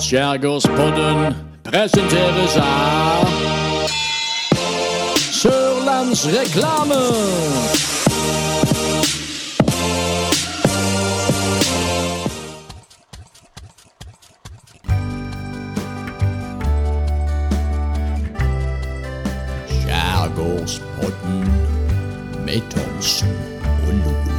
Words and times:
Skjærgårdspodden 0.00 1.34
presenteres 1.64 2.56
av 2.56 3.28
Sørlandsreklame. 5.16 7.00
Skjærgårdspodden 19.68 21.52
med 22.44 22.60
Thomsen 22.70 23.36
og 23.62 23.92
Loland. 23.92 24.33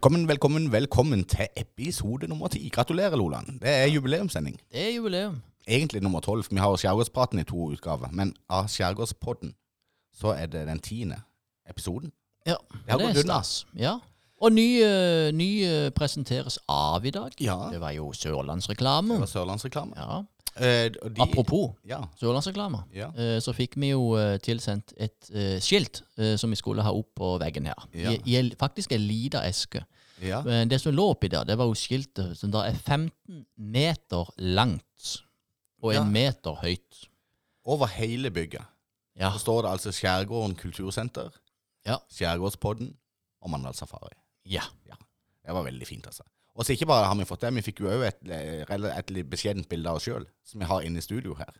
Velkommen, 0.00 0.28
velkommen, 0.28 0.72
velkommen 0.72 1.24
til 1.24 1.46
episode 1.56 2.28
nummer 2.28 2.48
ti. 2.48 2.68
Gratulerer, 2.72 3.16
Loland. 3.16 3.60
Det 3.60 3.68
er 3.68 3.86
jubileumssending. 3.86 4.60
Det 4.72 4.86
er 4.86 4.94
jubileum. 4.96 5.42
Egentlig 5.68 6.02
nummer 6.02 6.20
tolv. 6.20 6.44
Vi 6.50 6.56
har 6.56 6.76
Skjærgårdspraten 6.76 7.38
i 7.38 7.44
to 7.44 7.66
utgaver, 7.68 8.08
men 8.12 8.32
av 8.48 8.70
Skjærgårdspodden 8.72 9.52
så 10.16 10.32
er 10.32 10.46
det 10.46 10.62
den 10.68 10.78
tiende 10.80 11.20
episoden. 11.68 12.12
Ja, 12.46 12.54
det, 12.72 12.96
det 12.98 13.10
er 13.10 13.20
stas. 13.20 13.66
Ja. 13.76 13.98
Og 14.40 14.52
ny, 14.52 14.80
eh, 14.80 15.34
ny 15.36 15.50
eh, 15.68 15.90
presenteres 15.90 16.56
av 16.68 17.04
i 17.04 17.10
dag. 17.10 17.36
Ja. 17.40 17.58
Det 17.72 17.80
var 17.80 17.92
jo 17.92 18.12
Sørlandsreklame. 18.16 19.14
Det 19.14 19.26
var 19.26 19.32
Sørlandsreklame. 19.34 20.00
Ja. 20.00 20.22
Eh, 20.56 20.90
de, 20.90 21.20
Apropos 21.22 21.76
Ja. 21.86 22.00
Sørlandsreklame, 22.18 22.82
Ja. 22.92 23.08
eh, 23.16 23.38
så 23.40 23.52
fikk 23.54 23.76
vi 23.76 23.90
jo 23.92 24.16
eh, 24.18 24.38
tilsendt 24.38 24.92
et 24.98 25.30
eh, 25.32 25.60
skilt 25.60 26.02
eh, 26.18 26.36
som 26.36 26.50
vi 26.50 26.56
skulle 26.56 26.82
ha 26.82 26.90
opp 26.92 27.14
på 27.14 27.38
veggen 27.40 27.66
her. 27.66 27.86
Ja. 27.94 28.10
I, 28.10 28.36
i 28.36 28.50
faktisk 28.58 28.92
en 28.92 29.00
lita 29.06 29.44
eske. 29.46 29.84
ja. 30.20 30.42
Men 30.42 30.68
det 30.68 30.80
som 30.80 30.92
lå 30.92 31.10
oppi 31.14 31.28
der, 31.28 31.44
det 31.44 31.56
var 31.56 31.64
jo 31.70 31.74
skiltet 31.74 32.36
som 32.36 32.50
da 32.50 32.64
er 32.68 32.74
15 32.74 33.46
meter 33.56 34.26
langt 34.38 35.22
og 35.82 35.94
Ja. 35.94 36.02
en 36.02 36.12
meter 36.12 36.54
høyt. 36.60 37.06
Over 37.64 37.86
hele 37.86 38.30
bygget 38.30 38.62
Ja. 39.16 39.30
så 39.32 39.38
står 39.38 39.62
det 39.62 39.70
altså 39.70 39.92
Skjærgården 39.92 40.56
kultursenter, 40.56 41.30
Ja. 41.86 41.96
Skjærgårdspodden 42.10 42.96
og 43.42 43.50
Mandal 43.50 43.74
Safari. 43.74 44.14
ja. 44.46 44.60
Det 45.46 45.54
var 45.54 45.62
veldig 45.64 45.86
fint, 45.86 46.06
altså. 46.06 46.22
Og 46.60 46.66
så 46.66 46.74
ikke 46.76 46.90
bare 46.90 47.08
har 47.08 47.16
vi 47.16 47.24
fått 47.24 47.40
det, 47.46 47.54
vi 47.56 47.64
fikk 47.64 47.80
jo 47.80 47.88
òg 47.88 48.02
et, 48.04 48.18
et, 48.36 48.88
et 48.92 49.12
beskjedent 49.32 49.68
bilde 49.70 49.88
av 49.88 49.96
oss 49.96 50.04
sjøl, 50.04 50.26
som 50.44 50.60
vi 50.60 50.68
har 50.68 50.84
inne 50.84 51.00
i 51.00 51.04
studio 51.04 51.32
her. 51.38 51.54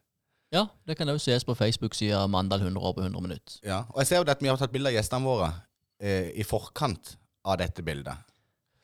Ja, 0.53 0.67
det 0.85 0.99
kan 0.99 1.09
òg 1.09 1.21
ses 1.23 1.47
på 1.47 1.55
Facebook-sida 1.57 2.27
Mandal 2.29 2.67
100 2.67 2.83
år 2.85 2.97
på 2.99 3.05
100 3.07 3.23
minutt. 3.25 3.57
Ja, 3.65 3.85
og 3.95 4.03
jeg 4.03 4.11
ser 4.11 4.21
jo 4.21 4.29
at 4.29 4.43
vi 4.43 4.51
har 4.51 4.61
tatt 4.61 4.75
bilde 4.75 4.91
av 4.91 4.99
gjestene 4.99 5.25
våre 5.25 5.49
eh, 6.03 6.29
i 6.37 6.45
forkant 6.45 7.15
av 7.49 7.57
dette 7.63 7.85
bildet. 7.87 8.27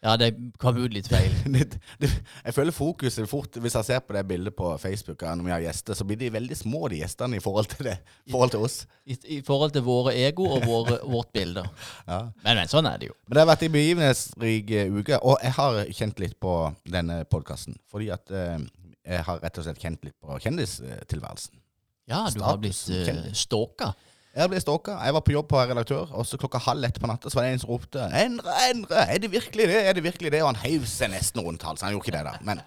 Ja, 0.04 0.12
det 0.20 0.34
kom 0.60 0.76
ut 0.76 0.92
litt 0.92 1.08
feil. 1.08 1.32
det, 1.54 1.78
det, 2.00 2.10
jeg 2.44 2.54
føler 2.54 2.74
fokuset 2.74 3.28
fort 3.30 3.56
Hvis 3.62 3.74
jeg 3.78 3.88
ser 3.88 4.02
på 4.04 4.14
det 4.14 4.26
bildet 4.28 4.54
på 4.56 4.74
Facebook 4.78 5.24
når 5.24 5.46
vi 5.46 5.54
har 5.54 5.64
gjester, 5.64 5.96
så 5.96 6.04
blir 6.06 6.20
de 6.20 6.30
veldig 6.34 6.58
små, 6.58 6.84
de 6.92 7.00
gjestene, 7.00 7.40
i 7.40 7.42
forhold 7.42 7.70
til, 7.72 7.88
det, 7.88 7.96
forhold 8.30 8.52
til 8.54 8.66
oss. 8.68 8.78
I, 9.06 9.16
I 9.38 9.40
forhold 9.46 9.72
til 9.74 9.86
våre 9.86 10.14
ego 10.20 10.48
og 10.58 10.66
våre, 10.68 11.00
vårt 11.16 11.32
bilde. 11.34 11.64
Ja. 12.06 12.20
Men, 12.44 12.60
men 12.60 12.72
sånn 12.72 12.88
er 12.90 13.00
det 13.00 13.10
jo. 13.10 13.16
Men 13.26 13.38
det 13.38 13.44
har 13.44 13.52
vært 13.52 13.66
en 13.66 13.76
begivenhetsrik 13.76 14.74
eh, 14.76 14.98
uke, 15.00 15.20
og 15.22 15.38
jeg 15.42 15.56
har 15.58 15.82
kjent 16.00 16.22
litt 16.22 16.36
på 16.42 16.56
denne 16.92 17.22
podkasten. 17.32 17.78
Fordi 17.90 18.10
at 18.14 18.34
eh, 18.34 18.58
jeg 19.06 19.26
har 19.26 19.40
rett 19.42 19.62
og 19.62 19.66
slett 19.66 19.80
kjent 19.82 20.04
litt 20.06 20.16
på 20.20 20.38
kjendistilværelsen. 20.44 21.62
Ja, 22.06 22.26
du 22.30 22.42
har 22.44 22.58
blitt 22.62 22.78
uh, 22.92 23.32
stalka. 23.34 23.90
Jeg 24.36 24.50
ble 24.52 24.60
stalka. 24.60 24.98
Jeg 25.00 25.14
var 25.16 25.22
på 25.24 25.32
jobb 25.32 25.46
på 25.48 25.60
redaktør, 25.64 26.10
og 26.12 26.26
så 26.28 26.36
klokka 26.36 26.58
halv 26.60 26.84
ett 26.84 26.98
på 27.00 27.08
natta 27.08 27.30
så 27.32 27.38
var 27.38 27.46
det 27.46 27.52
en 27.54 27.58
som 27.62 27.70
ropte 27.70 27.98
'Endre, 28.12 28.52
Endre! 28.70 29.04
Er 29.14 29.18
det 29.18 29.30
virkelig 29.32 29.68
det?' 29.68 29.84
Er 29.88 29.92
det 29.96 30.02
virkelig 30.04 30.32
det? 30.32 30.42
Og 30.42 30.48
han 30.54 30.56
heiv 30.56 30.84
seg 30.86 31.10
nesten 31.10 31.40
rundt 31.40 31.62
halsen. 31.62 31.86
Han 31.86 31.94
gjorde 31.94 32.06
ikke 32.08 32.18
det, 32.18 32.24
da. 32.26 32.38
Men, 32.42 32.60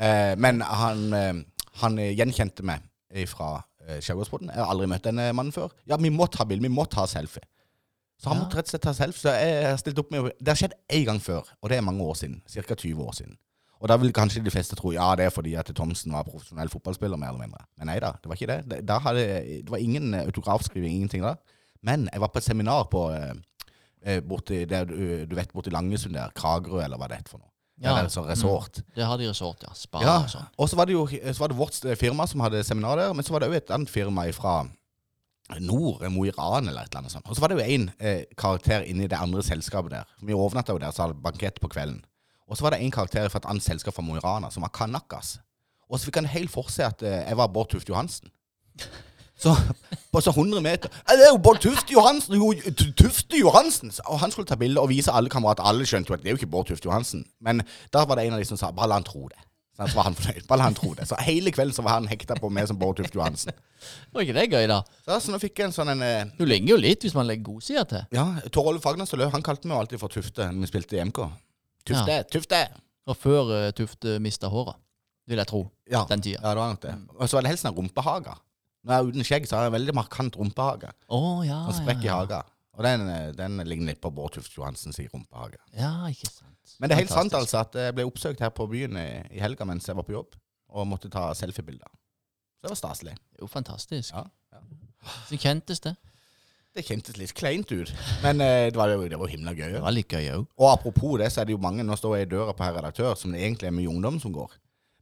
eh, 0.00 0.34
men 0.38 0.60
han, 0.60 1.12
eh, 1.14 1.34
han 1.82 1.96
gjenkjente 1.98 2.62
meg 2.62 2.80
fra 3.28 3.62
eh, 3.88 3.98
Skjærgårdspodden. 4.00 4.48
Jeg 4.54 4.62
har 4.64 4.70
aldri 4.70 4.86
møtt 4.86 5.04
denne 5.04 5.32
mannen 5.32 5.52
før. 5.52 5.68
Ja, 5.86 5.96
vi 5.96 6.08
må 6.10 6.26
ta 6.30 6.44
bilde, 6.44 6.62
vi 6.62 6.68
må 6.68 6.84
ta 6.88 7.06
selfie. 7.06 7.42
Så 8.22 8.28
han 8.28 8.38
Ja. 8.38 8.44
måtte 8.44 8.56
rett 8.56 8.64
og 8.66 8.70
slett 8.70 8.82
ta 8.82 8.92
selfie. 8.92 9.20
Så 9.20 9.30
jeg 9.34 9.66
har 9.66 9.76
stilt 9.76 9.98
opp 9.98 10.10
med 10.10 10.30
Det 10.38 10.48
har 10.48 10.54
skjedd 10.54 10.72
én 10.92 11.04
gang 11.04 11.20
før, 11.20 11.42
og 11.62 11.68
det 11.70 11.76
er 11.76 11.82
mange 11.82 12.02
år 12.02 12.14
siden. 12.14 12.42
Ca. 12.48 12.74
20 12.74 13.02
år 13.02 13.12
siden. 13.12 13.36
Og 13.84 13.90
da 13.90 13.98
vil 14.00 14.14
kanskje 14.16 14.40
de 14.40 14.52
fleste 14.52 14.76
tro 14.80 14.94
ja, 14.94 15.10
det 15.18 15.26
er 15.26 15.32
fordi 15.32 15.52
at 15.60 15.68
Thomsen 15.76 16.14
var 16.16 16.24
profesjonell 16.24 16.70
fotballspiller, 16.72 17.20
mer 17.20 17.34
eller 17.34 17.42
mindre. 17.44 17.66
Men 17.76 17.90
nei 17.92 17.98
da, 18.00 18.14
det 18.16 18.30
var 18.30 18.38
ikke 18.38 18.48
det. 18.48 18.78
det. 18.88 19.00
Hadde, 19.04 19.24
det 19.66 19.72
var 19.74 19.82
ingen 19.82 20.14
eh, 20.16 20.24
autografskriving, 20.24 20.94
ingenting 20.94 21.26
da. 21.26 21.34
Men 21.84 22.06
jeg 22.08 22.22
var 22.22 22.30
på 22.32 22.40
et 22.40 22.46
seminar 22.46 22.86
på 22.88 23.02
eh, 23.12 23.34
eh, 24.08 24.22
borti, 24.24 24.62
der, 24.70 24.88
du, 24.88 25.34
vet, 25.36 25.52
borti 25.52 25.72
Langesund 25.74 26.16
der, 26.16 26.32
Kragerø, 26.32 26.80
eller 26.80 26.96
hva 26.96 27.10
det 27.12 27.18
er 27.20 27.28
for 27.28 27.42
noe. 27.42 27.50
Ja. 27.76 27.90
Ja. 27.90 27.98
Det 27.98 28.06
er 28.06 28.14
sånn 28.14 28.30
resort. 28.30 28.80
Det 28.96 29.04
har 29.04 29.20
de 29.20 29.28
resort, 29.28 29.66
ja. 29.66 29.74
Spa 29.76 30.00
Ja, 30.00 30.16
og 30.22 30.32
sånn. 30.32 30.48
og 30.56 30.70
så 30.70 30.80
var 30.80 30.88
det 30.88 30.96
jo 30.96 31.04
så 31.10 31.42
var 31.42 31.52
det 31.52 31.58
vårt 31.58 31.78
firma 32.00 32.24
som 32.30 32.40
hadde 32.46 32.64
seminar 32.64 32.96
der, 33.02 33.12
men 33.12 33.26
så 33.26 33.34
var 33.34 33.44
det 33.44 33.50
òg 33.52 33.58
et 33.58 33.74
annet 33.74 33.92
firma 33.92 34.24
fra 34.32 34.62
Nord, 35.60 36.00
Mo 36.08 36.24
i 36.24 36.32
Rana 36.32 36.70
eller 36.70 36.86
et 36.86 36.94
eller 36.94 37.02
annet 37.02 37.12
sånt. 37.12 37.28
Og 37.28 37.36
så 37.36 37.44
var 37.44 37.52
det 37.52 37.60
jo 37.60 37.68
en 37.76 37.90
eh, 37.98 38.24
karakter 38.40 38.86
inni 38.88 39.10
det 39.12 39.20
andre 39.20 39.44
selskapet 39.44 39.92
der. 39.92 40.16
Vi 40.24 40.32
overnatta 40.32 40.72
jo 40.72 40.80
der, 40.80 40.94
så 40.94 41.04
hadde 41.04 41.20
bankett 41.20 41.60
på 41.60 41.68
kvelden. 41.68 42.00
Og 42.48 42.58
så 42.58 42.66
var 42.66 42.74
det 42.74 42.82
en 42.84 42.92
karakter 42.92 43.28
fra 43.32 43.40
et 43.40 43.48
annet 43.48 43.64
selskap 43.64 43.96
fra 43.96 44.04
Mo 44.04 44.18
i 44.18 44.22
Rana 44.22 44.50
som 44.52 44.64
var 44.66 44.72
Kanakas. 44.74 45.38
Og 45.88 45.98
så 45.98 46.08
fikk 46.08 46.20
han 46.22 46.30
helt 46.32 46.52
for 46.52 46.68
seg 46.72 46.92
at 46.92 47.04
eh, 47.04 47.22
jeg 47.28 47.38
var 47.40 47.52
Bård 47.52 47.70
Tufte 47.72 47.92
Johansen. 47.92 48.30
Så 49.36 49.50
på 50.14 50.20
så 50.22 50.30
100 50.30 50.60
meter 50.62 50.90
«Ja, 51.08 51.16
Det 51.18 51.24
er 51.26 51.32
jo 51.32 51.40
Bård 51.42 51.58
Tufte 51.58 51.92
Johansen! 51.92 52.36
Jo, 52.38 52.52
Tufte 52.96 53.36
Johansen! 53.36 53.90
Og 54.06 54.20
han 54.22 54.30
skulle 54.30 54.46
ta 54.46 54.54
bilde 54.54 54.80
og 54.80 54.88
vise 54.92 55.12
alle 55.12 55.28
kamerater. 55.28 55.66
Alle 55.66 55.86
skjønte 55.90 56.12
jo 56.12 56.14
at 56.14 56.22
det 56.22 56.30
er 56.30 56.36
jo 56.36 56.38
ikke 56.38 56.52
Bård 56.52 56.68
Tufte 56.70 56.86
Johansen. 56.86 57.24
Men 57.42 57.64
da 57.92 58.04
var 58.06 58.16
det 58.20 58.28
en 58.28 58.36
av 58.36 58.44
de 58.44 58.46
som 58.46 58.60
sa 58.60 58.70
bare 58.70 58.92
la 58.92 59.00
han 59.00 59.06
tro 59.08 59.26
det. 59.26 59.40
Så 59.74 59.90
var 59.96 60.06
han 60.06 60.14
fornøyd. 60.14 60.46
Bare 60.46 60.60
la 60.62 60.68
han 60.68 60.76
tro 60.78 60.92
det. 60.94 61.08
Så 61.10 61.18
hele 61.26 61.50
kvelden 61.50 61.74
så 61.74 61.82
var 61.82 61.98
han 61.98 62.06
hekta 62.06 62.36
på 62.38 62.46
meg 62.54 62.70
som 62.70 62.78
Bård 62.78 63.00
Tufte 63.00 63.18
Johansen. 63.18 63.58
Var 64.14 64.22
ikke 64.22 64.36
det 64.38 64.44
gøy, 64.54 64.68
da? 64.70 64.78
Så, 65.02 65.16
så 65.20 65.32
nå 65.34 65.38
fikk 65.42 65.58
jeg 65.60 65.68
en 65.68 65.74
sånn 65.76 65.90
en 65.92 66.04
eh, 66.06 66.30
Du 66.38 66.46
ligner 66.46 66.72
jo 66.72 66.78
litt 66.80 67.02
hvis 67.04 67.16
man 67.18 67.26
legger 67.28 67.50
godsida 67.50 67.82
til. 67.90 68.06
Ja, 68.14 68.28
Tor 68.54 68.70
Olve 68.70 68.80
Fagnes 68.80 69.12
Løv, 69.12 69.32
han 69.34 69.42
kalte 69.44 69.66
meg 69.68 69.74
jo 69.74 69.80
alltid 69.82 70.00
for 70.00 70.14
Tufte 70.14 70.46
når 70.46 70.62
vi 70.62 70.70
spilte 70.70 70.96
i 70.96 71.02
MK. 71.10 71.18
Tufte, 71.86 72.16
Tufte! 72.32 72.60
Og 73.06 73.16
før 73.20 73.50
uh, 73.52 73.70
Tufte 73.76 74.16
mista 74.24 74.48
håret, 74.48 74.78
vil 75.28 75.40
jeg 75.40 75.48
tro. 75.50 75.62
Ja, 75.90 76.04
Den 76.08 76.22
tida. 76.24 76.40
ja, 76.40 76.48
det 76.54 76.56
var 76.62 76.72
nok 76.72 76.82
det. 76.82 76.94
Og 77.18 77.28
så 77.28 77.36
var 77.36 77.44
det 77.46 77.50
helst 77.54 77.66
en 77.68 77.74
rumpehage. 77.76 78.34
Når 78.84 78.92
jeg 78.94 79.00
er 79.04 79.10
uten 79.12 79.24
skjegg, 79.24 79.46
så 79.48 79.56
har 79.56 79.62
jeg 79.66 79.72
en 79.72 79.76
veldig 79.78 79.94
markant 79.96 80.36
rumpehage. 80.36 80.90
Å 81.08 81.20
ja, 81.44 81.62
Og 81.68 81.76
sprekk 81.76 82.02
i 82.04 82.08
ja, 82.08 82.14
ja. 82.14 82.18
hagen. 82.24 82.50
Og 82.74 82.82
den, 82.84 83.04
eh, 83.08 83.28
den 83.36 83.60
ligner 83.68 83.92
litt 83.92 84.00
på 84.02 84.10
Bård 84.12 84.34
Tufte 84.34 84.56
Johansens 84.58 84.98
rumpehage. 85.12 85.60
ja, 85.78 85.92
ikke 86.10 86.28
sant. 86.28 86.50
Men 86.80 86.88
det 86.90 86.96
er 86.96 87.02
helt 87.04 87.12
sant 87.12 87.34
altså 87.36 87.60
at 87.60 87.76
jeg 87.76 87.94
ble 87.94 88.04
oppsøkt 88.08 88.40
her 88.40 88.50
på 88.50 88.64
byen 88.66 88.96
i, 88.96 89.06
i 89.36 89.40
helga 89.44 89.64
mens 89.68 89.86
jeg 89.86 89.96
var 89.96 90.02
på 90.08 90.12
jobb, 90.16 90.34
og 90.74 90.86
måtte 90.88 91.10
ta 91.12 91.26
selfiebilder. 91.36 91.88
Så 92.58 92.66
det 92.66 92.70
var 92.72 92.80
staselig. 92.80 93.14
Jo, 93.40 93.46
fantastisk. 93.46 94.12
Ja, 94.16 94.24
ja. 94.52 94.62
Så 95.28 95.36
kjentes 95.36 95.80
det. 95.84 95.92
Det 96.74 96.82
kjentes 96.82 97.14
litt 97.20 97.30
kleint 97.38 97.70
ut, 97.70 97.90
men 98.24 98.40
eh, 98.42 98.66
det 98.66 98.78
var 98.78 98.90
det 98.90 99.18
var 99.20 99.30
himla 99.30 99.52
gøy. 99.54 99.76
Det 99.76 99.82
var 99.84 99.94
litt 99.94 100.10
gøy 100.10 100.24
òg. 100.34 100.46
Og 100.58 100.70
apropos 100.72 101.20
det, 101.20 101.28
så 101.30 101.42
er 101.42 101.46
det 101.46 101.54
jo 101.54 101.62
mange 101.62 101.84
Nå 101.86 101.94
står 101.94 102.16
jeg 102.18 102.26
i 102.26 102.30
døra 102.32 102.54
på 102.56 102.66
her 102.66 102.74
redaktør, 102.74 103.14
som 103.14 103.30
det 103.30 103.44
egentlig 103.44 103.68
er 103.70 103.76
mye 103.76 103.92
ungdom 103.92 104.18
som 104.18 104.34
går. 104.34 104.56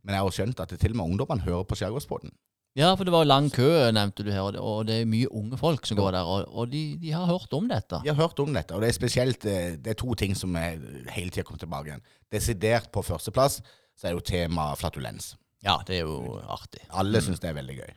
Men 0.05 0.12
jeg 0.12 0.21
har 0.21 0.28
jo 0.28 0.34
skjønt 0.37 0.60
at 0.60 0.75
det 0.75 0.83
til 0.83 0.93
og 0.93 0.99
med 1.00 1.15
ungdommene 1.15 1.47
hører 1.47 1.65
på 1.65 1.78
Skjærgårdspodden. 1.81 2.34
Ja, 2.77 2.91
for 2.97 3.09
det 3.09 3.12
var 3.12 3.25
jo 3.25 3.28
lang 3.28 3.49
kø, 3.53 3.69
nevnte 3.93 4.25
du 4.25 4.31
her, 4.33 4.59
og 4.60 4.87
det, 4.88 5.03
er 5.03 5.09
mye 5.09 5.28
unge 5.33 5.59
folk 5.60 5.88
som 5.88 5.97
går 5.97 6.15
der, 6.16 6.28
og, 6.28 6.47
og 6.49 6.71
de, 6.72 6.81
de 7.00 7.10
har 7.12 7.28
hørt 7.28 7.53
om 7.56 7.66
dette. 7.69 8.00
De 8.04 8.12
har 8.12 8.21
hørt 8.21 8.41
om 8.44 8.53
dette, 8.53 8.77
og 8.77 8.84
det 8.84 8.89
er 8.89 8.97
spesielt 8.97 9.44
eh, 9.49 9.75
Det 9.81 9.93
er 9.93 9.99
to 10.00 10.16
ting 10.16 10.37
som 10.37 10.56
er 10.56 10.81
hele 11.12 11.33
tida 11.33 11.44
kommer 11.44 11.60
tilbake 11.60 11.93
igjen. 11.93 12.04
Desidert 12.33 12.93
på 12.93 13.04
førsteplass 13.04 13.62
så 13.97 14.09
er 14.09 14.16
jo 14.16 14.25
tema 14.25 14.71
flatulens. 14.81 15.34
Ja, 15.65 15.78
det 15.87 16.00
er 16.00 16.09
jo 16.09 16.37
artig. 16.53 16.81
Alle 16.91 17.21
syns 17.25 17.41
det 17.41 17.53
er 17.53 17.60
veldig 17.60 17.77
gøy. 17.81 17.93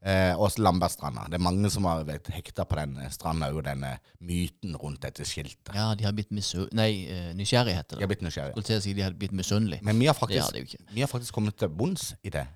Eh, 0.00 0.32
og 0.40 0.54
Lambertstranda. 0.56 1.26
Det 1.28 1.36
er 1.36 1.42
mange 1.44 1.68
som 1.72 1.84
har 1.84 2.06
vært 2.08 2.30
hekta 2.32 2.64
på 2.64 2.78
den 2.78 2.94
eh, 3.02 3.10
stranda 3.12 3.50
og 3.52 3.60
denne 3.66 3.98
myten 4.24 4.72
rundt 4.80 5.02
dette 5.04 5.26
skiltet. 5.28 5.74
Ja, 5.76 5.90
de 5.94 6.06
har 6.06 6.14
blitt. 6.16 6.32
Nei, 6.72 7.04
eh, 7.04 7.26
nysgjerrig 7.36 7.74
heter 7.76 8.00
De 8.00 8.06
har 8.06 8.08
blitt 8.08 8.24
nysgjerrige. 8.24 8.54
Skulle 8.54 8.70
til 8.70 8.80
å 8.80 8.84
si 8.86 8.94
de 8.96 9.04
har 9.04 9.16
blitt 9.20 9.34
misunnelige. 9.36 9.84
Men 9.84 10.00
vi 10.00 10.08
har 10.08 10.16
faktisk, 10.16 10.78
vi 10.88 11.04
har 11.04 11.10
faktisk 11.10 11.36
kommet 11.36 11.58
til 11.60 11.68
bunns 11.68 12.14
i 12.24 12.32
det. 12.32 12.46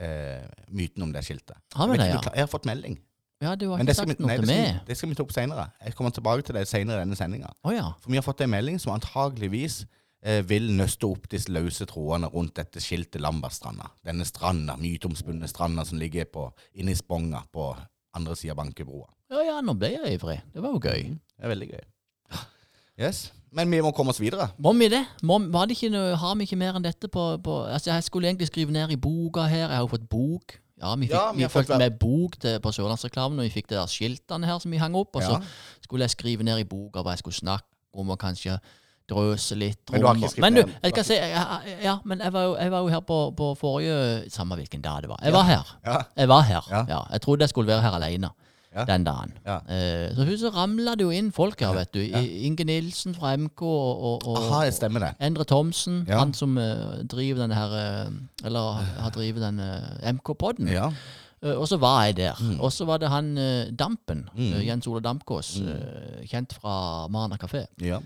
Eh, 0.00 0.46
myten 0.74 1.04
om 1.04 1.12
det 1.12 1.22
skiltet. 1.26 1.60
Har 1.76 1.92
vi 1.92 1.98
det, 2.00 2.08
ja? 2.08 2.22
Jeg 2.32 2.46
har 2.46 2.50
fått 2.50 2.64
melding. 2.66 2.96
Ja, 3.44 3.52
du 3.54 3.68
har 3.68 3.78
Men 3.78 3.86
ikke 3.86 3.98
sagt 3.98 4.08
vi, 4.08 4.14
sagt 4.14 4.22
noe 4.24 4.30
nei, 4.30 4.38
til 4.40 4.48
det, 4.48 4.56
meg. 4.56 4.80
det 4.88 4.96
skal 4.96 5.10
vi 5.10 5.14
ta 5.18 5.22
opp 5.26 5.34
senere. 5.34 5.66
Jeg 5.84 5.94
kommer 5.98 6.14
tilbake 6.14 6.46
til 6.46 6.56
det 6.56 6.64
senere 6.70 7.02
i 7.02 7.04
denne 7.04 7.18
sendinga. 7.18 7.52
Oh, 7.66 7.74
ja. 7.74 7.90
For 8.00 8.10
vi 8.14 8.16
har 8.18 8.24
fått 8.24 8.40
en 8.46 8.50
melding 8.54 8.80
som 8.80 8.94
antageligvis 8.94 9.82
eh, 9.84 9.88
vil 10.48 10.70
nøste 10.72 11.04
opp 11.04 11.26
disse 11.28 11.52
løse 11.52 11.84
trådene 11.86 12.30
rundt 12.32 12.54
dette 12.56 12.80
skiltet 12.80 13.20
Lambertstranda. 13.20 13.90
Denne 14.06 14.24
stranda, 14.24 14.76
myteomspunne 14.80 15.48
stranda 15.50 15.84
som 15.84 15.98
ligger 16.00 16.24
på, 16.32 16.46
inne 16.80 16.94
i 16.94 16.96
Sponga 16.96 17.42
på 17.52 17.66
andre 18.16 18.36
sida 18.38 18.54
av 18.54 18.62
Bankebroa. 18.62 19.08
Ja 19.34 19.42
ja, 19.44 19.56
nå 19.60 19.74
ble 19.76 19.90
jeg 19.92 20.16
ivrig. 20.16 20.38
Det 20.54 20.62
var 20.62 20.72
jo 20.72 20.80
gøy. 20.80 21.10
Det 21.12 21.44
er 21.44 21.52
veldig 21.52 21.68
gøy. 21.74 21.84
Yes. 23.00 23.32
Men 23.54 23.70
vi 23.70 23.80
må 23.82 23.90
komme 23.94 24.10
oss 24.14 24.20
videre. 24.22 24.48
Må 24.58 24.72
vi 24.78 24.88
det? 24.90 25.02
Må, 25.26 25.38
var 25.52 25.66
det 25.66 25.76
ikke 25.76 25.90
har 26.18 26.34
vi 26.38 26.46
ikke 26.46 26.58
mer 26.58 26.76
enn 26.78 26.84
dette 26.84 27.08
på, 27.10 27.24
på 27.42 27.56
Altså, 27.66 27.90
jeg 27.92 28.06
skulle 28.06 28.28
egentlig 28.30 28.48
skrive 28.50 28.74
ned 28.74 28.90
i 28.94 28.98
boka 28.98 29.44
her. 29.50 29.66
Jeg 29.68 29.76
har 29.76 29.82
jo 29.84 29.90
fått 29.92 30.08
bok. 30.10 30.56
Ja, 30.80 30.94
vi 30.98 31.06
fikk, 31.06 31.14
Ja, 31.14 31.26
vi 31.32 31.42
vi 31.42 31.48
fått 31.48 31.68
fulgte 31.68 31.78
med 31.78 31.98
bok 32.00 32.38
til, 32.42 32.56
på 32.62 32.72
Sørlandsreklamen, 32.74 33.38
og 33.38 33.46
vi 33.46 33.52
fikk 33.54 33.68
det 33.70 33.78
der 33.78 33.90
skiltene 33.90 34.46
her 34.48 34.58
som 34.62 34.74
vi 34.74 34.80
hang 34.82 34.96
opp. 34.98 35.14
Og 35.16 35.22
Ja. 35.22 35.38
så 35.38 35.86
skulle 35.86 36.02
jeg 36.06 36.10
skrive 36.16 36.42
ned 36.46 36.58
i 36.58 36.64
boka 36.64 37.02
hva 37.02 37.14
jeg 37.14 37.22
skulle 37.22 37.38
snakke 37.38 37.66
om, 37.94 38.10
og 38.10 38.18
kanskje 38.18 38.58
drøse 39.10 39.54
litt. 39.58 39.80
Men 39.92 40.00
du 40.00 40.06
har 40.06 40.14
ikke 40.16 40.28
skrevet 40.32 40.44
Men 40.52 40.54
du, 40.62 40.72
jeg 40.82 40.90
skal 40.94 41.04
si 41.04 41.14
ja, 41.18 41.42
ja, 41.82 41.96
men 42.04 42.20
jeg 42.24 42.32
var 42.32 42.42
jo, 42.48 42.54
jeg 42.56 42.70
var 42.72 42.80
jo 42.80 42.88
her 42.94 43.00
på, 43.04 43.18
på 43.36 43.50
forrige 43.60 44.30
Samme 44.32 44.56
hvilken 44.56 44.80
dag 44.84 45.02
det 45.02 45.10
var. 45.10 45.18
Jeg 45.24 45.32
var 45.32 45.42
her. 45.44 45.74
Ja. 45.84 45.98
Jeg 46.16 46.28
var 46.28 46.40
her. 46.48 46.64
Ja. 46.70 46.84
Ja. 46.88 47.00
Jeg 47.12 47.20
trodde 47.20 47.42
jeg 47.44 47.48
skulle 47.52 47.68
være 47.68 47.82
her 47.82 47.98
alene 48.00 48.30
Ja. 48.74 48.82
den 48.88 49.04
dagen. 49.06 49.32
Eh, 49.46 50.08
så 50.16 50.24
huset 50.26 50.50
ramla 50.56 50.96
det 50.98 51.04
jo 51.04 51.10
inn 51.14 51.28
folk 51.32 51.60
her, 51.62 51.74
vet 51.76 51.92
du. 51.94 52.00
Inge 52.02 52.64
Nilsen 52.66 53.14
fra 53.14 53.36
MK 53.36 53.62
og, 53.62 54.24
og, 54.26 54.38
Aha, 54.40 54.62
jeg 54.66 54.74
stemmer 54.74 54.98
det. 55.04 55.10
Endre 55.22 55.44
Thomsen, 55.46 56.00
han 56.10 56.32
som 56.34 56.56
uh, 56.58 57.04
driver 57.06 57.44
denne 57.44 57.54
her 57.54 57.70
uh, 58.08 58.10
Eller 58.44 58.80
har 58.98 59.10
drevet 59.14 59.44
den 59.44 59.60
MK-podden. 60.16 60.72
Ja. 60.74 60.88
Eh, 61.44 61.54
og 61.54 61.68
så 61.68 61.76
var 61.78 62.04
jeg 62.08 62.16
der. 62.16 62.34
Mm. 62.40 62.58
Og 62.60 62.72
så 62.72 62.84
var 62.88 62.98
det 62.98 63.12
han 63.12 63.36
eh, 63.38 63.70
Dampen, 63.78 64.24
eh, 64.36 64.66
Jens 64.66 64.86
Ole 64.90 65.00
Dampkås, 65.04 65.58
Mm. 65.60 65.68
eh, 65.70 66.26
kjent 66.30 66.54
fra 66.58 67.06
Marna 67.08 67.36
kafé. 67.36 67.66
ja. 67.80 68.00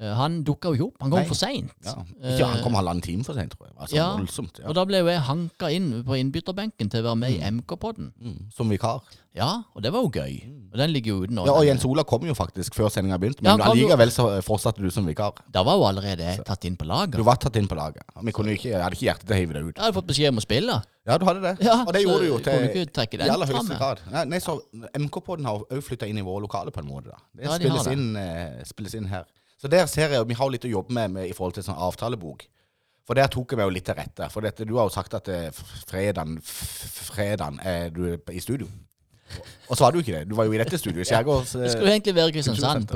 Eh, 0.00 0.12
han 0.16 0.38
dukka 0.46 0.70
jo 0.72 0.74
ikke 0.78 0.86
opp. 0.88 1.02
Han 1.04 1.10
kom 1.12 1.20
Nei. 1.20 1.28
for 1.28 1.38
seint. 1.38 1.72
ja. 1.84 1.92
Ikke, 2.32 2.46
han 2.48 2.62
kom 2.64 2.76
halvannen 2.78 3.02
time 3.04 3.24
for 3.26 3.36
sent, 3.36 3.52
tror 3.52 3.68
jeg. 3.68 3.74
Altså, 3.76 3.96
Ja. 3.96 4.06
Voldsomt. 4.16 4.58
Ja. 4.62 4.68
Og 4.68 4.74
da 4.74 4.84
ble 4.88 5.02
jo 5.02 5.10
jeg 5.10 5.20
hanka 5.20 5.68
inn 5.70 5.90
på 6.06 6.16
innbytterbenken 6.16 6.90
til 6.90 7.02
å 7.02 7.10
være 7.10 7.20
med 7.20 7.30
i 7.36 7.50
MK-podden. 7.50 8.12
Mm. 8.20 8.38
Som 8.56 8.72
vikar. 8.72 9.02
Ja, 9.36 9.62
og 9.74 9.82
det 9.82 9.92
var 9.92 10.02
jo 10.04 10.10
gøy. 10.12 10.40
Og 10.72 10.78
den 10.80 10.90
ligger 10.92 11.12
jo 11.12 11.22
uten. 11.24 11.38
Ja, 11.44 11.52
og 11.52 11.64
Jens 11.64 11.84
Ola 11.88 12.04
kom 12.04 12.24
jo 12.24 12.34
faktisk 12.36 12.74
før 12.76 12.90
sendinga 12.92 13.18
begynte, 13.20 13.44
men 13.44 13.60
ja, 13.60 13.68
allikevel 13.68 14.10
så 14.12 14.26
fortsatte 14.44 14.80
du 14.84 14.90
som 14.92 15.06
vikar. 15.08 15.40
Da 15.52 15.62
var 15.64 15.76
jo 15.76 15.84
allerede 15.88 16.24
jeg 16.24 16.44
tatt 16.44 16.64
inn 16.68 16.76
på 16.76 16.88
laget. 16.88 17.16
Du 17.16 17.24
var 17.24 17.36
tatt 17.40 17.56
inn 17.56 17.68
på 17.68 17.76
laget. 17.76 18.04
Vi 18.22 18.32
kunne 18.36 18.56
ikke, 18.56 18.70
jeg 18.72 18.80
hadde 18.82 18.96
ikke 18.96 19.08
hjerte 19.08 19.28
til 19.28 19.36
å 19.36 19.40
hive 19.40 19.56
deg 19.56 19.68
ut. 19.70 19.76
Jeg 19.76 19.84
hadde 19.84 19.96
fått 19.96 20.08
beskjed 20.08 20.32
om 20.34 20.40
å 20.40 20.44
spille. 20.44 20.78
Ja, 21.08 21.18
du 21.18 21.24
hadde 21.26 21.42
det. 21.44 21.54
Ja, 21.64 21.78
og 21.82 21.92
det 21.96 22.02
gjorde 22.04 22.20
du 22.24 22.28
jo 22.28 22.38
til 22.44 22.52
i 22.62 23.28
aller 23.28 23.52
høyeste 23.52 23.78
grad. 23.80 24.02
Nei, 24.12 24.24
nei, 24.34 24.40
så 24.44 24.58
MK-podden 24.96 25.48
har 25.48 25.64
òg 25.64 25.84
flytta 25.84 26.08
inn 26.08 26.20
i 26.20 26.26
våre 26.26 26.44
lokaler 26.44 26.74
på 26.74 26.80
en 26.84 26.88
måte. 26.88 27.08
da. 27.10 27.20
Det 27.34 27.48
Ja, 27.48 27.58
de 27.58 27.68
spilles, 27.68 27.88
inn, 27.92 28.16
eh, 28.16 28.64
spilles 28.68 28.94
inn 29.00 29.08
her. 29.10 29.24
Så 29.62 29.70
der 29.70 29.86
ser 29.86 30.10
jeg, 30.10 30.28
Vi 30.28 30.34
har 30.34 30.50
litt 30.50 30.64
å 30.66 30.72
jobbe 30.72 30.94
med, 30.96 31.10
med 31.20 31.30
i 31.30 31.34
forhold 31.36 31.54
til 31.54 31.66
sånn 31.66 31.78
avtalebok. 31.78 32.48
For 33.06 33.18
der 33.18 33.26
tok 33.30 33.52
jeg 33.54 33.58
meg 33.58 33.66
jo 33.70 33.74
litt 33.74 33.86
til 33.86 33.96
rette. 33.98 34.28
For 34.30 34.42
dette, 34.46 34.66
du 34.66 34.76
har 34.78 34.86
jo 34.86 34.94
sagt 34.94 35.14
at 35.18 35.28
eh, 35.30 35.50
fredagen, 35.86 36.36
fredagen 36.42 37.58
er 37.66 37.90
du 37.94 38.16
i 38.30 38.42
studio. 38.42 38.68
Og 39.70 39.76
så 39.78 39.84
var 39.86 39.94
du 39.94 39.98
ikke 40.02 40.12
det. 40.12 40.26
Du 40.28 40.34
var 40.36 40.44
jo 40.44 40.52
i 40.52 40.58
dette 40.60 40.76
studioet. 40.78 41.06
Skjærgårds... 41.08 41.54
Jeg 41.56 41.70
skulle 41.72 41.92
egentlig 41.94 42.14
være 42.14 42.28
i 42.28 42.34
Kristiansand, 42.34 42.90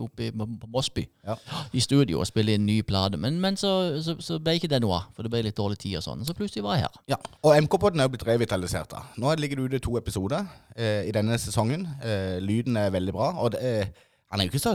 oppe 0.00 0.30
på, 0.32 0.46
på 0.62 0.70
Mosby, 0.72 1.04
Ja. 1.26 1.34
i 1.76 1.82
studio 1.84 2.22
og 2.22 2.26
spille 2.30 2.54
inn 2.56 2.64
ny 2.66 2.78
plate. 2.86 3.18
Men, 3.20 3.36
men 3.42 3.58
så, 3.60 3.72
så, 4.02 4.14
så 4.24 4.38
ble 4.40 4.54
ikke 4.56 4.70
det 4.72 4.80
noe 4.82 5.02
av, 5.02 5.10
for 5.12 5.26
det 5.26 5.32
ble 5.34 5.42
litt 5.44 5.58
dårlig 5.58 5.78
tid 5.82 5.98
og 6.00 6.06
sånn. 6.06 6.24
Så 6.24 6.36
plutselig 6.38 6.64
var 6.64 6.78
jeg 6.78 6.86
her. 6.86 6.96
Ja, 7.12 7.18
og 7.42 7.58
MK-podden 7.66 8.00
er 8.00 8.08
jo 8.08 8.14
blitt 8.14 8.24
revitalisert. 8.30 8.88
da. 8.94 9.02
Nå 9.20 9.34
ligger 9.42 9.60
det 9.60 9.68
ute 9.74 9.82
to 9.84 9.98
episoder 10.00 10.48
eh, 10.76 11.02
i 11.10 11.12
denne 11.14 11.36
sesongen. 11.42 11.84
Eh, 12.00 12.38
lyden 12.40 12.80
er 12.80 12.94
veldig 12.94 13.14
bra. 13.18 13.28
Og 13.44 13.52
det 13.56 13.60
er, 13.74 13.92
han 14.32 14.40
er 14.40 14.46
jo 14.48 14.50
ikke 14.54 14.62
så 14.64 14.72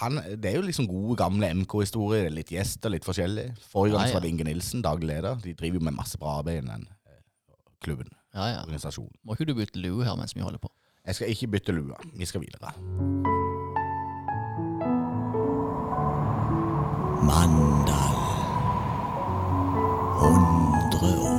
han, 0.00 0.20
Det 0.38 0.50
er 0.50 0.56
jo 0.60 0.62
liksom 0.66 0.86
gode, 0.86 1.16
gamle 1.18 1.48
MK-historier. 1.60 2.28
Litt 2.30 2.52
gjester, 2.54 2.92
litt 2.94 3.06
forskjellig. 3.06 3.48
Forrige 3.72 3.96
gang 3.96 4.06
Ja, 4.06 4.12
ja. 4.12 4.14
var 4.14 4.22
det 4.24 4.30
Inge 4.30 4.46
Nilsen, 4.46 4.82
daglig 4.84 5.08
leder. 5.10 5.40
De 5.42 5.54
driver 5.58 5.80
jo 5.80 5.84
med 5.88 5.96
masse 5.98 6.18
bra 6.22 6.38
arbeid 6.40 6.62
i 6.62 6.66
den 6.68 6.86
eh, 7.10 7.20
klubben. 7.82 8.10
Ja, 8.34 8.46
ja. 8.52 8.60
Organisasjonen. 8.62 9.10
Må 9.26 9.34
ikke 9.34 9.48
du 9.50 9.54
bytte 9.58 9.82
lue 9.82 10.04
her 10.06 10.14
mens 10.18 10.36
vi 10.36 10.44
holder 10.46 10.62
på. 10.62 10.70
Jeg 11.06 11.18
skal 11.18 11.30
ikke 11.34 11.50
bytte 11.56 11.74
lue. 11.74 11.98
Vi 12.18 12.26
skal 12.30 12.40
videre. 12.46 12.72
Mandal. 17.26 18.16
100 20.20 21.26
år. 21.26 21.35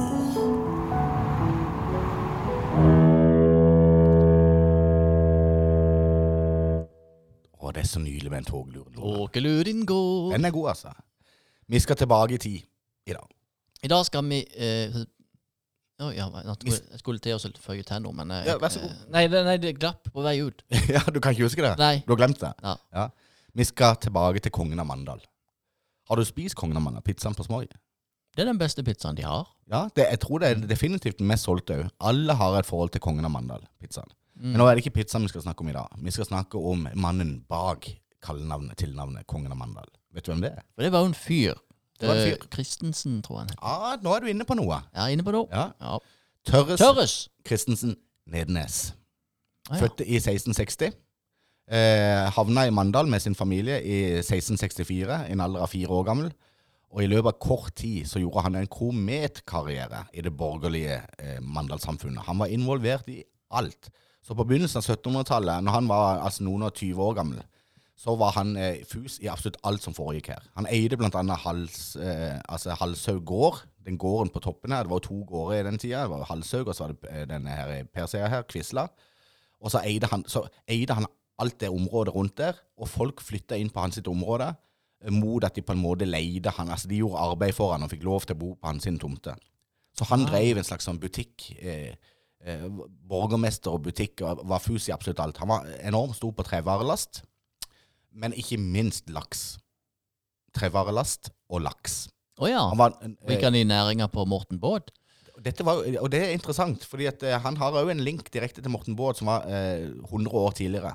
Nydelig 8.28 8.32
med 8.32 8.38
en 8.38 8.46
togluren. 8.52 8.94
Tåkeluren 8.96 9.86
går. 9.86 10.32
Den 10.34 10.46
er 10.46 10.52
god, 10.52 10.70
altså. 10.70 10.94
Vi 11.68 11.80
skal 11.80 11.96
tilbake 11.96 12.34
i 12.34 12.38
tid 12.38 12.62
i 13.08 13.14
dag. 13.14 13.28
I 13.84 13.88
dag 13.88 14.06
skal 14.06 14.26
vi 14.26 14.44
eh, 14.56 14.96
Å, 15.98 16.12
ja, 16.14 16.28
jeg, 16.46 17.00
skulle 17.00 17.20
til 17.20 17.34
å 17.34 17.52
føye 17.58 17.84
til 17.84 18.02
noe, 18.04 18.14
men 18.14 18.30
jeg, 18.30 18.46
Ja, 18.52 18.58
vær 18.62 18.70
så 18.70 18.80
god. 18.84 18.92
eh, 18.92 19.08
Nei, 19.14 19.24
det, 19.28 19.40
nei, 19.46 19.58
det 19.58 19.80
glapp 19.80 20.06
på 20.14 20.22
vei 20.22 20.36
ut. 20.46 20.62
ja, 20.94 21.02
Du 21.10 21.20
kan 21.20 21.34
ikke 21.34 21.48
huske 21.48 21.64
det? 21.64 21.74
Nei. 21.80 22.04
Du 22.06 22.14
har 22.14 22.20
glemt 22.22 22.40
det? 22.40 22.54
Ja. 22.62 23.08
Vi 23.58 23.66
skal 23.66 23.98
tilbake 23.98 24.40
til 24.40 24.54
kongen 24.54 24.80
av 24.80 24.86
Mandal. 24.86 25.24
Har 26.08 26.16
du 26.18 26.26
spist 26.26 26.56
kongen 26.56 26.78
av 26.78 26.86
Mandal? 26.86 27.02
Pizzaen 27.02 27.34
på 27.36 27.46
Smøy? 27.48 27.66
Det 28.38 28.44
er 28.44 28.52
den 28.52 28.60
beste 28.62 28.84
pizzaen 28.86 29.18
de 29.18 29.26
har. 29.26 29.48
Ja, 29.68 29.88
det, 29.98 30.06
jeg 30.12 30.20
tror 30.22 30.40
det 30.40 30.52
er 30.52 30.62
definitivt 30.70 31.18
den 31.18 31.28
mest 31.28 31.48
solgte 31.48 31.80
òg. 31.80 31.88
Alle 32.06 32.36
har 32.38 32.60
et 32.60 32.70
forhold 32.70 32.94
til 32.94 33.02
kongen 33.02 33.26
av 33.26 33.34
Mandal-pizzaen. 33.34 34.14
Mm. 34.38 34.52
Men 34.52 34.62
nå 34.62 34.68
er 34.70 34.78
det 34.78 34.84
ikke 34.86 35.00
pizzaen 35.00 35.26
vi 35.26 35.32
skal 35.34 35.42
snakke 35.48 35.66
om 35.66 35.72
i 35.72 35.76
dag. 35.76 35.90
Vi 36.06 36.14
skal 36.14 36.30
snakke 36.30 36.62
om 36.62 36.86
mannen 36.94 37.40
bak 37.50 37.90
kallenavnet, 38.24 38.78
tilnavnet 38.80 39.28
Kongen 39.28 39.52
av 39.54 39.58
Mandal. 39.60 39.90
Vet 40.14 40.26
du 40.26 40.32
hvem 40.34 40.42
det 40.46 40.52
er? 40.58 40.64
For 40.76 40.86
det 40.88 40.92
var 40.94 41.06
jo 41.06 41.12
en 41.12 41.18
fyr. 41.18 41.58
Det 42.00 42.08
var 42.10 42.16
en 42.16 42.22
Eh, 42.28 42.32
fyr. 42.36 42.48
Christensen, 42.54 43.22
tror 43.26 43.42
jeg. 43.44 43.58
Ja, 43.62 43.96
nå 44.02 44.14
er 44.16 44.20
du 44.26 44.28
inne 44.32 44.46
på 44.46 44.56
noe. 44.58 44.82
Er 44.94 45.12
inne 45.14 45.24
på 45.26 45.34
noe. 45.36 45.48
Ja. 45.52 45.72
Ja. 45.82 45.98
Tørres 46.48 46.80
Tørres! 46.80 47.16
Christensen 47.48 47.96
Nednes. 48.28 48.94
Ah, 49.70 49.76
ja. 49.78 49.82
Født 49.86 50.02
i 50.06 50.16
1660. 50.20 50.94
Eh, 51.68 52.30
havna 52.32 52.64
i 52.68 52.72
Mandal 52.72 53.08
med 53.12 53.20
sin 53.22 53.36
familie 53.36 53.82
i 53.84 53.98
1664, 54.22 55.26
i 55.28 55.34
en 55.36 55.42
alder 55.44 55.66
av 55.66 55.68
fire 55.74 55.90
år 55.92 56.06
gammel. 56.08 56.30
Og 56.96 57.02
i 57.04 57.08
løpet 57.12 57.34
av 57.34 57.40
kort 57.44 57.74
tid 57.76 58.08
så 58.08 58.22
gjorde 58.22 58.46
han 58.46 58.56
en 58.56 58.70
kometkarriere 58.72 60.06
i 60.14 60.22
det 60.24 60.32
borgerlige 60.38 61.02
eh, 61.20 61.42
Mandal-samfunnet. 61.44 62.24
Han 62.30 62.40
var 62.40 62.48
involvert 62.48 63.10
i 63.12 63.24
alt. 63.52 63.90
Så 64.24 64.36
på 64.36 64.46
begynnelsen 64.48 64.80
av 64.80 64.88
1700-tallet, 64.88 65.64
når 65.64 65.72
han 65.76 65.88
var 65.92 66.22
altså 66.24 66.44
noen 66.48 66.64
og 66.68 66.74
20 66.76 67.04
år 67.04 67.14
gammel, 67.20 67.44
så 67.98 68.14
var 68.16 68.36
han 68.38 68.54
eh, 68.62 68.84
fus 68.86 69.18
i 69.24 69.30
absolutt 69.32 69.58
alt 69.66 69.82
som 69.82 69.96
foregikk 69.98 70.30
her. 70.30 70.44
Han 70.56 70.68
eide 70.70 71.00
annet 71.02 71.42
Hals, 71.42 71.96
eh, 71.96 72.38
altså 72.46 72.76
Halshaug 72.78 73.24
gård, 73.26 73.64
den 73.86 73.98
gården 73.98 74.30
på 74.30 74.42
toppen 74.44 74.72
her. 74.72 74.84
Det 74.86 74.92
var 74.92 75.02
jo 75.02 75.08
to 75.08 75.24
gårder 75.26 75.60
i 75.60 75.64
den 75.66 75.80
tida. 75.82 76.04
Det 76.04 76.12
var 76.12 76.28
Halshaug, 76.30 76.68
og 76.68 76.76
så 76.76 76.86
var 76.86 76.94
det 76.94 77.10
eh, 77.10 77.26
denne 77.28 77.50
her 77.50 77.84
Persea 77.90 78.28
her, 78.30 78.46
Kvisla. 78.46 78.88
Og 79.60 79.74
så 79.74 79.82
eide, 79.82 80.10
han, 80.12 80.24
så 80.30 80.44
eide 80.70 80.94
han 80.94 81.08
alt 81.42 81.58
det 81.62 81.70
området 81.74 82.14
rundt 82.14 82.38
der, 82.38 82.60
og 82.78 82.90
folk 82.90 83.22
flytta 83.22 83.58
inn 83.58 83.72
på 83.74 83.82
hans 83.82 83.98
område 84.06 84.52
eh, 85.02 85.14
mot 85.14 85.44
at 85.44 85.56
de 85.58 85.64
på 85.66 85.74
en 85.74 85.82
måte 85.82 86.06
leide 86.06 86.54
han. 86.54 86.70
Altså 86.70 86.88
De 86.92 87.00
gjorde 87.02 87.24
arbeid 87.32 87.56
for 87.58 87.74
han 87.74 87.86
og 87.86 87.90
fikk 87.94 88.06
lov 88.06 88.28
til 88.28 88.38
å 88.38 88.42
bo 88.44 88.52
på 88.56 88.70
hans 88.70 88.86
tomte. 89.02 89.34
Så 89.98 90.06
han 90.12 90.28
Ah. 90.28 90.30
drev 90.30 90.58
en 90.58 90.64
slags 90.64 90.86
sånn 90.86 91.00
butikk. 91.02 91.50
Eh, 91.58 91.96
eh, 92.46 92.68
borgermester 93.10 93.72
og 93.74 93.84
butikk, 93.90 94.22
og 94.22 94.46
var 94.46 94.60
fus 94.62 94.88
i 94.88 94.94
absolutt 94.94 95.20
alt. 95.20 95.38
Han 95.38 95.50
var 95.50 95.66
enormt 95.82 96.16
stor 96.16 96.32
på 96.32 96.46
trevarelast, 96.46 97.24
men 98.18 98.36
ikke 98.38 98.60
minst 98.60 99.12
laks. 99.14 99.58
Trevarelast 100.58 101.32
og 101.54 101.62
laks. 101.68 102.08
Å 102.42 102.50
ja. 102.50 102.64
Han 102.72 102.80
var, 102.80 102.98
eh, 103.06 103.38
i 103.62 103.66
næringa 103.66 104.10
på 104.14 104.26
Morten 104.30 104.62
Baad? 104.62 104.92
dette 105.44 105.66
var, 105.66 105.84
og 106.02 106.10
det 106.12 106.22
er 106.24 106.34
interessant, 106.36 106.86
fordi 106.88 107.10
at 107.10 107.26
eh, 107.26 107.38
han 107.44 107.58
har 107.60 107.76
òg 107.78 107.92
en 107.94 108.02
link 108.04 108.32
direkte 108.34 108.64
til 108.64 108.74
Morten 108.74 108.98
Baad, 108.98 109.20
som 109.20 109.30
var 109.30 109.46
eh, 109.46 109.86
100 110.10 110.34
år 110.34 110.56
tidligere. 110.58 110.94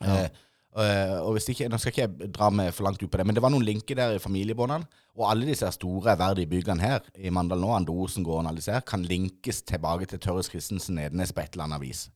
Ja. 0.00 0.16
Eh, 0.16 0.40
eh, 0.82 1.14
og 1.20 1.36
hvis 1.36 1.48
ikke, 1.52 1.68
Nå 1.70 1.78
skal 1.78 1.94
ikke 1.94 2.04
jeg 2.04 2.32
dra 2.34 2.50
meg 2.50 2.72
for 2.74 2.86
langt 2.88 3.02
ut 3.02 3.10
på 3.10 3.20
det, 3.20 3.26
men 3.28 3.36
det 3.36 3.44
var 3.44 3.54
noen 3.54 3.66
linker 3.66 3.98
der 3.98 4.16
i 4.16 4.22
familiebåndene. 4.22 4.88
Og 5.14 5.28
alle 5.30 5.46
disse 5.46 5.70
store 5.76 6.16
ærverdige 6.16 6.50
byggene 6.50 6.82
her 6.82 7.06
i 7.14 7.30
Mandal 7.30 7.62
nå, 7.62 7.70
Andosengården, 7.76 8.50
alle 8.50 8.62
disse 8.62 8.74
her, 8.74 8.82
kan 8.86 9.06
linkes 9.06 9.62
tilbake 9.62 10.10
til 10.10 10.22
Tørres 10.22 10.50
Christensen 10.50 10.98
Nednes 10.98 11.34
på 11.34 11.44
et 11.44 11.54
eller 11.54 11.68
annet 11.68 11.84
vis. 11.84 12.08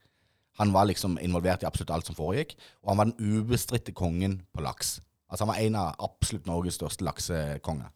Han 0.59 0.73
var 0.75 0.89
liksom 0.91 1.19
involvert 1.23 1.63
i 1.63 1.69
absolutt 1.69 1.93
alt 1.95 2.09
som 2.09 2.17
foregikk, 2.19 2.57
og 2.83 2.93
han 2.93 3.01
var 3.01 3.11
den 3.11 3.39
ubestridte 3.39 3.95
kongen 3.97 4.41
på 4.55 4.65
laks. 4.65 4.99
Altså 5.29 5.45
Han 5.45 5.53
var 5.53 5.63
en 5.63 5.79
av 5.79 6.05
absolutt 6.09 6.47
Norges 6.49 6.79
største 6.81 7.05
laksekonger. 7.05 7.93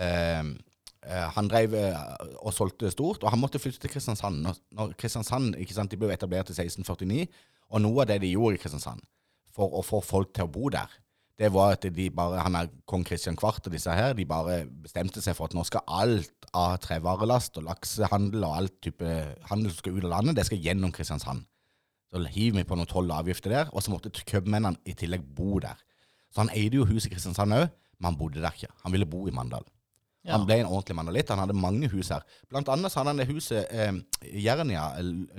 Eh, 0.00 0.40
eh, 0.40 1.28
han 1.36 1.50
drev 1.50 1.76
eh, 1.78 2.02
og 2.40 2.54
solgte 2.56 2.90
stort, 2.90 3.22
og 3.22 3.30
han 3.30 3.40
måtte 3.40 3.60
flytte 3.60 3.84
til 3.84 3.92
Kristiansand. 3.92 4.42
Når, 4.72 4.94
Kristiansand 4.98 5.54
ikke 5.60 5.76
sant, 5.76 5.92
de 5.92 6.00
ble 6.00 6.12
etablert 6.14 6.50
i 6.50 6.56
1649, 6.56 7.28
og 7.72 7.84
noe 7.84 8.02
av 8.02 8.10
det 8.10 8.22
de 8.24 8.32
gjorde 8.32 8.58
i 8.58 8.62
Kristiansand 8.62 9.04
for 9.52 9.74
å 9.76 9.84
få 9.84 10.00
folk 10.00 10.32
til 10.34 10.48
å 10.48 10.52
bo 10.52 10.72
der, 10.72 10.90
det 11.40 11.48
var 11.52 11.74
at 11.74 11.84
de 11.96 12.06
bare, 12.12 12.42
han 12.44 12.56
er 12.56 12.68
kong 12.88 13.04
Kristian 13.08 13.36
Kvart 13.36 13.66
og 13.66 13.72
disse 13.74 13.92
her, 13.92 14.12
de 14.14 14.26
bare 14.28 14.62
bestemte 14.84 15.22
seg 15.24 15.34
for 15.36 15.48
at 15.48 15.56
nå 15.56 15.64
skal 15.66 15.84
alt 15.90 16.48
av 16.56 16.76
trevarelast 16.84 17.56
og 17.58 17.66
laksehandel 17.70 18.44
og 18.46 18.58
alt 18.60 18.76
type 18.84 19.14
handel 19.48 19.72
som 19.72 19.80
skal 19.80 19.96
ut 19.96 20.06
av 20.06 20.12
landet, 20.12 20.36
det 20.38 20.44
skal 20.48 20.60
gjennom 20.62 20.92
Kristiansand. 20.94 21.44
Så 22.12 22.20
hiver 22.28 22.58
vi 22.60 22.64
på 22.68 22.76
noen 22.76 22.86
toll 22.90 23.08
og 23.10 23.18
avgifter 23.22 23.50
der, 23.54 23.70
og 23.72 23.82
så 23.82 23.90
måtte 23.94 24.10
cupmennene 24.28 24.76
i 24.84 24.92
tillegg 24.92 25.22
bo 25.34 25.58
der. 25.64 25.78
Så 26.32 26.42
han 26.42 26.50
eide 26.52 26.76
jo 26.76 26.84
huset 26.84 27.08
i 27.10 27.14
Kristiansand 27.14 27.52
òg, 27.56 27.70
men 27.98 28.10
han 28.10 28.18
bodde 28.20 28.40
der 28.42 28.52
ikke. 28.52 28.68
Han 28.82 28.92
ville 28.92 29.06
bo 29.08 29.26
i 29.28 29.32
Mandal. 29.32 29.64
Ja. 30.24 30.36
Han 30.36 30.44
ble 30.46 30.60
en 30.60 30.66
ordentlig 30.70 30.94
mandalitt. 30.96 31.30
Han 31.34 31.38
hadde 31.42 31.54
mange 31.58 31.88
hus 31.90 32.08
her. 32.14 32.22
Blant 32.50 32.68
annet 32.70 32.92
så 32.92 33.00
hadde 33.00 33.10
han 33.10 33.18
det 33.18 33.26
huset 33.26 33.66
eh, 33.74 33.96
Jernia, 34.44 34.84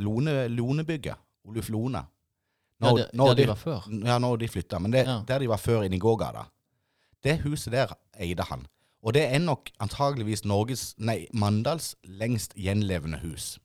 Lone, 0.03 0.47
Lonebygget. 0.51 1.15
Oluf 1.47 1.69
Lone. 1.69 2.01
Ja, 2.83 2.91
det, 2.97 3.05
når 3.13 3.27
der 3.27 3.35
de 3.35 3.41
de- 3.41 3.47
var 3.47 3.55
før. 3.61 3.85
Ja, 4.05 4.17
når 4.19 4.35
de 4.41 4.47
flytta. 4.47 4.79
Men 4.79 4.91
det, 4.91 5.05
Ja. 5.07 5.21
der 5.27 5.39
de 5.39 5.47
var 5.49 5.57
før, 5.57 5.83
inne 5.83 5.95
i 5.95 5.99
gågata. 5.99 6.43
Det 7.23 7.37
huset 7.45 7.71
der 7.71 7.93
eide 8.19 8.43
han. 8.49 8.67
Og 9.03 9.13
det 9.13 9.23
er 9.33 9.39
nok 9.39 9.69
antageligvis 9.79 10.43
Norges, 10.45 10.95
nei, 10.97 11.27
Mandals 11.33 11.95
lengst 12.03 12.53
gjenlevende 12.55 13.19
hus. 13.23 13.59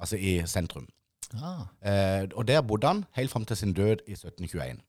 Altså 0.00 0.16
i 0.16 0.40
sentrum. 0.46 0.88
Ah. 1.34 1.66
Eh, 1.82 2.28
og 2.36 2.46
der 2.48 2.62
bodde 2.62 2.86
han 2.86 3.04
helt 3.16 3.30
fram 3.32 3.44
til 3.44 3.56
sin 3.56 3.72
død 3.74 4.04
i 4.06 4.12
1721. 4.14 4.80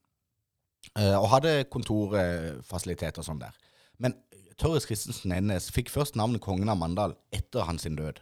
eh, 0.98 1.15
og 1.17 1.29
hadde 1.34 1.63
kontorfasiliteter 1.74 3.24
og 3.24 3.25
sånn 3.27 3.41
der. 3.41 3.56
Men 4.00 4.13
Tørres 4.58 4.86
Christensen 4.89 5.34
Ennes 5.36 5.70
fikk 5.74 5.89
først 5.94 6.15
navnet 6.17 6.41
kongen 6.41 6.70
av 6.70 6.77
Mandal 6.82 7.15
etter 7.34 7.65
hans 7.67 7.84
sin 7.86 7.96
død. 7.98 8.22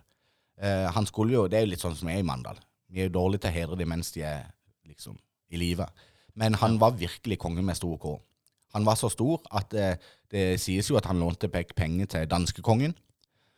Eh, 0.59 0.87
han 0.95 1.05
skulle 1.07 1.33
jo, 1.33 1.47
Det 1.47 1.57
er 1.59 1.65
jo 1.65 1.71
litt 1.73 1.83
sånn 1.83 1.95
som 1.95 2.07
vi 2.07 2.15
er 2.15 2.23
i 2.23 2.27
Mandal. 2.27 2.59
Vi 2.89 3.01
er 3.01 3.09
jo 3.09 3.15
dårlige 3.19 3.41
til 3.45 3.51
å 3.51 3.53
hedre 3.59 3.77
dem 3.79 3.89
mens 3.89 4.11
de 4.11 4.21
er 4.23 4.45
liksom 4.87 5.17
i 5.51 5.57
live. 5.57 5.85
Men 6.35 6.53
han 6.59 6.79
var 6.79 6.91
virkelig 6.99 7.37
kongen 7.39 7.65
med 7.65 7.75
stor 7.77 7.97
K. 7.97 8.15
Han 8.73 8.85
var 8.85 8.95
så 8.99 9.09
stor 9.11 9.41
at 9.55 9.73
eh, 9.73 9.95
det 10.31 10.59
sies 10.59 10.89
jo 10.89 10.97
at 10.97 11.05
han 11.07 11.19
lånte 11.19 11.47
pek- 11.51 11.75
penger 11.75 12.05
til 12.05 12.27
danskekongen. 12.27 12.95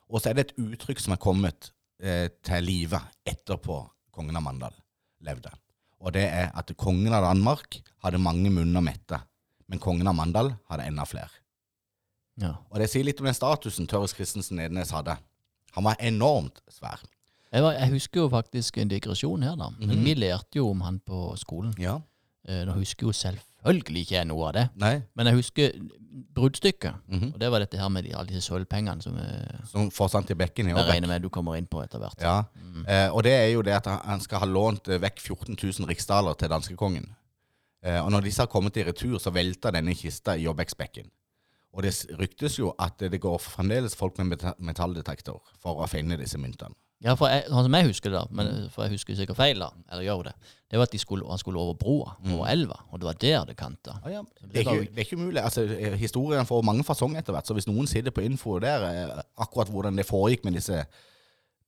Og 0.09 0.21
så 0.21 0.29
er 0.29 0.33
det 0.37 0.45
et 0.51 0.57
uttrykk 0.61 0.99
som 1.01 1.13
er 1.13 1.21
kommet 1.21 1.71
eh, 1.99 2.29
til 2.45 2.63
live 2.63 2.99
etterpå 3.25 3.79
kongen 4.17 4.37
av 4.39 4.43
Mandal 4.45 4.75
levde. 5.25 5.51
Og 6.01 6.13
det 6.13 6.27
er 6.29 6.51
at 6.57 6.69
kongen 6.77 7.13
av 7.13 7.23
Danmark 7.25 7.79
hadde 8.05 8.19
mange 8.21 8.51
munner 8.53 8.83
mette, 8.85 9.17
men 9.67 9.79
kongen 9.81 10.07
av 10.09 10.15
Mandal 10.17 10.51
hadde 10.69 10.85
enda 10.89 11.05
flere. 11.09 11.31
Ja. 12.37 12.51
Og 12.69 12.77
det 12.81 12.89
sier 12.91 13.05
litt 13.07 13.19
om 13.21 13.25
den 13.29 13.33
statusen 13.37 13.87
Tørres 13.89 14.13
Christensen 14.13 14.59
Ednes 14.61 14.91
hadde. 14.93 15.15
Han 15.77 15.85
var 15.87 15.97
enormt 16.05 16.61
svær. 16.69 17.01
Jeg, 17.49 17.63
var, 17.63 17.73
jeg 17.79 17.89
husker 17.95 18.21
jo 18.25 18.29
faktisk 18.29 18.77
en 18.77 18.91
digresjon 18.91 19.43
her, 19.47 19.55
da. 19.57 19.69
Men 19.79 19.89
Mhm. 19.95 20.03
vi 20.05 20.13
lærte 20.19 20.59
jo 20.59 20.69
om 20.69 20.81
han 20.85 20.99
på 20.99 21.35
skolen. 21.39 21.73
Ja. 21.81 21.99
Eh, 22.47 22.63
Nå 22.65 22.73
husker 22.79 23.07
jo 23.09 23.11
selvfølgelig 23.11 24.01
ikke 24.05 24.15
jeg 24.15 24.27
noe 24.29 24.45
av 24.47 24.53
det, 24.55 24.69
Nei. 24.79 25.01
men 25.15 25.27
jeg 25.27 25.35
husker 25.35 25.73
bruddstykket. 26.33 26.93
Mhm. 27.07 27.33
Og 27.33 27.39
det 27.41 27.49
var 27.51 27.59
dette 27.59 27.77
her 27.77 27.89
med 27.89 28.03
de, 28.07 28.13
alle 28.15 28.27
disse 28.31 28.47
sølvpengene 28.49 29.03
som 29.03 29.17
eh, 29.19 29.59
Som 29.67 29.89
forsvant 29.91 30.29
i 30.31 30.37
bekken 30.39 30.67
i 30.67 30.71
jeg 30.71 30.77
år. 30.79 30.87
regner 30.91 31.07
med 31.11 31.21
du 31.21 31.29
kommer 31.29 31.57
inn 31.57 31.67
på 31.67 31.81
etter 31.83 31.99
hvert. 31.99 32.21
Ja. 32.21 32.43
Mm. 32.55 32.85
Eh, 32.87 33.09
og 33.11 33.23
det 33.23 33.33
er 33.33 33.47
jo 33.53 33.61
det 33.61 33.73
at 33.73 33.85
han- 33.85 34.21
skal 34.21 34.39
ha 34.39 34.45
lånt 34.45 34.87
eh, 34.87 34.97
vekk 34.99 35.19
14 35.19 35.57
000 35.79 35.87
riksdaler 35.89 36.33
til 36.37 36.49
danskekongen. 36.49 37.09
Eh, 37.83 37.99
og 38.03 38.11
når 38.11 38.21
disse 38.23 38.39
har 38.41 38.47
kommet 38.47 38.77
i 38.77 38.83
retur, 38.83 39.17
så 39.19 39.31
velter 39.31 39.71
denne 39.71 39.93
kista 39.95 40.31
i 40.35 40.43
Jåbæksbekken. 40.47 41.09
Og 41.73 41.83
det 41.83 41.93
ryktes 42.17 42.57
jo 42.57 42.73
at 42.79 42.97
det 42.97 43.19
går 43.21 43.37
fremdeles 43.39 43.95
folk 43.95 44.17
med 44.17 44.37
metalldetektor 44.59 45.41
for 45.59 45.83
å 45.83 45.87
finne 45.87 46.17
disse 46.17 46.37
myntene. 46.37 46.73
Ja, 47.05 47.13
for 47.13 47.29
jeg, 47.29 47.43
sånn 47.45 47.67
som 47.67 47.75
jeg 47.77 47.85
husker 47.91 48.09
det, 48.09 48.19
da, 48.23 48.37
men 48.39 48.47
for 48.73 48.87
jeg 48.87 48.95
husker 48.95 49.17
sikkert 49.19 49.37
feil, 49.37 49.59
da, 49.61 49.67
eller 49.93 50.05
gjør 50.07 50.23
det, 50.31 50.31
det 50.67 50.79
var 50.79 50.87
at 50.89 50.93
de 50.95 50.99
skulle, 50.99 51.27
han 51.29 51.37
skulle 51.39 51.61
over 51.61 51.75
broa, 51.77 52.15
over 52.25 52.47
elva, 52.49 52.79
og 52.89 52.99
det 52.99 53.07
var 53.07 53.19
der 53.21 53.43
det 53.51 53.55
kanta. 53.59 53.99
Ah, 54.01 54.09
ja. 54.15 54.23
det 54.41 54.63
er 54.63 54.65
ikke, 54.65 54.87
det 54.87 55.03
er 55.03 55.05
ikke 55.05 55.19
umulig. 55.19 55.43
Altså, 55.43 55.63
eh, 55.77 55.93
historien 56.01 56.49
får 56.49 56.65
mange 56.65 56.83
fasonger 56.87 57.21
etter 57.21 57.35
hvert, 57.35 57.45
så 57.47 57.53
hvis 57.53 57.69
noen 57.69 57.87
sitter 57.87 58.15
på 58.15 58.25
info 58.25 58.57
der, 58.63 58.87
eh, 58.89 59.21
akkurat 59.45 59.69
hvordan 59.69 59.99
det 59.99 60.07
foregikk 60.09 60.47
med 60.47 60.57
disse, 60.57 60.81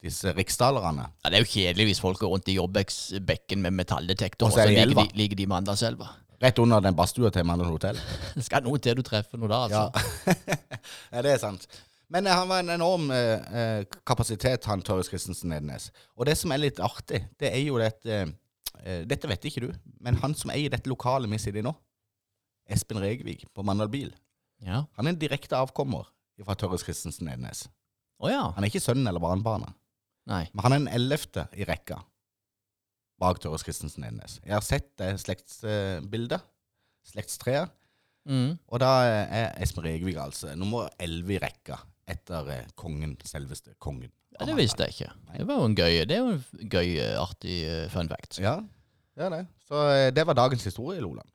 disse 0.01 0.33
riksdalerne 0.33 1.05
Ja, 1.05 1.29
det 1.29 1.38
er 1.38 1.45
jo 1.45 1.51
kjedelig 1.51 1.91
hvis 1.91 2.01
folk 2.01 2.19
går 2.24 2.33
rundt 2.33 2.50
i 2.50 2.57
Jobbeksbekken 2.57 3.62
med 3.62 3.77
metalldetektor, 3.77 4.50
Og 4.50 4.57
så 4.57 4.65
er 4.65 4.74
ligger 4.74 4.98
de, 5.03 5.07
ligger 5.19 5.38
de 5.38 5.45
i 5.45 5.51
Mandalselva. 5.53 6.09
Rett 6.39 6.59
under 6.63 6.79
den 6.79 6.95
badstua 6.95 7.29
til 7.36 7.45
Mandal 7.45 7.69
hotell. 7.69 8.00
Det 8.36 8.45
skal 8.48 8.63
noe 8.63 8.79
til 8.81 8.98
du 8.98 9.03
treffer 9.05 9.38
noe 9.38 9.51
da, 9.51 9.65
altså. 9.67 9.86
Ja. 10.25 10.57
ja, 11.13 11.24
det 11.25 11.36
er 11.36 11.41
sant. 11.41 11.67
Men 12.10 12.28
eh, 12.28 12.34
han 12.36 12.50
var 12.50 12.60
en 12.63 12.70
enorm 12.74 13.10
eh, 13.12 13.58
eh, 13.62 13.84
kapasitet, 14.08 14.66
han 14.66 14.82
Torjus 14.86 15.10
Christensen 15.12 15.50
Nednes. 15.54 15.89
Og 16.18 16.25
det 16.30 16.38
som 16.39 16.51
er 16.56 16.62
litt 16.63 16.80
artig, 16.82 17.22
det 17.39 17.51
er 17.54 17.62
jo 17.68 17.78
dette 17.82 18.22
eh, 18.24 19.04
Dette 19.10 19.28
vet 19.30 19.46
ikke 19.50 19.66
du, 19.68 19.70
men 20.01 20.16
han 20.22 20.34
som 20.38 20.51
eier 20.54 20.72
dette 20.74 20.89
lokalet 20.89 21.30
vi 21.30 21.38
sitter 21.42 21.60
i 21.62 21.66
nå, 21.68 21.74
Espen 22.70 23.00
Regvig 23.01 23.44
på 23.54 23.63
Mandal 23.66 23.89
Bil, 23.92 24.12
Ja. 24.63 24.84
han 24.98 25.08
er 25.08 25.13
en 25.13 25.20
direkte 25.20 25.58
avkommer 25.58 26.08
fra 26.46 26.56
Torjus 26.56 26.84
Christensen 26.86 27.28
Nednes. 27.28 27.66
Oh, 28.20 28.30
ja. 28.32 28.46
Han 28.56 28.63
er 28.63 28.70
ikke 28.72 28.82
sønnen 28.84 29.08
eller 29.08 29.20
barnebarnet, 29.24 29.74
Nei. 30.30 30.46
men 30.54 30.63
han 30.66 30.74
er 30.75 30.80
den 30.84 30.94
ellevte 30.96 31.46
i 31.60 31.66
rekka 31.68 31.98
bak 33.20 33.39
Torjus 33.44 33.66
Christensen 33.68 34.06
Nednes. 34.06 34.38
Jeg 34.46 34.56
har 34.56 34.63
sett 34.63 34.89
det 35.01 35.10
slektsbildet, 35.25 36.42
slektstreet, 37.13 37.75
Mm. 38.30 38.58
og 38.68 38.80
da 38.84 38.89
er 39.08 39.54
Espen 39.63 39.84
Regvig 39.88 40.18
altså 40.20 40.51
nummer 40.60 40.89
elleve 41.01 41.38
i 41.38 41.39
rekka 41.42 41.78
etter 42.10 42.50
eh, 42.54 42.66
kongen, 42.80 43.16
selveste 43.28 43.75
kongen. 43.82 44.12
Ja, 44.39 44.46
det 44.48 44.56
visste 44.58 44.86
jeg 44.86 44.96
ikke. 44.96 45.12
Det 45.36 45.48
var 45.50 45.60
jo 45.60 45.70
en 45.70 45.75
gøy, 45.75 45.96
det 46.08 46.16
er 46.16 46.22
jo 46.24 46.36
en 46.36 46.70
gøy, 46.72 46.92
eh, 46.98 47.16
artig 47.20 47.58
eh, 47.68 47.86
fun 47.92 48.10
fact. 48.12 48.39
Ja, 48.42 48.60
det 49.18 49.28
er 49.28 49.36
det. 49.36 49.42
Så 49.68 49.84
det 50.16 50.25
var 50.25 50.38
dagens 50.38 50.63
historie, 50.66 51.01
Loland. 51.04 51.28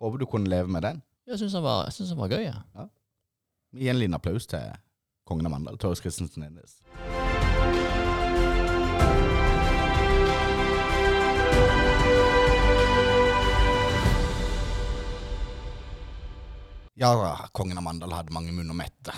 Håper 0.00 0.22
du 0.22 0.26
kunne 0.26 0.50
leve 0.50 0.70
med 0.70 0.82
den. 0.86 1.02
Jeg 1.26 1.38
syns 1.38 1.54
den, 1.54 2.08
han 2.08 2.18
var 2.18 2.32
gøy, 2.32 2.44
ja. 2.46 2.62
ja. 2.74 2.88
Gi 3.72 3.88
en 3.88 3.98
liten 3.98 4.16
applaus 4.16 4.48
til 4.50 4.72
kongen 5.28 5.46
av 5.46 5.54
Mandal, 5.54 5.78
Torjus 5.80 6.02
Christensen 6.02 6.46
Innes. 6.46 6.80
Ja, 16.94 17.12
kongen 17.56 17.78
av 17.80 17.86
Mandal 17.86 18.12
hadde 18.14 18.34
mange 18.34 18.52
munner 18.54 18.76
mette. 18.76 19.14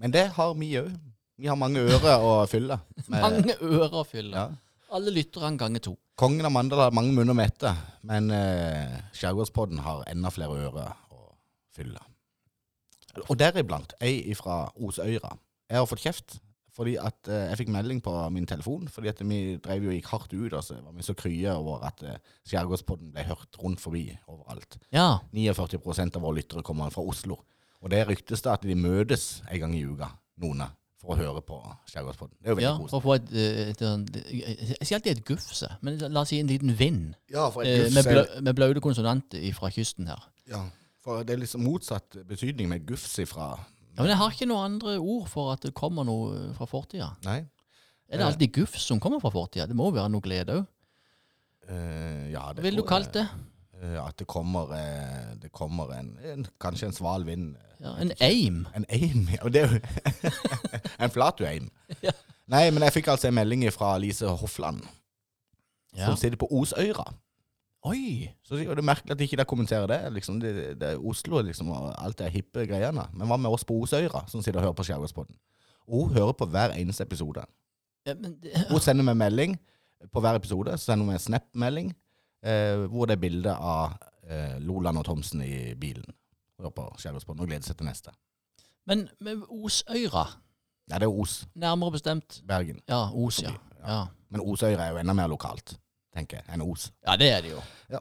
Men 0.00 0.14
det 0.14 0.28
har 0.36 0.54
vi 0.58 0.70
òg. 0.80 0.92
Vi 1.36 1.48
har 1.50 1.58
mange 1.58 1.82
ører 1.82 2.22
å 2.22 2.34
fylle. 2.46 2.78
Mange 3.10 3.56
ører 3.58 3.96
å 4.00 4.04
fylle. 4.06 4.34
Ja. 4.38 4.48
Alle 4.94 5.10
lytterne 5.10 5.58
ganger 5.58 5.82
to. 5.82 5.96
Kongen 6.18 6.46
av 6.46 6.52
Mandal 6.54 6.84
har 6.84 6.94
mange 6.94 7.10
munner 7.16 7.34
mette, 7.34 7.72
men 8.06 8.30
eh, 8.30 9.00
Skjærgårdspodden 9.18 9.80
har 9.82 10.04
enda 10.12 10.30
flere 10.30 10.54
ører 10.68 10.92
å 11.10 11.24
fylle. 11.74 11.98
Og 13.24 13.34
deriblant 13.38 13.96
ei 14.02 14.34
fra 14.38 14.68
Osøyra. 14.78 15.32
Jeg 15.70 15.80
har 15.80 15.90
fått 15.90 16.04
kjeft 16.06 16.38
fordi 16.74 16.96
at 16.98 17.28
eh, 17.30 17.48
jeg 17.52 17.60
fikk 17.60 17.72
melding 17.74 18.00
på 18.02 18.12
min 18.34 18.46
telefon, 18.50 18.88
fordi 18.90 19.10
at 19.12 19.20
vi 19.22 19.40
drev 19.62 19.84
jo 19.86 19.92
gikk 19.94 20.08
hardt 20.10 20.32
ut, 20.34 20.54
og 20.58 20.62
så 20.66 20.78
var 20.82 20.94
vi 20.96 21.04
så 21.06 21.14
krye 21.18 21.52
over 21.54 21.84
at 21.86 22.02
eh, 22.02 22.16
Skjærgårdspodden 22.50 23.12
ble 23.14 23.26
hørt 23.28 23.58
rundt 23.62 23.82
forbi 23.82 24.08
overalt. 24.30 24.78
Ja. 24.94 25.20
49% 25.34 26.18
av 26.18 26.26
våre 26.26 26.40
lyttere 26.40 26.64
kommer 26.66 26.90
fra 26.94 27.04
Oslo. 27.06 27.38
Og 27.84 27.92
det 27.92 28.00
ryktes 28.08 28.40
da 28.44 28.54
at 28.56 28.64
de 28.64 28.74
møtes 28.78 29.42
en 29.44 29.60
gang 29.60 29.74
i 29.76 29.82
uka, 29.84 30.08
noen, 30.40 30.62
av, 30.64 30.72
for 31.02 31.12
å 31.12 31.18
høre 31.20 31.42
på 31.44 31.58
Skjærgårdspodden. 31.90 32.38
Det 32.40 32.48
er 32.48 32.54
jo 32.54 32.56
veldig 32.56 32.64
ja 32.64 32.72
koselig. 32.78 32.90
for 32.94 32.96
å 32.96 33.04
få 33.04 33.16
et, 33.18 33.34
eh, 33.36 33.58
et, 33.74 33.82
et, 33.84 34.70
Jeg 34.80 34.88
sier 34.88 34.96
alltid 34.98 35.12
et 35.12 35.24
gufse, 35.28 35.68
men 35.84 36.00
la 36.00 36.22
oss 36.22 36.32
si 36.32 36.40
en 36.40 36.48
liten 36.48 36.72
vind. 36.78 37.12
Ja, 37.32 37.50
for 37.52 37.68
et 37.68 37.92
Med, 37.92 38.08
blø, 38.08 38.24
med 38.48 38.56
blaute 38.56 38.80
konsonanter 38.84 39.44
fra 39.58 39.68
kysten 39.74 40.08
her. 40.08 40.24
Ja, 40.48 40.64
for 41.04 41.26
det 41.28 41.36
er 41.36 41.44
liksom 41.44 41.66
motsatt 41.66 42.16
betydning 42.24 42.70
med 42.72 42.86
gufs 42.88 43.18
ifra 43.20 43.52
Ja, 43.94 44.02
Men 44.02 44.14
jeg 44.14 44.18
har 44.18 44.32
ikke 44.32 44.48
noen 44.48 44.72
andre 44.72 44.96
ord 44.98 45.28
for 45.30 45.52
at 45.52 45.62
det 45.62 45.74
kommer 45.76 46.08
noe 46.08 46.32
eh, 46.38 46.52
fra 46.56 46.66
fortida. 46.66 47.12
Nei. 47.28 47.42
Er 48.08 48.20
det 48.20 48.26
alltid 48.26 48.52
gufs 48.56 48.88
som 48.88 49.00
kommer 49.00 49.20
fra 49.20 49.30
fortida? 49.30 49.68
Det 49.68 49.76
må 49.76 49.90
jo 49.90 49.98
være 49.98 50.12
noe 50.12 50.24
glede 50.24 50.56
òg. 50.56 50.64
Uh, 51.64 52.28
ja, 52.28 52.42
Hva 52.48 52.56
det 52.56 52.64
ville 52.64 52.82
du 52.82 52.88
kalt 52.88 53.14
det? 53.14 53.22
jeg, 53.24 53.32
eh, 53.32 53.53
at 54.00 54.18
det 54.18 54.26
kommer, 54.30 54.72
eh, 54.76 55.34
det 55.42 55.50
kommer 55.52 55.92
en, 55.96 56.12
en 56.24 56.46
Kanskje 56.60 56.86
en 56.90 56.96
sval 56.96 57.24
vind. 57.26 57.56
Ja, 57.80 57.94
en 58.00 58.12
aim. 58.20 58.66
En 58.76 58.84
aim, 58.88 59.28
ja. 59.32 59.40
Og 59.42 59.52
det 59.52 59.62
er 59.62 59.72
jo 59.72 59.80
En 61.04 61.10
flatu-aim. 61.10 61.70
Ja. 62.06 62.12
Nei, 62.50 62.66
men 62.70 62.82
jeg 62.84 62.92
fikk 62.98 63.08
altså 63.08 63.28
en 63.30 63.34
melding 63.38 63.62
fra 63.72 63.94
Lise 63.98 64.28
Hoffland, 64.28 64.82
Ja. 65.96 66.06
som 66.10 66.16
sitter 66.20 66.36
på 66.36 66.48
Osøyra. 66.52 67.06
Oi! 67.84 68.28
Så 68.44 68.56
det 68.56 68.66
er 68.68 68.82
merkelig 68.84 69.12
at 69.12 69.18
de 69.20 69.24
ikke 69.24 69.36
de 69.40 69.44
kommenterer 69.48 69.86
det. 69.86 69.98
Liksom, 70.12 70.40
det, 70.40 70.52
det 70.80 70.88
er 70.94 71.00
Oslo 71.04 71.40
liksom, 71.44 71.70
og 71.70 71.92
alt 72.04 72.18
det 72.18 72.30
hippe 72.32 72.66
greiene. 72.68 73.04
Men 73.12 73.28
hva 73.28 73.36
med 73.40 73.52
oss 73.52 73.64
på 73.64 73.76
Osøyra, 73.80 74.24
som 74.28 74.42
sitter 74.42 74.60
og 74.60 74.64
hører 74.68 74.76
på 74.78 74.86
Skjærgårdspodden? 74.88 75.36
Hun 75.88 76.12
hører 76.16 76.32
på 76.32 76.46
hver 76.48 76.72
eneste 76.76 77.04
episode. 77.04 77.44
Ja, 78.06 78.14
men 78.14 78.36
det, 78.42 78.52
Hun 78.70 78.80
sender 78.80 79.04
meg 79.04 79.16
melding 79.20 79.58
på 80.12 80.20
hver 80.24 80.36
episode. 80.40 80.76
Så 80.78 80.90
sender 80.90 81.04
hun 81.04 81.12
meg 81.12 81.20
en 81.20 81.26
Snap-melding 81.26 81.92
eh, 82.44 82.84
hvor 82.92 83.06
det 83.08 83.16
er 83.16 83.22
bilde 83.24 83.54
av 83.56 83.96
eh, 84.28 84.58
Loland 84.60 84.98
og 85.00 85.04
Thomsen 85.08 85.42
i 85.44 85.74
bilen. 85.74 86.04
Nå 86.62 86.70
på 86.70 86.84
Skjærgårdspodden 87.00 87.42
og 87.44 87.50
gleder 87.50 87.66
seg 87.66 87.76
til 87.80 87.86
neste. 87.88 88.12
men 88.86 89.08
med 89.20 89.42
Osøyra, 89.48 90.26
Ja, 90.90 90.98
det 91.00 91.06
er 91.08 91.20
Os. 91.20 91.46
nærmere 91.56 91.92
bestemt 91.92 92.42
Bergen. 92.46 92.80
Ja, 92.88 93.08
Os, 93.14 93.42
ja. 93.42 93.52
ja. 93.86 94.06
Men 94.30 94.40
Osøyra 94.44 94.84
er 94.86 94.90
jo 94.92 94.98
enda 95.00 95.12
mer 95.16 95.26
lokalt, 95.32 95.78
tenker 96.14 96.36
jeg, 96.42 96.44
enn 96.54 96.62
Os. 96.62 96.90
Ja, 97.06 97.16
det 97.16 97.30
er 97.32 97.40
det 97.40 97.50
jo. 97.54 97.62
Ja. 97.90 97.98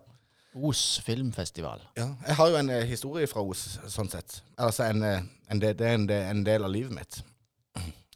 Os 0.55 0.99
filmfestival. 1.05 1.81
Ja, 1.97 2.09
jeg 2.27 2.35
har 2.35 2.49
jo 2.49 2.57
en 2.59 2.69
eh, 2.69 2.83
historie 2.85 3.27
fra 3.27 3.41
Os, 3.41 3.79
sånn 3.89 4.09
sett. 4.11 4.41
Altså 4.57 4.83
en, 4.91 5.01
eh, 5.03 5.21
en, 5.49 5.59
det, 5.63 5.77
det 5.79 5.87
er 5.87 5.95
en, 5.97 6.09
en 6.11 6.43
del 6.45 6.63
av 6.67 6.69
livet 6.75 6.91
mitt. 6.93 7.21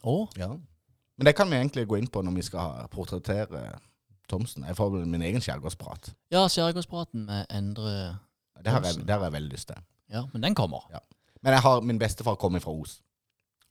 Å? 0.04 0.18
Ja. 0.38 0.52
Men 1.18 1.26
det 1.26 1.34
kan 1.36 1.50
vi 1.50 1.56
egentlig 1.58 1.88
gå 1.90 1.98
inn 1.98 2.12
på 2.14 2.22
når 2.22 2.36
vi 2.36 2.44
skal 2.46 2.60
ha- 2.60 2.88
portrettere 2.92 3.64
Thomsen. 4.30 4.64
Jeg 4.68 4.76
får 4.78 5.06
min 5.06 5.22
egen 5.22 5.42
skjærgårdsprat. 5.42 6.14
Ja, 6.32 6.48
Skjærgårdspraten 6.48 7.26
med 7.26 7.46
Endre 7.50 7.92
Det 8.58 8.68
har 8.72 8.82
jeg, 8.82 8.94
Thomsen. 8.94 9.06
det 9.08 9.16
har 9.16 9.24
jeg 9.24 9.34
veldig 9.38 9.52
lyst 9.52 9.68
til. 9.68 9.82
Ja, 10.10 10.24
men 10.34 10.44
den 10.44 10.56
kommer. 10.56 10.88
Ja. 10.92 11.00
Men 11.44 11.54
jeg 11.54 11.62
har, 11.62 11.82
min 11.82 12.00
bestefar 12.00 12.36
kom 12.36 12.60
fra 12.62 12.72
Os. 12.72 13.02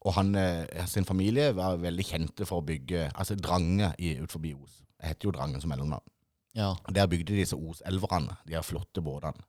Og 0.07 0.15
han, 0.15 0.35
eh, 0.35 0.87
sin 0.87 1.05
familie 1.05 1.51
var 1.57 1.77
veldig 1.83 2.05
kjente 2.05 2.47
for 2.47 2.61
å 2.63 2.67
bygge 2.67 3.11
altså 3.15 3.35
Drange 3.35 3.95
i, 3.99 4.15
ut 4.23 4.31
forbi 4.33 4.55
Os. 4.55 4.83
Jeg 5.03 5.09
heter 5.09 5.29
jo 5.29 5.33
Drangen 5.35 5.61
som 5.61 5.69
mellomnavn. 5.71 6.05
Ja. 6.55 6.69
Og 6.85 6.95
Der 6.95 7.07
bygde 7.07 7.33
de 7.35 7.41
disse 7.41 7.57
Os-elverne, 7.57 8.37
de 8.47 8.53
her 8.55 8.63
flotte 8.63 9.03
båtene. 9.03 9.43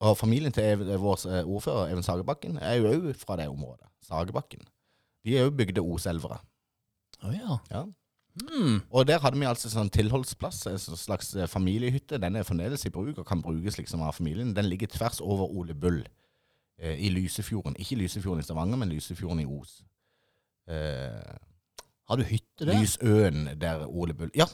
Og 0.00 0.18
familien 0.18 0.52
til 0.52 0.62
Ev- 0.64 0.96
vår 1.00 1.26
eh, 1.30 1.44
ordfører, 1.46 1.90
Even 1.90 2.02
Sagebakken, 2.02 2.58
er 2.58 2.74
jo 2.74 2.90
òg 2.92 3.14
fra 3.16 3.36
det 3.36 3.48
området. 3.48 3.86
Sagebakken. 4.02 4.60
De 5.24 5.38
er 5.38 5.44
jo 5.44 5.50
bygde 5.50 5.80
Os-elvere. 5.80 6.38
Å 7.24 7.32
ja. 7.32 7.56
Ja. 7.70 7.84
Hmm. 8.34 8.80
Og 8.90 9.06
der 9.06 9.20
hadde 9.22 9.38
vi 9.38 9.46
altså 9.46 9.70
sånn 9.70 9.92
tilholdsplass, 9.94 10.64
en 10.66 10.80
sånn 10.82 10.98
slags 10.98 11.30
eh, 11.38 11.46
familiehytte. 11.50 12.18
Den 12.22 12.34
er 12.34 12.46
fremdeles 12.46 12.82
i 12.88 12.90
bruk 12.94 13.20
og 13.22 13.26
kan 13.28 13.42
brukes 13.44 13.78
liksom 13.78 14.02
av 14.02 14.16
familien. 14.16 14.54
Den 14.56 14.66
ligger 14.66 14.90
tvers 14.90 15.20
over 15.22 15.46
Ole 15.46 15.76
Bull 15.78 16.00
eh, 16.80 16.98
i 16.98 17.12
Lysefjorden. 17.14 17.78
Ikke 17.78 18.00
Lysefjorden 18.00 18.42
i 18.42 18.46
Stavanger, 18.46 18.80
men 18.80 18.90
Lysefjorden 18.90 19.44
i 19.44 19.46
Os. 19.46 19.78
Eh, 20.66 21.34
Har 22.10 22.18
du 22.18 22.26
hytte 22.26 22.66
der? 22.66 22.80
Lysøen 22.80 23.52
der 23.60 23.86
Ole 23.86 24.16
Bull 24.16 24.32
Ja, 24.34 24.48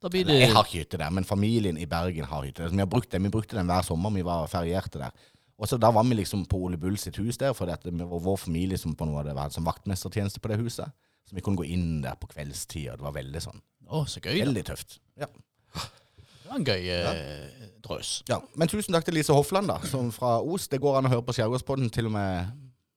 Nei, 0.00 0.22
det 0.24 0.38
jeg 0.38 0.52
har 0.54 0.64
ikke 0.64 0.78
hytte 0.80 0.98
der, 0.98 1.10
men 1.12 1.26
familien 1.28 1.76
i 1.76 1.84
Bergen 1.84 2.24
har 2.24 2.44
hytte. 2.46 2.70
Vi, 2.72 2.78
har 2.80 2.88
brukt 2.88 3.12
den, 3.12 3.26
vi 3.28 3.32
brukte 3.32 3.58
den 3.58 3.68
hver 3.68 3.84
sommer 3.84 4.10
vi 4.14 4.24
var 4.24 4.46
ferierte 4.48 4.98
der. 4.98 5.12
Og 5.60 5.68
så 5.68 5.76
Da 5.76 5.90
var 5.92 6.06
vi 6.08 6.16
liksom 6.16 6.46
på 6.48 6.56
Ole 6.56 6.78
Bull 6.80 6.96
sitt 6.98 7.18
hus 7.20 7.36
der, 7.36 7.52
for 7.52 7.68
det 7.68 7.78
var 7.84 8.18
vår 8.24 8.36
familie 8.36 8.78
som 8.80 8.94
på 8.96 9.04
noe 9.04 9.20
av 9.20 9.28
det 9.28 9.34
var 9.36 9.52
som 9.52 9.66
vaktmestertjeneste 9.68 10.40
på 10.40 10.48
det 10.48 10.58
huset. 10.62 10.88
Så 11.30 11.36
vi 11.38 11.42
kunne 11.46 11.60
gå 11.60 11.66
inn 11.70 12.00
der 12.02 12.16
på 12.18 12.26
kveldstid, 12.32 12.88
og 12.90 12.98
det 12.98 13.06
var 13.06 13.14
veldig 13.14 13.40
sånn 13.44 13.60
Å, 13.86 14.00
så 14.10 14.18
gøy. 14.18 14.32
da. 14.40 14.44
Veldig 14.48 14.64
tøft. 14.66 14.96
Ja. 15.20 15.28
Det 15.30 16.48
var 16.50 16.56
en 16.58 16.64
gøy 16.66 16.88
eh, 16.90 17.68
drøs. 17.84 18.08
ja. 18.26 18.40
Men 18.58 18.70
tusen 18.72 18.94
takk 18.96 19.06
til 19.06 19.14
Lise 19.14 19.34
Hofland, 19.36 19.70
da, 19.70 19.76
som 19.86 20.08
fra 20.14 20.40
Os. 20.42 20.66
Det 20.72 20.80
går 20.82 20.98
an 20.98 21.06
å 21.06 21.12
høre 21.12 21.22
på 21.28 21.34
Skjærgårdspodden 21.36 21.90
til 21.94 22.08
og 22.10 22.16
med 22.16 22.50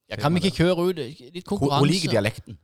Ja, 0.10 0.18
kan 0.18 0.34
vi 0.34 0.42
ikke 0.42 0.64
kjøre 0.64 0.88
ut 0.90 0.98
litt 1.04 1.46
konkurranse? 1.46 1.84
hun 1.86 1.92
liker 1.94 2.16
dialekten. 2.16 2.58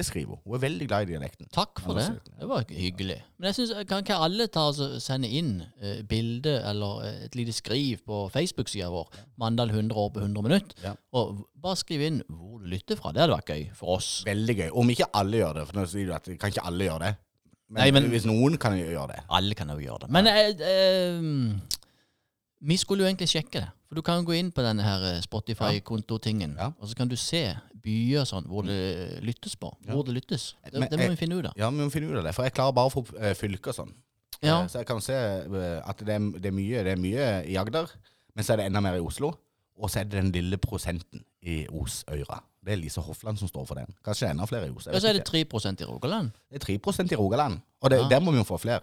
Det 0.00 0.06
skriver 0.08 0.32
hun. 0.32 0.40
Hun 0.46 0.56
er 0.56 0.62
veldig 0.62 0.86
glad 0.88 1.04
i 1.04 1.10
dialekten. 1.12 1.48
Takk 1.52 1.80
for 1.84 1.98
det. 1.98 2.06
det 2.40 2.48
var 2.48 2.64
hyggelig. 2.72 3.18
Men 3.38 3.50
jeg 3.50 3.56
synes, 3.58 3.72
kan 3.90 4.00
ikke 4.04 4.16
alle 4.24 4.46
ta 4.52 4.62
og 4.70 4.78
sende 5.04 5.28
inn 5.28 5.50
eh, 5.82 6.00
bilde 6.08 6.54
eller 6.70 7.02
eh, 7.04 7.18
et 7.26 7.36
lite 7.36 7.52
skriv 7.52 8.00
på 8.08 8.22
Facebook-sida 8.32 8.88
vår, 8.92 9.10
Mandal 9.42 9.68
100 9.74 9.92
år 10.00 10.08
på 10.14 10.22
100 10.24 10.46
minutt, 10.46 10.72
Ja. 10.84 10.94
og 11.12 11.42
bare 11.60 11.76
skriv 11.76 12.00
inn 12.06 12.22
hvor 12.28 12.62
du 12.62 12.70
lytter 12.72 12.96
fra. 12.96 13.12
Det 13.12 13.20
hadde 13.26 13.36
vært 13.36 13.52
gøy 13.52 13.66
for 13.76 13.98
oss. 13.98 14.22
Veldig 14.24 14.56
gøy. 14.62 14.70
Om 14.72 14.94
ikke 14.96 15.10
alle 15.20 15.42
gjør 15.42 15.58
det, 15.60 15.66
for 15.68 15.80
nå 15.82 15.86
sier 15.92 16.08
du 16.08 16.14
at 16.16 16.30
kan 16.40 16.54
ikke 16.54 16.64
alle 16.70 16.88
gjøre 16.88 17.04
det. 17.04 17.12
Men, 17.70 17.82
Nei, 17.84 17.90
men- 17.94 18.08
hvis 18.10 18.24
noen 18.26 18.56
kan 18.58 18.72
gjøre 18.74 19.12
det 19.12 19.20
Alle 19.30 19.54
kan 19.54 19.68
jo 19.70 19.76
gjøre 19.78 20.00
det. 20.06 20.10
Men 20.10 20.26
eh, 20.26 20.48
eh, 20.72 21.60
vi 22.66 22.76
skulle 22.80 23.04
jo 23.04 23.10
egentlig 23.12 23.28
sjekke 23.30 23.60
det. 23.62 23.68
For 23.90 23.98
du 23.98 24.02
kan 24.06 24.22
gå 24.24 24.36
inn 24.38 24.52
på 24.54 24.62
denne 24.62 24.84
her 24.86 25.02
eh, 25.02 25.20
Spotify-kontotingen, 25.24 26.52
Ja. 26.58 26.70
og 26.78 26.88
så 26.88 26.94
kan 26.96 27.08
du 27.10 27.16
se 27.18 27.56
byer 27.82 28.22
sånn 28.28 28.46
hvor 28.46 28.62
det 28.62 29.18
lyttes 29.24 29.56
på. 29.58 29.72
Hvor 29.88 30.04
det 30.06 30.14
lyttes. 30.14 30.54
Det, 30.64 30.78
Men 30.78 30.88
det 30.90 30.98
må 30.98 31.02
jeg- 31.02 31.10
vi 31.10 31.16
finne 31.16 31.38
ut 31.40 31.46
av. 31.46 31.52
Ja, 31.56 31.70
vi 31.70 31.76
må 31.82 31.90
finne 31.90 32.06
ut 32.12 32.16
av 32.18 32.24
det. 32.24 32.34
For 32.34 32.44
jeg 32.44 32.52
klarer 32.54 32.72
bare 32.72 32.86
å 32.86 32.92
få 32.92 33.02
eh, 33.18 33.34
fylker 33.34 33.72
sånn. 33.74 33.92
Ja. 34.42 34.62
Eh, 34.62 34.68
Så 34.68 34.78
jeg 34.78 34.86
kan 34.86 35.00
se 35.00 35.12
eh, 35.14 35.82
at 35.88 35.98
det 35.98 36.08
er, 36.14 36.18
det, 36.38 36.46
er 36.46 36.52
mye, 36.52 36.84
det 36.84 36.92
er 36.92 36.96
mye 36.96 37.44
i 37.46 37.56
Agder, 37.56 37.90
men 38.34 38.44
så 38.44 38.52
er 38.52 38.56
det 38.58 38.66
enda 38.66 38.80
mer 38.80 38.94
i 38.94 39.00
Oslo. 39.00 39.34
Og 39.76 39.88
så 39.90 40.00
er 40.00 40.04
det 40.04 40.12
den 40.22 40.30
lille 40.32 40.56
prosenten 40.58 41.24
i 41.42 41.66
Osøyra. 41.68 42.42
Det 42.62 42.72
er 42.74 42.76
Lise 42.76 43.00
Hofland 43.00 43.38
som 43.38 43.48
står 43.48 43.66
for 43.66 43.74
den. 43.74 43.86
Kanskje 44.04 44.30
enda 44.30 44.44
flere 44.44 44.66
i 44.68 44.70
Os. 44.70 44.86
Ja, 44.86 45.00
så 45.00 45.08
er 45.08 45.14
det 45.14 45.22
ikke. 45.24 45.46
3 45.48 45.80
i 45.80 45.84
Rogaland. 45.88 46.30
det 46.52 46.62
er 46.62 46.78
3% 46.78 47.12
i 47.12 47.16
Rogaland. 47.16 47.60
Og 47.80 47.90
det, 47.90 47.98
Ja. 47.98 48.08
der 48.08 48.20
må 48.20 48.30
vi 48.30 48.36
jo 48.38 48.44
få 48.44 48.58
flere. 48.60 48.80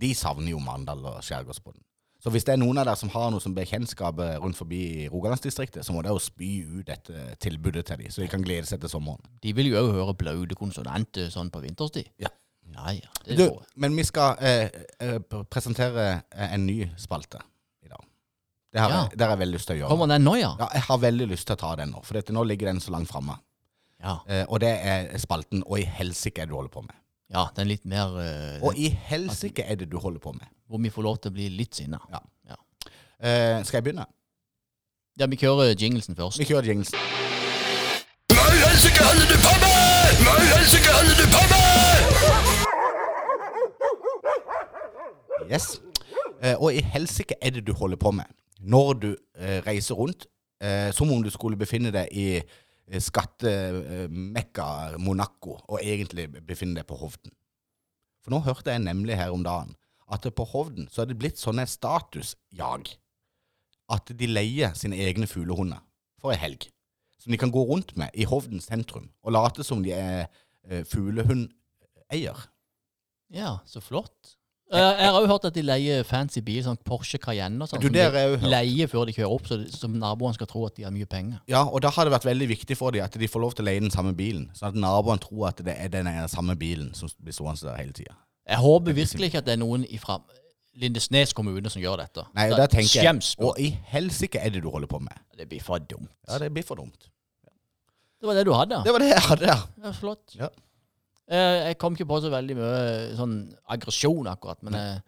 De 0.00 0.14
savner 0.14 0.48
jo 0.50 0.58
Mandal 0.58 1.04
og 1.04 1.22
Skjærgårdspodden. 1.22 1.82
Så 2.22 2.30
hvis 2.30 2.44
det 2.46 2.52
er 2.54 2.60
noen 2.62 2.78
av 2.78 2.86
dere 2.86 2.96
som 3.00 3.10
har 3.10 3.30
noe 3.34 3.42
som 3.42 3.54
bekjentskap 3.56 4.20
eh, 4.22 4.36
rundt 4.38 4.54
forbi 4.56 5.08
Rogalandsdistriktet, 5.10 5.82
så 5.84 5.92
må 5.94 6.02
det 6.06 6.12
jo 6.12 6.20
spy 6.22 6.50
ut 6.78 6.86
dette 6.86 7.24
tilbudet 7.42 7.82
til 7.88 7.98
dem, 7.98 8.12
så 8.14 8.22
de 8.22 8.28
kan 8.30 8.44
glede 8.46 8.68
seg 8.70 8.78
til 8.84 8.92
sommeren. 8.92 9.18
De 9.42 9.52
vil 9.58 9.72
jo 9.72 9.80
òg 9.80 9.90
høre 9.96 10.14
blaute 10.20 10.54
konsonanter 10.58 11.32
sånn 11.34 11.50
på 11.50 11.62
vinterstid. 11.64 12.12
Ja. 12.22 12.30
Ja, 12.72 12.92
ja. 12.94 13.10
Det 13.26 13.36
Du, 13.36 13.58
men 13.76 13.96
vi 13.98 14.04
skal 14.06 14.38
eh, 14.40 14.70
eh, 15.02 15.18
presentere 15.50 16.22
eh, 16.30 16.54
en 16.54 16.62
ny 16.64 16.86
spalte 16.96 17.42
i 17.84 17.90
dag. 17.90 18.06
Det 18.72 18.80
har, 18.80 18.88
Ja. 18.94 19.02
jeg, 19.02 19.18
det 19.18 19.26
har 19.26 19.34
jeg 19.34 19.42
veldig 19.42 19.58
lyst 19.58 19.66
til 19.68 19.76
å 19.76 19.80
gjøre. 19.82 19.90
Kommer 19.90 20.06
den 20.14 20.24
nå, 20.24 20.36
ja? 20.38 20.54
Ja, 20.62 20.68
jeg 20.78 20.86
har 20.86 20.98
veldig 21.02 21.26
lyst 21.34 21.46
til 21.50 21.58
å 21.58 21.60
ta 21.66 21.74
den 21.82 21.90
nå, 21.92 22.04
for 22.06 22.14
dette, 22.16 22.32
nå 22.32 22.46
ligger 22.46 22.70
den 22.70 22.80
så 22.80 22.94
langt 22.94 23.10
framme. 23.10 23.36
Ja. 24.00 24.20
Eh, 24.30 24.44
og 24.48 24.62
det 24.62 24.70
er 24.78 25.10
spalten 25.18 25.62
'Og 25.66 25.78
i 25.80 25.84
helsike 25.84 26.38
er 26.42 26.46
det 26.46 26.54
du 26.54 26.56
holder 26.56 26.70
på 26.70 26.86
med'. 26.86 27.01
Ja 27.32 27.46
den 27.56 27.68
litt 27.70 27.84
mer 27.88 28.16
eh, 28.20 28.58
Og 28.64 28.76
i 28.78 28.88
helsike 29.08 29.64
er 29.64 29.78
det 29.80 29.88
du 29.92 29.98
holder 29.98 30.20
på 30.20 30.32
med. 30.36 30.48
Hvor 30.68 30.80
vi 30.82 30.90
får 30.92 31.02
lov 31.06 31.16
til 31.22 31.32
å 31.32 31.36
bli 31.36 31.48
litt 31.52 31.74
sinna. 31.80 32.00
Ja. 32.12 32.20
Ja. 32.48 32.58
Eh, 33.22 33.64
skal 33.64 33.78
jeg 33.80 33.84
begynne? 33.88 34.06
ja, 35.20 35.26
vi 35.28 35.36
kjører 35.36 35.74
jinglesen 35.76 36.16
først. 36.16 36.38
Vi 36.40 36.44
kjører 36.48 36.70
jinglesen. 36.72 36.98
Hva 38.32 38.44
i 38.48 38.60
helsike 38.64 39.04
holder 39.04 39.26
du 39.28 39.36
på 39.44 39.52
med?! 39.60 40.22
Hva 40.24 40.34
i 40.40 40.46
helsike 40.54 40.90
holder 40.96 41.16
du 41.20 41.26
på 41.34 41.42
med?! 41.52 41.62
Yes. 45.52 45.66
Eh, 46.42 46.56
og 46.56 46.72
i 46.72 46.80
helsike 46.94 47.34
er 47.42 47.50
det 47.58 47.66
du 47.66 47.72
holder 47.76 47.96
på 48.00 48.10
med 48.16 48.24
når 48.62 48.92
du 49.02 49.08
eh, 49.12 49.58
reiser 49.66 49.94
rundt 49.98 50.26
eh, 50.62 50.90
som 50.94 51.10
om 51.12 51.22
du 51.22 51.30
skulle 51.30 51.58
befinne 51.58 51.90
deg 51.94 52.08
i 52.14 52.26
skattemekka 53.00 54.98
Monaco 55.00 55.56
og 55.64 55.78
egentlig 55.80 56.28
befinne 56.44 56.80
deg 56.80 56.88
på 56.88 56.98
Hovden. 57.00 57.32
For 58.22 58.34
nå 58.34 58.42
hørte 58.44 58.74
jeg 58.74 58.84
nemlig 58.84 59.16
her 59.18 59.32
om 59.34 59.44
dagen 59.46 59.72
at 60.12 60.26
på 60.36 60.44
Hovden 60.52 60.88
så 60.92 61.02
er 61.02 61.10
det 61.10 61.18
blitt 61.20 61.40
sånn 61.40 61.62
et 61.62 61.72
statusjag 61.72 62.90
at 63.92 64.12
de 64.18 64.28
leier 64.28 64.76
sine 64.78 64.98
egne 65.00 65.28
fuglehunder 65.28 65.80
for 66.20 66.34
ei 66.34 66.40
helg. 66.40 66.68
Som 67.22 67.32
de 67.32 67.38
kan 67.40 67.52
gå 67.54 67.62
rundt 67.68 67.94
med 67.98 68.12
i 68.18 68.26
Hovden 68.28 68.60
sentrum 68.62 69.10
og 69.22 69.34
late 69.36 69.64
som 69.66 69.82
de 69.84 69.94
er 69.94 70.26
eh, 70.68 70.82
fuglehundeier. 70.88 72.46
Ja, 73.32 73.58
så 73.66 73.80
flott. 73.80 74.36
Eh, 74.72 74.78
Jeg 74.78 75.10
har 75.10 75.18
òg 75.20 75.26
hørt 75.28 75.44
at 75.44 75.54
de 75.56 75.62
leier 75.66 76.04
fancy 76.08 76.40
bil, 76.40 76.62
sånn 76.64 76.78
Porsche 76.86 77.18
Cayenne 77.20 77.60
og 77.60 77.68
sånn. 77.68 77.82
Du, 77.82 77.88
jo 77.92 78.36
hørt. 78.38 78.46
leier 78.48 78.88
før 78.88 79.04
de 79.08 79.12
kjører 79.16 79.34
opp, 79.34 79.48
så, 79.50 79.58
så 79.68 79.88
naboene 79.90 80.36
skal 80.38 80.48
tro 80.48 80.62
at 80.68 80.76
de 80.78 80.86
har 80.86 80.94
mye 80.94 81.08
penger. 81.10 81.42
Ja, 81.50 81.64
og 81.66 81.82
da 81.84 81.90
har 81.92 82.08
det 82.08 82.14
vært 82.14 82.28
veldig 82.30 82.48
viktig 82.54 82.78
for 82.80 82.94
dem 82.94 83.04
at 83.04 83.18
de 83.20 83.28
får 83.28 83.44
lov 83.44 83.56
til 83.58 83.66
å 83.66 83.68
leie 83.68 83.82
den 83.84 83.92
samme 83.92 84.14
bilen, 84.16 84.46
sånn 84.56 84.70
at 84.72 84.78
naboene 84.80 85.20
tror 85.20 85.50
at 85.50 85.60
det 85.66 85.74
er 85.76 85.92
den 85.92 86.08
samme 86.32 86.56
bilen 86.56 86.94
som 86.96 87.10
blir 87.20 87.36
stående 87.36 87.66
der 87.68 87.82
hele 87.82 87.92
tida. 87.96 88.16
Jeg 88.48 88.58
håper 88.62 88.96
virkelig 88.96 89.28
ikke 89.28 89.42
at 89.42 89.50
det 89.50 89.58
er 89.58 89.60
noen 89.60 89.84
fra 90.02 90.18
Lindesnes 90.80 91.34
kommune 91.36 91.68
som 91.68 91.82
gjør 91.82 92.00
dette. 92.00 92.24
Nei, 92.32 92.48
og 92.48 92.56
da 92.56 92.64
tenker 92.70 93.04
jeg 93.04 93.20
Og 93.44 93.58
i 93.60 93.74
helsike 93.92 94.40
er 94.40 94.54
det 94.54 94.62
du 94.64 94.70
holder 94.72 94.88
på 94.88 95.02
med? 95.04 95.12
Det 95.36 95.44
blir 95.50 95.60
for 95.60 95.78
dumt. 95.84 96.08
Ja, 96.30 96.38
det 96.40 96.48
blir 96.54 96.64
for 96.64 96.80
dumt. 96.80 97.10
Det 98.22 98.28
var 98.30 98.38
det 98.38 98.44
du 98.46 98.52
hadde? 98.54 98.78
Det 98.86 98.92
var 98.94 99.02
det 99.02 99.10
jeg 99.10 99.24
hadde, 99.26 99.46
ja. 99.50 99.58
Ja, 99.82 99.92
flott. 99.92 100.36
Ja. 100.38 100.48
Eh, 101.30 101.58
Jeg 101.68 101.78
kom 101.78 101.94
ikke 101.96 102.08
på 102.08 102.20
så 102.24 102.30
veldig 102.32 102.56
mye 102.58 103.16
sånn 103.16 103.36
aggresjon 103.70 104.26
akkurat, 104.32 104.58
men 104.62 104.74
jeg, 104.74 105.02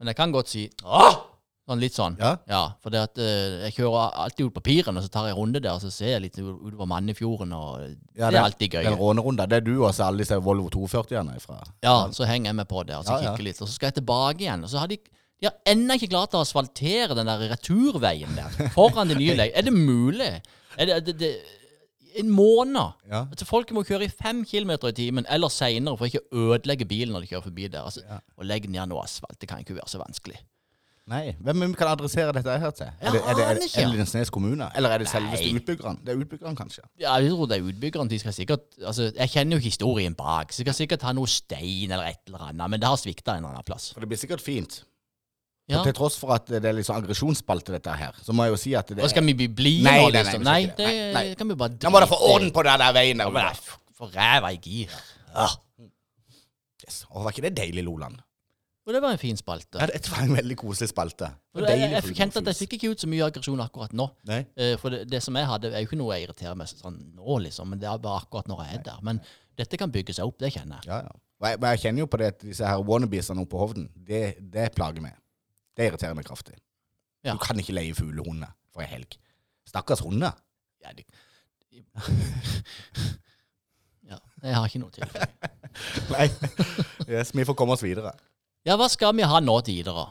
men 0.00 0.10
jeg 0.10 0.16
kan 0.18 0.32
godt 0.34 0.48
si 0.48 0.68
Åh! 0.84 1.26
Sånn 1.70 1.78
litt 1.78 1.94
sånn. 1.94 2.16
Ja. 2.50 2.72
for 2.82 2.90
det 2.90 2.98
at 2.98 3.18
eh, 3.22 3.60
jeg 3.68 3.74
kjører 3.76 4.16
alltid 4.24 4.48
ut 4.48 4.54
på 4.56 4.62
piren, 4.66 4.96
og 4.98 5.04
så 5.04 5.10
tar 5.14 5.28
jeg 5.28 5.36
en 5.36 5.38
runde 5.38 5.60
der, 5.62 5.70
og 5.76 5.80
så 5.84 5.90
ser 5.94 6.16
jeg 6.16 6.22
litt 6.24 6.38
ut- 6.40 6.56
utover 6.66 6.88
Mannefjorden, 6.90 7.52
og 7.54 7.84
Ja, 8.18 8.26
det 8.32 8.40
er 8.40 8.42
alltid 8.48 8.72
gøy. 8.74 8.82
Den 8.88 8.98
rånerunda, 8.98 9.46
det 9.46 9.60
er 9.60 9.66
du 9.68 9.76
og 9.84 9.94
alle 10.02 10.24
disse 10.24 10.34
Volvo 10.42 10.66
240-ene 10.74 11.36
ifra? 11.38 11.60
Ja, 11.86 12.08
så 12.10 12.26
henger 12.26 12.50
jeg 12.50 12.56
med 12.58 12.66
på 12.72 12.82
der, 12.88 12.98
og 12.98 13.04
så 13.06 13.20
Ja, 13.20 13.22
ja. 13.22 13.30
kikker 13.36 13.46
litt, 13.46 13.60
og 13.62 13.68
så 13.70 13.74
skal 13.76 13.92
jeg 13.92 14.00
tilbake 14.00 14.40
igjen, 14.42 14.64
og 14.66 14.72
så 14.72 14.78
har 14.82 14.88
de 14.90 14.98
de 15.40 15.46
har 15.46 15.54
ennå 15.72 15.94
ikke 15.96 16.10
klart 16.10 16.34
å 16.36 16.42
asfaltere 16.44 17.14
den 17.16 17.24
der 17.30 17.46
returveien 17.54 18.34
der, 18.36 18.50
foran 18.74 19.08
det 19.08 19.16
nye 19.16 19.36
leiet. 19.38 19.54
Er 19.56 19.62
det 19.62 19.72
mulig? 19.72 20.32
Er 20.76 20.86
det, 20.90 20.98
det, 21.06 21.14
det 21.22 21.30
En 22.18 22.30
måned? 22.34 22.96
Ja. 23.10 23.26
Altså, 23.30 23.46
folk 23.46 23.70
må 23.76 23.84
kjøre 23.86 24.08
i 24.08 24.12
fem 24.12 24.44
kilometer 24.48 24.90
i 24.90 24.96
timen 24.96 25.28
eller 25.30 25.52
seinere 25.52 25.98
for 26.00 26.10
ikke 26.10 26.24
å 26.26 26.54
ødelegge 26.54 26.88
bilen 26.90 27.14
når 27.14 27.26
de 27.26 27.34
kjører 27.34 27.46
forbi 27.46 27.68
der. 27.68 27.84
Altså, 27.86 28.02
Å 28.36 28.46
legge 28.46 28.70
ned 28.72 28.90
noe 28.90 29.04
asfalt, 29.04 29.38
det 29.40 29.48
kan 29.50 29.62
ikke 29.62 29.78
være 29.78 29.92
så 29.92 30.00
vanskelig. 30.02 30.40
Nei, 31.10 31.32
hvem 31.42 31.72
kan 31.74 31.88
adressere 31.90 32.30
dette 32.36 32.54
her 32.62 32.74
til? 32.76 32.90
Er 33.00 33.14
det, 33.14 33.20
er 33.20 33.34
det, 33.34 33.44
er 33.44 33.56
det, 33.58 33.64
ikke. 33.66 33.80
er 33.80 33.88
det 33.88 33.94
Lindesnes 33.96 34.30
kommune? 34.30 34.68
Eller 34.78 34.94
er 34.94 35.02
det 35.02 35.08
selveste 35.10 35.48
utbyggerne? 35.58 36.04
Det 36.06 36.12
er 36.12 36.20
utbyggerne, 36.22 36.54
kanskje. 36.58 36.84
Ja, 37.02 37.16
jeg 37.18 37.32
tror 37.32 37.48
det 37.50 37.56
er 37.58 37.66
utbyggeren. 37.66 38.10
De 38.12 38.18
skal 38.22 38.36
sikkert 38.36 38.78
Altså, 38.78 39.08
jeg 39.16 39.32
kjenner 39.32 39.58
jo 39.58 39.64
historien 39.64 40.14
bak. 40.14 40.52
Så 40.54 40.62
de 40.62 40.68
skal 40.68 40.76
sikkert 40.84 41.06
ha 41.08 41.14
noe 41.16 41.30
stein 41.30 41.90
eller 41.90 42.12
et 42.12 42.22
eller 42.30 42.46
annet, 42.50 42.62
men 42.70 42.82
det 42.82 42.92
har 42.92 43.00
svikta 43.00 43.34
en 43.34 43.42
eller 43.42 43.56
annen 43.56 43.66
plass. 43.66 43.90
For 43.96 44.04
det 44.04 44.12
blir 44.12 44.22
sikkert 44.22 44.44
fint. 44.44 44.84
Ja. 45.70 45.80
Til 45.86 45.94
tross 45.94 46.16
for 46.18 46.34
at 46.34 46.48
det 46.50 46.64
er 46.66 46.74
litt 46.74 46.86
sånn 46.88 46.98
aggresjonsspalte, 46.98 47.72
dette 47.76 47.92
her, 47.94 48.16
så 48.26 48.34
må 48.34 48.44
jeg 48.48 48.54
jo 48.56 48.60
si 48.64 48.72
at 48.74 48.88
det 48.90 49.04
er 49.04 49.12
skal 49.12 49.22
vi 49.28 49.34
bli 49.38 49.46
blide 49.60 49.86
nå, 49.86 50.08
nå, 50.08 50.10
nei, 50.10 50.22
nei, 50.22 50.22
nei, 50.24 50.38
vi 50.38 50.44
Nei, 50.48 50.60
det 50.66 50.76
det. 50.80 50.88
Nei, 50.90 51.12
nei. 51.30 51.34
kan 51.38 51.48
vi 51.52 51.56
bare 51.60 51.76
Nå 51.78 51.92
må 51.94 52.00
dere 52.02 52.10
få 52.10 52.18
orden 52.32 52.50
på 52.56 52.64
den 52.66 52.82
der 52.82 52.96
veien 52.96 53.22
der. 53.22 53.52
F- 53.54 53.76
For 54.00 54.10
ræva 54.16 54.50
i 54.50 54.58
gir. 54.64 54.90
Ja. 55.34 55.46
Yes. 56.84 57.04
Og 57.12 57.24
var 57.24 57.34
ikke 57.34 57.44
det 57.48 57.54
deilig, 57.60 57.84
Loland? 57.86 58.18
Og 58.88 58.94
det 58.96 59.02
var 59.04 59.12
en 59.14 59.20
fin 59.20 59.36
spalte. 59.38 59.78
Ja, 59.78 59.86
det 59.92 60.08
var 60.10 60.24
en 60.24 60.32
veldig 60.34 60.56
koselig 60.58 60.88
spalte. 60.90 61.28
Jeg, 61.54 61.66
jeg, 61.78 61.90
jeg 61.92 62.14
kjente 62.16 62.40
at 62.40 62.48
jeg 62.50 62.56
fikk 62.64 62.72
ikke 62.78 62.90
ut 62.94 63.02
så 63.04 63.10
mye 63.12 63.26
aggresjon 63.28 63.60
akkurat 63.62 63.92
nå. 63.94 64.06
Nei. 64.26 64.40
Eh, 64.56 64.72
for 64.80 64.90
det, 64.90 65.04
det 65.12 65.20
som 65.22 65.36
jeg 65.38 65.46
hadde, 65.46 65.70
er 65.76 65.84
jo 65.84 65.90
ikke 65.90 65.98
noe 66.00 66.16
jeg 66.16 66.26
irriterer 66.26 66.56
meg 66.58 66.70
sånn 66.72 66.96
nå, 67.14 67.36
liksom. 67.44 67.68
Men 67.70 67.78
det 67.82 67.86
er 67.92 68.00
bare 68.02 68.24
akkurat 68.24 68.48
når 68.50 68.64
jeg 68.64 68.80
er 68.80 68.86
der. 68.88 69.02
Men 69.06 69.20
dette 69.60 69.78
kan 69.78 69.92
bygge 69.94 70.16
seg 70.16 70.26
opp, 70.26 70.40
det 70.42 70.50
kjenner 70.56 70.80
jeg. 70.80 70.90
Ja, 70.90 71.02
ja. 71.06 71.12
Og 71.40 71.46
jeg, 71.52 71.60
jeg 71.68 71.80
kjenner 71.84 72.02
jo 72.02 72.08
på 72.12 72.18
det 72.20 72.26
at 72.34 72.42
disse 72.44 72.66
her 72.72 72.82
wannabesene 72.88 73.44
oppe 73.44 73.54
på 73.54 73.60
Hovden, 73.62 73.86
det, 74.08 74.24
det 74.52 74.66
plager 74.74 75.04
meg. 75.04 75.14
Det 75.76 75.88
irriterer 75.88 76.16
meg 76.18 76.26
kraftig. 76.28 76.56
Ja. 77.24 77.34
Du 77.36 77.42
kan 77.42 77.58
ikke 77.60 77.74
leie 77.76 77.94
fuglehunder 77.96 78.52
for 78.72 78.84
ei 78.84 78.88
helg. 78.90 79.18
Stakkars 79.68 80.02
hunder. 80.04 80.32
Ja, 80.82 80.94
de, 80.96 81.04
ja, 84.10 84.16
jeg 84.42 84.54
har 84.56 84.66
ikke 84.66 84.80
noe 84.82 84.92
til. 84.94 85.04
Nei. 86.14 86.26
Yes, 87.06 87.34
vi 87.36 87.44
får 87.46 87.56
komme 87.58 87.76
oss 87.76 87.84
videre. 87.84 88.12
Ja, 88.66 88.76
hva 88.80 88.88
skal 88.92 89.14
vi 89.16 89.26
ha 89.26 89.40
nå 89.44 89.56
til 89.66 89.80
videre? 89.80 90.06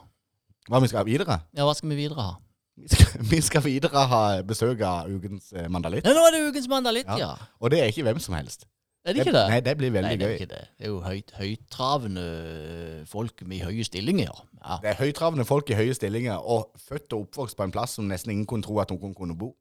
Hva 0.70 0.82
vi 0.84 0.90
skal 0.92 1.06
videre? 1.08 1.40
Ja, 1.58 1.66
hva 1.68 1.74
skal 1.78 1.92
vi 1.92 1.98
videre 2.00 2.26
ha? 2.26 2.38
Vi 2.80 2.88
skal, 2.88 3.24
vi 3.28 3.40
skal 3.44 3.64
videre 3.66 4.06
ha 4.12 4.22
besøk 4.48 4.82
av 4.88 5.10
ukens 5.12 5.50
eh, 5.52 5.68
mandalitt. 5.72 6.06
Ja, 6.08 6.14
nå 6.16 6.22
er 6.30 6.36
det 6.38 6.44
ukens 6.54 6.70
mandalitt, 6.72 7.10
ja. 7.20 7.34
Og 7.60 7.74
det 7.74 7.82
er 7.84 7.92
ikke 7.92 8.06
hvem 8.08 8.22
som 8.24 8.38
helst. 8.38 8.68
Er 9.10 9.14
det 9.18 9.24
ikke 9.26 9.34
det? 9.34 9.46
Nei, 9.50 9.60
det 9.66 9.74
blir 9.80 9.92
veldig 9.96 10.10
Nei, 10.10 10.18
det 10.22 10.26
er 10.26 10.30
gøy. 10.30 10.40
ikke 10.40 10.50
det. 10.54 10.62
Det 10.78 10.86
er 10.86 10.90
jo 10.92 11.00
høyt, 11.02 11.32
høyttravende 11.40 12.26
øh, 12.26 13.08
folk 13.10 13.42
med 13.50 13.64
høye 13.66 13.84
stillinger. 13.88 14.44
Ja. 14.60 14.78
Det 14.84 14.90
er 14.92 15.00
høytravende 15.00 15.46
folk 15.50 15.70
i 15.74 15.78
høye 15.80 15.94
stillinger, 15.98 16.38
og 16.38 16.70
født 16.90 17.14
og 17.18 17.26
oppvokst 17.28 17.58
på 17.58 17.64
en 17.66 17.72
plass 17.74 17.98
som 17.98 18.06
nesten 18.12 18.32
ingen 18.36 18.46
kunne 18.46 18.64
tro 18.64 18.78
at 18.84 18.92
noen 18.94 19.16
kunne 19.18 19.38
bo. 19.40 19.56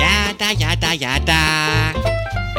Ja 0.00 0.32
da, 0.40 0.50
ja 0.60 0.74
da, 0.82 0.92
ja 1.00 1.14
da. 1.26 1.40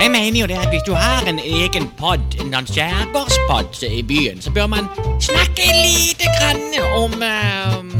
Jeg 0.01 0.12
mener 0.12 0.39
jo 0.39 0.47
det 0.47 0.57
at 0.57 0.69
hvis 0.69 0.81
du 0.88 0.93
har 0.93 1.27
en 1.29 1.39
egen 1.39 1.89
pod, 1.99 2.23
en 2.41 2.53
sånn 2.55 2.69
skjærgårdspod 2.71 3.84
i 3.89 4.01
byen, 4.07 4.39
så 4.41 4.53
bør 4.55 4.69
man 4.71 4.88
snakke 5.21 5.67
lite 5.84 6.31
grann 6.39 6.63
om 6.97 7.13
eh, 7.21 7.90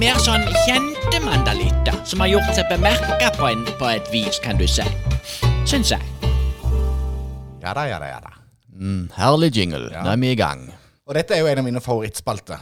mer 0.00 0.18
sånn 0.22 0.44
kjente 0.66 1.20
mandalitter 1.24 1.96
som 2.08 2.20
har 2.22 2.30
gjort 2.34 2.52
seg 2.56 2.68
bemerka 2.70 3.30
på, 3.36 3.48
en- 3.50 3.64
på 3.80 3.88
et 3.90 4.10
vis, 4.12 4.38
kan 4.44 4.58
du 4.60 4.66
si. 4.68 4.84
Syns 5.66 5.90
jeg. 5.94 6.02
Ja 7.62 7.72
da, 7.74 7.86
ja 7.90 7.98
da, 7.98 8.06
ja 8.12 8.20
da. 8.22 8.32
Mm, 8.76 9.08
herlig 9.16 9.50
jingle. 9.56 9.88
Ja. 9.90 10.04
Nå 10.04 10.12
er 10.12 10.20
vi 10.22 10.30
i 10.34 10.38
gang. 10.38 10.66
Og 11.06 11.14
dette 11.16 11.34
er 11.34 11.40
jo 11.42 11.48
en 11.50 11.58
av 11.62 11.64
mine 11.66 11.80
favorittspalter. 11.82 12.60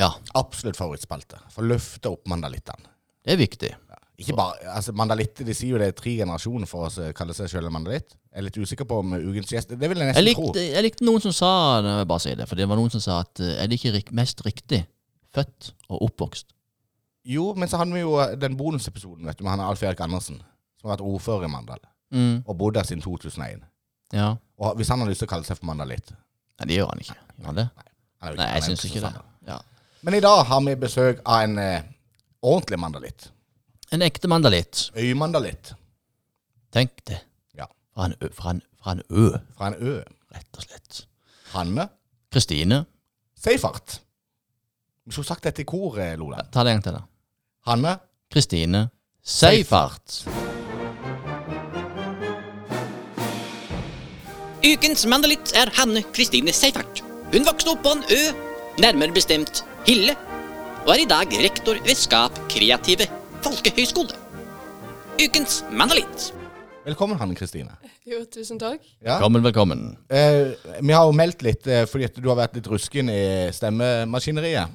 Ja, 0.00 0.12
Absolutt 0.38 0.78
favorittspalte. 0.78 1.40
For 1.52 1.62
å 1.64 1.68
løfte 1.74 2.08
opp 2.14 2.28
mandalittene. 2.30 2.86
det 3.24 3.34
er 3.34 3.40
viktig. 3.40 3.70
Ikke 4.20 4.34
bare, 4.36 4.58
altså 4.76 4.92
Mandalitter 4.92 5.46
de 5.48 5.54
sier 5.56 5.70
jo 5.72 5.78
det 5.80 5.86
er 5.88 5.92
tre 5.96 6.12
generasjoner 6.18 6.68
for 6.68 6.88
å 6.90 7.06
kalle 7.16 7.32
seg 7.32 7.54
en 7.56 7.70
mandalitt. 7.72 8.12
Jeg 8.28 8.36
er 8.38 8.44
litt 8.44 8.56
usikker 8.60 8.84
på 8.84 8.98
om 9.00 9.14
ukens 9.16 9.48
gjest 9.50 9.70
Det 9.72 9.78
vil 9.88 9.96
jeg 9.96 10.06
Jeg 10.06 10.12
nesten 10.12 10.24
likte, 10.26 10.52
tro. 10.52 10.60
jeg 10.60 10.82
likte 10.84 11.04
noen 11.08 11.22
som 11.24 11.32
sa 11.32 11.80
jeg 11.80 12.06
bare 12.06 12.20
si 12.20 12.34
det, 12.36 12.46
for 12.48 12.54
det 12.60 12.66
var 12.68 12.76
noen 12.76 12.90
som 12.92 13.00
sa 13.00 13.20
at 13.24 13.40
øh, 13.40 13.54
er 13.62 13.66
det 13.66 13.78
ikke 13.80 13.94
rik, 13.96 14.12
mest 14.12 14.42
riktig 14.44 14.82
født 15.34 15.70
og 15.88 16.02
oppvokst? 16.10 16.52
Jo, 17.24 17.54
men 17.54 17.68
så 17.68 17.76
hadde 17.76 17.92
vi 17.92 18.00
jo 18.00 18.14
eh, 18.22 18.36
den 18.40 18.56
bonusepisoden 18.56 19.26
vet 19.26 19.38
du, 19.38 19.44
med 19.44 19.50
han 19.52 19.60
Alf 19.60 19.82
Erik 19.82 20.00
Andersen, 20.00 20.38
som 20.80 20.88
har 20.88 20.96
vært 20.96 21.06
ordfører 21.06 21.44
i 21.48 21.52
Mandal, 21.52 21.80
Mm, 22.12 22.40
og 22.46 22.56
bodd 22.58 22.74
der 22.74 22.82
siden 22.82 23.02
2001. 23.02 23.60
ja. 24.12 24.34
Og 24.58 24.74
hvis 24.76 24.88
han 24.88 24.98
har 24.98 25.06
lyst 25.08 25.20
til 25.22 25.28
å 25.28 25.30
kalle 25.30 25.44
seg 25.46 25.56
for 25.56 25.66
mandalitt 25.70 26.10
Nei, 26.10 26.66
det 26.66 26.74
gjør 26.76 26.88
han 26.90 26.98
ikke. 27.00 27.14
Gjør 27.38 27.46
han 27.46 27.54
det? 27.60 27.64
han 27.76 28.28
er 28.28 28.32
jo 28.32 28.36
Nei, 28.40 28.48
jeg 28.56 28.62
syns 28.66 28.82
ikke 28.84 29.00
det. 29.04 29.12
Ja. 29.46 29.58
Men 30.02 30.14
i 30.14 30.20
dag 30.20 30.42
har 30.48 30.60
vi 30.66 30.74
besøk 30.82 31.20
av 31.24 31.44
en 31.46 31.54
eh, 31.62 31.82
ordentlig 32.42 32.78
mandalitt. 32.82 33.28
En 33.94 34.02
ekte 34.02 34.28
mandalitt. 34.28 34.90
Øymandalitt. 34.98 35.70
Tenk 36.74 37.00
det. 37.08 37.20
Ja. 37.56 37.66
Fra 37.94 38.10
en, 38.10 38.14
ø, 38.20 38.28
fra, 38.34 38.50
en, 38.56 38.60
fra 38.82 38.92
en 38.98 39.02
ø, 39.08 39.30
Fra 39.56 39.70
en 39.70 39.78
ø. 39.78 39.94
rett 40.34 40.58
og 40.60 40.66
slett. 40.66 41.00
Hanne 41.54 41.88
Kristine. 42.32 42.82
Seifert. 43.38 44.00
Hvis 45.06 45.16
hun 45.16 45.24
sagt 45.30 45.44
dette 45.46 45.62
i 45.62 45.64
kor, 45.64 45.96
Lola. 46.20 46.42
Ta 46.52 46.62
det 46.66 46.74
en 46.74 46.80
gang 46.82 46.84
til, 46.90 46.98
da. 46.98 47.06
Hanne 47.68 47.98
Kristine 48.32 48.86
Seifert. 49.20 50.22
Ukens 54.64 55.04
mandalitt 55.04 55.52
er 55.56 55.68
Hanne 55.76 56.00
Kristine 56.16 56.54
Seifert. 56.56 57.02
Hun 57.34 57.44
vokste 57.44 57.74
opp 57.74 57.82
på 57.84 57.92
en 57.98 58.00
ø, 58.16 58.20
nærmere 58.80 59.12
bestemt 59.12 59.60
Hille, 59.84 60.16
og 60.86 60.94
er 60.94 61.02
i 61.04 61.08
dag 61.12 61.36
rektor 61.44 61.76
ved 61.84 62.00
Skap 62.00 62.40
kreative 62.48 63.10
folkehøgskole. 63.44 64.16
Ukens 65.20 65.60
mandalitt. 65.68 66.30
Velkommen, 66.88 67.20
Hanne 67.20 67.36
Kristine. 67.36 67.76
Jo, 68.08 68.24
tusen 68.24 68.56
takk. 68.58 68.80
Ja. 69.04 69.18
Velkommen, 69.18 69.44
velkommen. 69.44 69.86
Eh, 70.08 70.56
vi 70.80 70.96
har 70.96 71.04
jo 71.04 71.12
meldt 71.12 71.44
litt 71.44 71.68
eh, 71.68 71.84
fordi 71.84 72.08
at 72.08 72.16
du 72.16 72.32
har 72.32 72.40
vært 72.40 72.56
litt 72.56 72.72
rusken 72.72 73.12
i 73.12 73.22
stemmemaskineriet. 73.52 74.72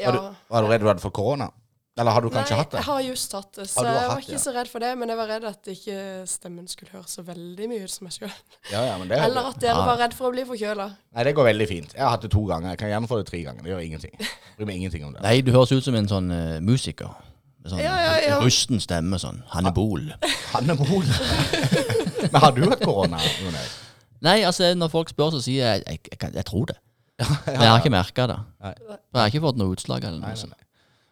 Ja. 0.00 0.08
Var, 0.08 0.16
du, 0.16 0.44
var 0.48 0.64
du 0.64 0.72
redd 0.72 0.80
du 0.80 0.88
hadde 0.94 1.04
fått 1.04 1.18
korona? 1.20 1.52
Eller 2.00 2.14
har 2.16 2.24
du 2.24 2.28
kanskje 2.32 2.54
Nei, 2.56 2.60
hatt 2.62 2.70
det? 2.72 2.78
jeg 2.80 2.86
har 2.88 3.00
just 3.04 3.34
hatt 3.36 3.50
det, 3.58 3.66
så 3.68 3.82
Ah, 3.84 3.88
jeg 3.92 4.08
var 4.10 4.20
ikke 4.24 4.32
ja. 4.32 4.40
så 4.40 4.52
redd 4.56 4.68
for 4.72 4.80
det. 4.84 4.90
Men 4.98 5.12
jeg 5.12 5.18
var 5.20 5.28
redd 5.34 5.46
at 5.50 5.70
ikke 5.74 5.96
stemmen 6.32 6.68
skulle 6.70 6.94
høres 6.96 7.16
så 7.18 7.24
veldig 7.26 7.68
mye 7.68 7.84
ut 7.84 7.92
som 7.92 8.06
meg 8.08 8.14
sjøl. 8.16 8.32
Ja, 8.72 8.82
ja, 8.88 8.94
men 9.00 9.10
det, 9.10 9.18
Eller 9.26 9.50
at 9.50 9.58
dere 9.60 9.74
Ja. 9.76 9.86
var 9.90 9.98
redd 10.00 10.14
for 10.16 10.30
å 10.30 10.34
bli 10.34 10.44
forkjøla. 10.48 10.86
Nei, 11.14 11.24
det 11.28 11.34
går 11.36 11.48
veldig 11.50 11.68
fint. 11.68 11.92
Jeg 11.94 12.02
har 12.06 12.14
hatt 12.16 12.22
det 12.24 12.30
to 12.32 12.44
ganger. 12.48 12.70
Jeg 12.72 12.78
kan 12.82 12.88
gjerne 12.94 13.10
få 13.10 13.18
det 13.20 13.26
tre 13.30 13.42
ganger. 13.44 13.62
Det 13.62 13.70
gjør 13.74 13.82
ingenting. 13.84 14.14
Bryr 14.56 14.66
meg 14.70 14.76
ingenting 14.80 15.04
om 15.04 15.12
det. 15.12 15.22
Nei, 15.26 15.40
du 15.44 15.52
høres 15.52 15.72
ut 15.76 15.84
som 15.84 15.94
en 16.00 16.08
sånn 16.08 16.30
uh, 16.32 16.60
musiker. 16.64 17.12
Med 17.60 17.74
sånn 17.74 17.82
Ja, 17.84 17.96
ja, 18.00 18.14
ja. 18.24 18.38
rusten 18.40 18.80
stemme, 18.80 19.18
sånn. 19.20 19.42
Hanne 19.52 19.72
Bol. 19.76 20.06
Hanne 20.54 20.76
Mohl. 20.80 21.04
men 22.32 22.40
har 22.40 22.52
du 22.56 22.62
hatt 22.70 22.80
korona? 22.80 23.18
Nei, 24.24 24.38
altså, 24.44 24.72
når 24.76 24.88
folk 24.92 25.12
spør, 25.12 25.34
så 25.36 25.42
sier 25.44 25.66
jeg 25.74 25.84
jeg, 25.86 26.00
jeg, 26.12 26.32
jeg 26.40 26.44
tror 26.48 26.66
det. 26.72 26.78
Men 27.46 27.60
jeg 27.60 27.68
har 27.68 27.78
ikke 27.82 27.90
merka 27.92 28.24
det. 28.30 28.36
Nei. 28.64 28.70
Jeg 28.88 29.18
har 29.20 29.26
ikke 29.28 29.42
fått 29.44 29.58
noe 29.60 29.74
utslag 29.74 30.04
eller 30.08 30.22
noe 30.22 30.36
sånt. 30.40 30.54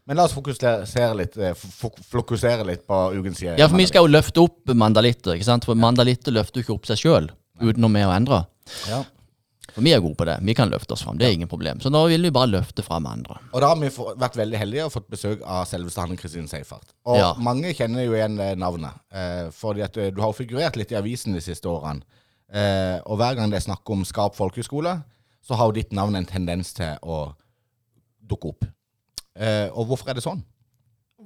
Men 0.09 0.17
la 0.17 0.25
oss 0.25 0.33
fokusere 0.33 1.13
litt, 1.19 1.37
eh, 1.37 1.53
fok- 1.53 2.01
fokusere 2.09 2.65
litt 2.65 2.87
på 2.89 2.97
ukens 3.19 3.43
Ja, 3.45 3.69
for 3.69 3.77
vi 3.77 3.85
skal 3.91 4.07
jo 4.07 4.13
løfte 4.15 4.41
opp 4.43 4.73
mandalitter, 4.73 5.35
ikke 5.37 5.45
sant? 5.45 5.67
For 5.69 5.77
mandalitter 5.77 6.33
løfter 6.33 6.63
jo 6.63 6.65
ikke 6.65 6.77
opp 6.79 6.87
seg 6.89 6.97
sjøl, 7.03 7.29
utenom 7.61 7.93
vi 7.93 8.01
å 8.09 8.15
endre. 8.17 8.47
Ja. 8.89 9.03
For 9.75 9.85
vi 9.85 9.93
er 9.93 10.01
gode 10.01 10.17
på 10.17 10.25
det. 10.25 10.39
Vi 10.43 10.55
kan 10.57 10.71
løfte 10.73 10.93
oss 10.97 11.03
fram. 11.05 11.19
Det 11.21 11.27
er 11.29 11.35
ingen 11.37 11.47
problem. 11.51 11.79
Så 11.79 11.91
nå 11.93 12.01
vil 12.09 12.23
vi 12.25 12.31
bare 12.35 12.49
løfte 12.51 12.83
fram 12.83 13.05
andre. 13.07 13.37
Og 13.53 13.61
da 13.61 13.69
har 13.69 13.77
vi 13.77 13.91
vært 13.91 14.35
veldig 14.41 14.59
heldige 14.59 14.87
og 14.87 14.93
fått 14.93 15.11
besøk 15.13 15.43
av 15.45 15.67
selveste 15.69 16.01
Hanne 16.01 16.17
Kristin 16.17 16.49
Seifert. 16.49 16.89
Og 17.07 17.19
Ja. 17.19 17.35
mange 17.35 17.75
kjenner 17.77 18.05
jo 18.07 18.13
igjen 18.17 18.41
eh, 18.41 18.55
navnet. 18.57 18.97
Eh, 19.13 19.51
fordi 19.53 19.83
at 19.85 19.93
du 19.93 20.21
har 20.23 20.33
jo 20.33 20.39
figurert 20.41 20.75
litt 20.77 20.91
i 20.91 20.97
avisen 20.97 21.35
de 21.35 21.41
siste 21.41 21.69
årene. 21.69 22.01
Eh, 22.51 22.99
og 23.07 23.19
hver 23.21 23.37
gang 23.37 23.51
det 23.51 23.59
er 23.61 23.71
snakk 23.71 23.89
om 23.91 24.05
Skap 24.09 24.35
folkehøgskole, 24.35 25.05
så 25.47 25.55
har 25.55 25.67
jo 25.69 25.73
ditt 25.73 25.93
navn 25.93 26.17
en 26.17 26.25
tendens 26.27 26.73
til 26.73 26.97
å 27.05 27.35
dukke 28.27 28.49
opp. 28.49 28.65
Eh, 29.39 29.69
og 29.71 29.87
hvorfor 29.91 30.11
er 30.11 30.19
det 30.19 30.25
sånn? 30.25 30.41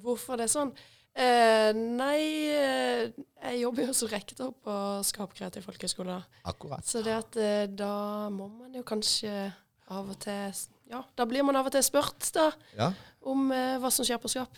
Hvorfor 0.02 0.40
det 0.40 0.48
er 0.48 0.52
sånn? 0.52 0.72
Eh, 1.12 1.70
nei, 1.76 2.20
eh, 2.56 3.10
jeg 3.44 3.60
jobber 3.60 3.90
jo 3.90 3.96
som 3.96 4.08
rektor 4.08 4.52
på 4.64 4.76
Skap 5.04 5.34
kreativ 5.36 5.66
folkehøgskole. 5.66 6.18
Akkurat. 6.48 6.86
Så 6.88 7.02
det 7.04 7.16
at 7.18 7.36
eh, 7.36 7.66
da 7.68 8.28
må 8.32 8.48
man 8.48 8.72
jo 8.76 8.84
kanskje 8.88 9.50
av 9.92 10.12
og 10.14 10.20
til 10.22 10.54
Ja, 10.92 11.02
da 11.16 11.24
blir 11.28 11.44
man 11.44 11.56
av 11.56 11.68
og 11.68 11.72
til 11.72 11.84
spurt, 11.84 12.26
da, 12.36 12.50
Ja. 12.76 12.92
om 13.24 13.50
eh, 13.52 13.78
hva 13.80 13.90
som 13.92 14.04
skjer 14.04 14.20
på 14.20 14.28
Skap. 14.32 14.56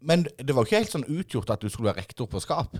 Men 0.00 0.26
det 0.38 0.54
var 0.54 0.62
jo 0.62 0.70
ikke 0.70 0.82
helt 0.82 0.94
sånn 0.94 1.06
utgjort 1.06 1.50
at 1.50 1.62
du 1.62 1.68
skulle 1.70 1.90
være 1.92 2.02
rektor 2.02 2.26
på 2.30 2.42
Skap? 2.42 2.74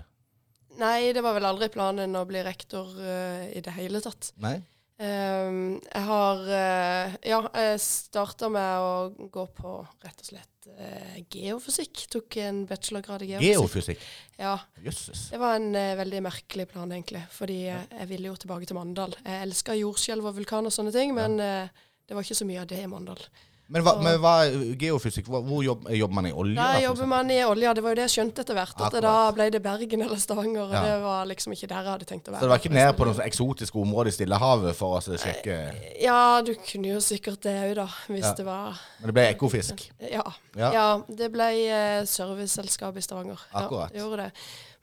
Nei, 0.78 1.12
det 1.16 1.22
var 1.24 1.34
vel 1.34 1.46
aldri 1.48 1.70
planen 1.72 2.18
å 2.18 2.26
bli 2.28 2.42
rektor 2.44 2.90
uh, 3.00 3.46
i 3.48 3.62
det 3.64 3.72
hele 3.78 4.02
tatt. 4.04 4.34
Nei? 4.42 4.58
Ehm, 4.96 5.76
jeg 5.92 6.04
har 6.08 6.38
uh, 6.48 7.16
Ja, 7.20 7.40
jeg 7.52 7.80
starta 7.84 8.48
med 8.48 8.80
å 8.80 9.26
gå 9.28 9.42
på 9.52 9.72
rett 10.04 10.22
og 10.22 10.28
slett 10.30 10.68
uh, 10.70 11.18
geofysikk. 11.32 12.06
Tok 12.14 12.38
en 12.40 12.62
bachelorgrad 12.68 13.26
i 13.26 13.34
geofysikk. 13.34 13.58
Geofysikk. 13.58 14.06
Ja, 14.40 14.54
Jøsses. 14.84 15.26
Det 15.34 15.40
var 15.42 15.58
en 15.58 15.68
uh, 15.76 15.96
veldig 16.00 16.22
merkelig 16.24 16.68
plan, 16.72 16.94
egentlig. 16.96 17.26
Fordi 17.34 17.58
ja. 17.66 17.82
jeg 17.92 18.10
ville 18.14 18.32
jo 18.32 18.38
tilbake 18.40 18.70
til 18.70 18.78
Mandal. 18.78 19.18
Jeg 19.20 19.50
elska 19.50 19.76
jordskjelv 19.76 20.30
og 20.30 20.38
vulkan 20.40 20.70
og 20.70 20.74
sånne 20.74 20.94
ting, 20.96 21.12
men 21.16 21.36
det 21.40 22.14
var 22.14 22.24
ikke 22.24 22.38
så 22.38 22.48
mye 22.48 22.64
av 22.64 22.70
det 22.70 22.80
i 22.80 22.88
Mandal. 22.88 23.20
Men 23.66 23.82
hva, 23.82 23.96
men 23.98 24.20
hva 24.22 24.32
geofysikk, 24.78 25.26
hvor, 25.26 25.40
hvor 25.42 25.62
jobb, 25.66 25.88
jobber 25.90 26.14
man 26.14 26.26
i 26.28 26.30
olje? 26.30 26.54
Da 26.54 26.78
jobber 26.84 27.08
man 27.10 27.30
i 27.34 27.40
olja. 27.42 27.72
Det 27.74 27.82
var 27.82 27.94
jo 27.94 27.98
det 27.98 28.04
jeg 28.04 28.12
skjønte 28.12 28.44
etter 28.44 28.54
hvert. 28.54 28.82
At 28.86 28.94
da 29.02 29.14
ble 29.34 29.48
det 29.50 29.60
Bergen 29.64 30.04
eller 30.06 30.20
Stavanger, 30.22 30.68
og 30.68 30.74
Ja. 30.76 30.82
det 30.84 30.92
var 31.02 31.26
liksom 31.26 31.54
ikke 31.56 31.66
der 31.72 31.80
jeg 31.82 31.90
hadde 31.90 32.06
tenkt 32.06 32.28
å 32.28 32.34
være. 32.34 32.40
Så 32.40 32.46
det 32.46 32.52
var 32.52 32.62
ikke 32.62 32.74
nede 32.76 32.92
på 32.94 33.08
noen 33.08 33.24
eksotiske 33.26 33.80
områder 33.82 34.12
i 34.12 34.14
Stillehavet 34.14 34.78
for 34.78 34.94
å 34.94 35.00
altså 35.00 35.18
sjekke 35.18 35.56
Ja, 36.04 36.40
du 36.46 36.52
kunne 36.54 36.92
jo 36.94 37.00
sikkert 37.02 37.42
det 37.42 37.56
òg, 37.64 37.74
da. 37.80 37.88
Hvis 38.06 38.22
Ja. 38.22 38.34
det 38.38 38.46
var 38.46 38.78
Men 39.00 39.10
det 39.10 39.14
ble 39.18 39.26
ekofisk. 39.34 39.90
Ja. 40.00 40.22
Ja. 40.54 40.70
ja. 40.72 40.86
det 41.08 41.32
ble 41.34 41.50
eh, 41.66 42.04
serviceselskap 42.06 42.96
i 42.96 43.02
Stavanger. 43.02 43.40
Akkurat. 43.52 43.90
Ja, 43.92 44.04
gjorde 44.04 44.28
det. 44.28 44.32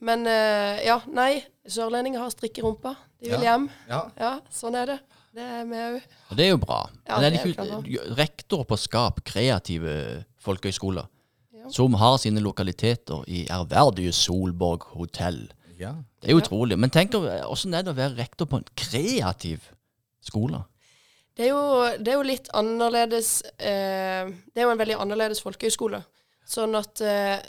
Men 0.03 0.27
eh, 0.27 0.83
ja, 0.85 0.99
nei. 1.07 1.45
Sørlendinger 1.63 2.19
har 2.19 2.29
strikk 2.35 2.59
i 2.59 2.61
rumpa. 2.65 2.97
De 3.23 3.31
vil 3.31 3.39
hjem. 3.47 3.69
Ja. 3.87 4.01
Ja, 4.19 4.33
sånn 4.51 4.75
er 4.75 4.85
det. 4.85 4.99
Det 5.33 5.41
er 5.43 5.63
vi 5.65 5.79
òg. 5.81 6.01
Og 6.29 6.37
det 6.37 6.45
er 6.45 6.51
jo 6.51 6.59
bra. 6.61 6.79
Ja, 7.07 7.15
Men 7.17 7.25
er 7.25 7.29
det 7.33 7.55
ikke 7.55 8.03
rektor 8.19 8.63
på 8.69 8.77
Skap 8.77 9.23
kreative 9.25 10.23
folkehøgskoler 10.43 11.07
Ja. 11.53 11.69
som 11.71 11.93
har 11.95 12.17
sine 12.21 12.39
lokaliteter 12.43 13.23
i 13.27 13.45
ærverdige 13.49 14.11
Solborg 14.13 14.83
hotell? 14.93 15.51
ja. 15.79 15.93
Det 16.21 16.31
er 16.31 16.35
utrolig. 16.39 16.77
Men 16.79 16.89
tenk 16.89 17.11
åssen 17.17 17.73
er 17.73 17.81
det 17.83 17.91
å 17.91 17.97
være 17.97 18.15
rektor 18.17 18.45
på 18.45 18.57
en 18.61 18.67
kreativ 18.75 19.59
skole? 20.21 20.63
Det 21.35 21.47
er 21.47 21.49
jo, 21.49 21.97
det 21.99 22.07
er 22.13 22.17
jo 22.19 22.21
litt 22.29 22.47
annerledes 22.53 23.41
eh, 23.57 24.29
Det 24.53 24.61
er 24.61 24.67
jo 24.67 24.71
en 24.71 24.77
veldig 24.79 24.99
annerledes 25.01 25.41
folkehøyskole. 25.41 26.03
Sånn 26.45 26.75
at 26.77 27.01
eh, 27.01 27.39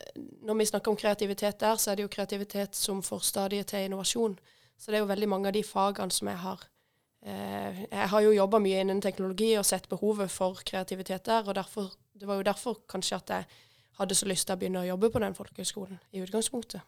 når 0.46 0.58
vi 0.58 0.66
snakker 0.70 0.90
om 0.90 0.96
kreativitet 0.96 1.58
der, 1.60 1.76
så 1.76 1.90
er 1.92 1.96
det 1.96 2.06
jo 2.06 2.08
kreativitet 2.08 2.74
som 2.78 3.02
forstadiet 3.02 3.66
til 3.70 3.84
innovasjon. 3.88 4.38
Så 4.78 4.90
det 4.90 4.98
er 4.98 5.04
jo 5.04 5.10
veldig 5.12 5.28
mange 5.28 5.50
av 5.50 5.54
de 5.54 5.62
fagene 5.62 6.10
som 6.14 6.28
jeg 6.32 6.38
har 6.42 6.60
eh, 6.62 6.73
Jeg 7.24 8.08
har 8.12 8.20
jo 8.20 8.32
jobba 8.37 8.58
mye 8.60 8.82
innen 8.84 9.00
teknologi 9.00 9.54
og 9.56 9.64
sett 9.64 9.88
behovet 9.88 10.30
for 10.30 10.58
kreativitet 10.66 11.24
der, 11.24 11.46
og 11.48 11.54
derfor, 11.56 11.92
det 12.12 12.28
var 12.28 12.37
jo 12.37 12.42
derfor 12.44 12.82
kanskje 12.90 13.16
at 13.16 13.30
jeg 13.32 13.46
hadde 13.98 14.14
så 14.18 14.26
lyst 14.28 14.46
til 14.48 14.56
å 14.56 14.60
begynne 14.60 14.82
å 14.82 14.88
jobbe 14.90 15.08
på 15.14 15.22
den 15.22 15.37
folkehøyskolen 15.38 16.00
i 16.12 16.20
utgangspunktet. 16.24 16.82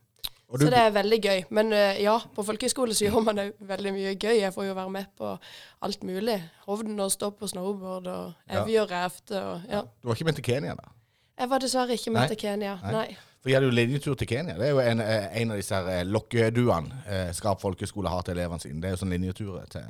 Du, 0.46 0.59
Så 0.62 0.70
det 0.70 0.79
er 0.79 0.92
veldig 0.94 1.16
gøy. 1.22 1.40
Men 1.51 1.72
eh, 1.75 2.03
ja, 2.05 2.20
på 2.35 2.42
folkehøyskole 2.46 2.94
så 2.94 3.09
gjør 3.09 3.25
man 3.27 3.38
det 3.40 3.46
veldig 3.66 3.92
mye 3.96 4.12
gøy. 4.14 4.37
Jeg 4.38 4.55
får 4.55 4.68
jo 4.68 4.77
være 4.79 4.92
med 4.94 5.09
på 5.18 5.33
alt 5.83 6.05
mulig. 6.07 6.37
Hovden 6.68 7.01
og 7.03 7.11
stå 7.11 7.33
på 7.35 7.49
snowboard 7.51 8.07
og 8.07 8.33
Ja. 8.46 8.61
evje 8.62 8.85
og 8.85 8.92
ja. 9.70 9.81
du 9.83 10.07
var 10.09 10.14
ikke 10.14 10.25
med 10.29 10.38
til 10.38 10.44
Kenya, 10.44 10.75
da? 10.79 10.92
Jeg 11.38 11.51
var 11.51 11.59
dessverre 11.59 11.92
ikke 11.92 12.11
med 12.11 12.20
Nei. 12.20 12.29
til 12.29 12.37
Kenya. 12.37 12.79
Nei. 12.83 12.92
Nei. 12.92 13.16
For 13.42 13.51
gir 13.51 13.59
hadde 13.59 13.66
jo 13.68 13.75
linjetur 13.75 14.14
til 14.14 14.27
Kenya. 14.27 14.55
Det 14.59 14.66
er 14.66 14.70
jo 14.70 14.79
en, 14.81 15.01
eh, 15.01 15.40
en 15.42 15.51
av 15.51 15.57
disse 15.57 15.77
eh, 15.77 16.05
lokkeduene 16.07 17.03
eh, 17.07 17.33
Skarp 17.37 17.61
folkeskole 17.61 18.09
har 18.09 18.22
til 18.22 18.38
elevene 18.38 18.61
sine. 18.61 18.81
Det 18.81 18.88
er 18.88 18.94
jo 18.96 19.03
sånn 19.03 19.12
linjeturer 19.12 19.66
til 19.70 19.83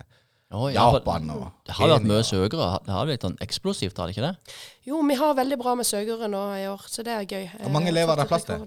Å, 0.47 0.69
ja, 0.71 0.85
Japan 0.95 1.31
og 1.35 1.47
Det 1.67 1.75
har 1.75 1.91
vært 1.91 2.05
mye 2.07 2.23
søkere. 2.23 2.67
Det 2.87 2.95
har 2.95 3.09
blitt 3.09 3.25
sånn 3.27 3.35
eksplosivt, 3.43 3.97
har 3.99 4.07
det 4.07 4.15
ikke 4.15 4.29
det? 4.29 4.59
Jo, 4.87 5.01
vi 5.09 5.17
har 5.19 5.35
veldig 5.35 5.59
bra 5.59 5.75
med 5.79 5.89
søkere 5.89 6.29
nå 6.31 6.43
i 6.61 6.69
år, 6.71 6.85
så 6.87 7.03
det 7.07 7.17
er 7.17 7.27
gøy. 7.27 7.49
Hvor 7.65 7.75
mange 7.75 7.91
elever 7.91 8.15
er 8.15 8.23
det 8.23 8.29
plass 8.31 8.47
til? 8.47 8.63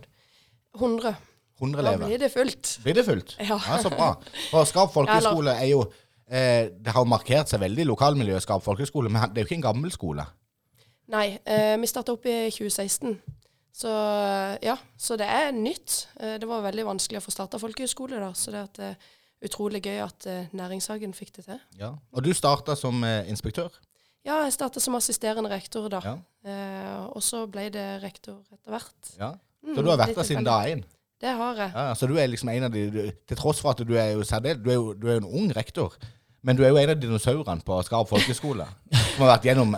100. 0.75 1.15
100 1.59 1.87
Da 1.87 1.95
blir 2.03 2.19
det 2.19 2.31
fullt. 2.33 2.73
Blir 2.83 2.99
det 2.99 3.05
fullt? 3.07 3.33
Ja. 3.39 3.57
Så 3.79 3.91
bra. 3.93 4.11
For 4.51 4.67
Skarp 4.67 4.91
folkehøgskole 4.95 5.55
er 5.55 5.71
jo 5.71 5.81
eh, 6.27 6.69
Det 6.71 6.93
har 6.93 7.03
jo 7.03 7.09
markert 7.09 7.51
seg 7.51 7.63
veldig 7.63 7.83
i 7.83 7.89
lokalmiljøet, 7.89 8.43
Skarp 8.43 8.63
folkehøgskole, 8.67 9.11
men 9.11 9.31
det 9.31 9.41
er 9.41 9.47
jo 9.47 9.51
ikke 9.51 9.59
en 9.61 9.67
gammel 9.69 9.95
skole. 9.95 10.27
Nei, 11.09 11.27
eh, 11.47 11.75
vi 11.81 11.89
starta 11.89 12.13
opp 12.13 12.27
i 12.29 12.41
2016. 12.53 13.15
Så 13.79 13.91
ja, 14.65 14.75
så 14.99 15.15
det 15.19 15.27
er 15.31 15.53
nytt. 15.55 16.03
Eh, 16.19 16.35
det 16.41 16.47
var 16.47 16.63
veldig 16.67 16.85
vanskelig 16.91 17.21
å 17.21 17.25
få 17.25 17.33
starta 17.33 17.59
folkehøyskole, 17.61 18.19
da, 18.19 18.33
så 18.35 18.51
det 18.53 18.65
at, 18.67 18.79
eh, 18.83 19.09
utrolig 19.45 19.81
gøy 19.85 20.01
at 20.03 20.27
uh, 20.27 20.55
Næringshagen 20.55 21.13
fikk 21.15 21.35
det 21.37 21.45
til. 21.47 21.59
Ja. 21.79 21.93
Og 22.13 22.23
du 22.25 22.31
starta 22.35 22.75
som 22.79 23.03
uh, 23.03 23.21
inspektør. 23.29 23.71
Ja, 24.27 24.41
jeg 24.43 24.53
starta 24.53 24.81
som 24.83 24.97
assisterende 24.99 25.51
rektor 25.51 25.87
da. 25.91 26.01
Ja. 26.03 26.15
Uh, 26.43 27.05
og 27.15 27.23
så 27.23 27.45
ble 27.51 27.69
det 27.73 27.87
rektor 28.03 28.41
etter 28.51 28.75
hvert. 28.75 29.13
Ja. 29.19 29.33
Mm, 29.63 29.75
Så 29.75 29.83
du 29.83 29.91
har 29.91 29.99
vært 29.99 30.15
der 30.15 30.27
siden 30.27 30.47
da 30.47 30.59
dag 30.59 30.73
én. 30.75 30.85
Det 31.19 31.31
har 31.35 31.57
jeg. 31.59 31.71
Ja, 31.75 31.95
så 31.99 32.07
du 32.07 32.15
er 32.15 32.29
liksom 32.31 32.49
en 32.51 32.63
av 32.63 32.71
de 32.71 32.85
du, 32.93 32.99
Til 33.27 33.35
tross 33.39 33.59
for 33.59 33.73
at 33.73 33.81
du 33.83 33.91
er 33.99 34.13
jo 34.15 34.21
særdeles 34.23 34.61
Du 34.63 34.69
er 34.71 34.77
jo, 34.77 34.93
du 34.95 35.09
er 35.09 35.17
jo 35.17 35.23
en 35.25 35.33
ung 35.41 35.49
rektor, 35.51 35.97
men 36.47 36.55
du 36.55 36.63
er 36.63 36.71
jo 36.71 36.79
en 36.79 36.93
av 36.93 36.95
dinosaurene 36.95 37.65
på 37.67 37.81
Skarv 37.83 38.07
folkeskole. 38.07 38.67
Som 39.15 39.25
har 39.25 39.33
vært 39.33 39.49
gjennom 39.49 39.75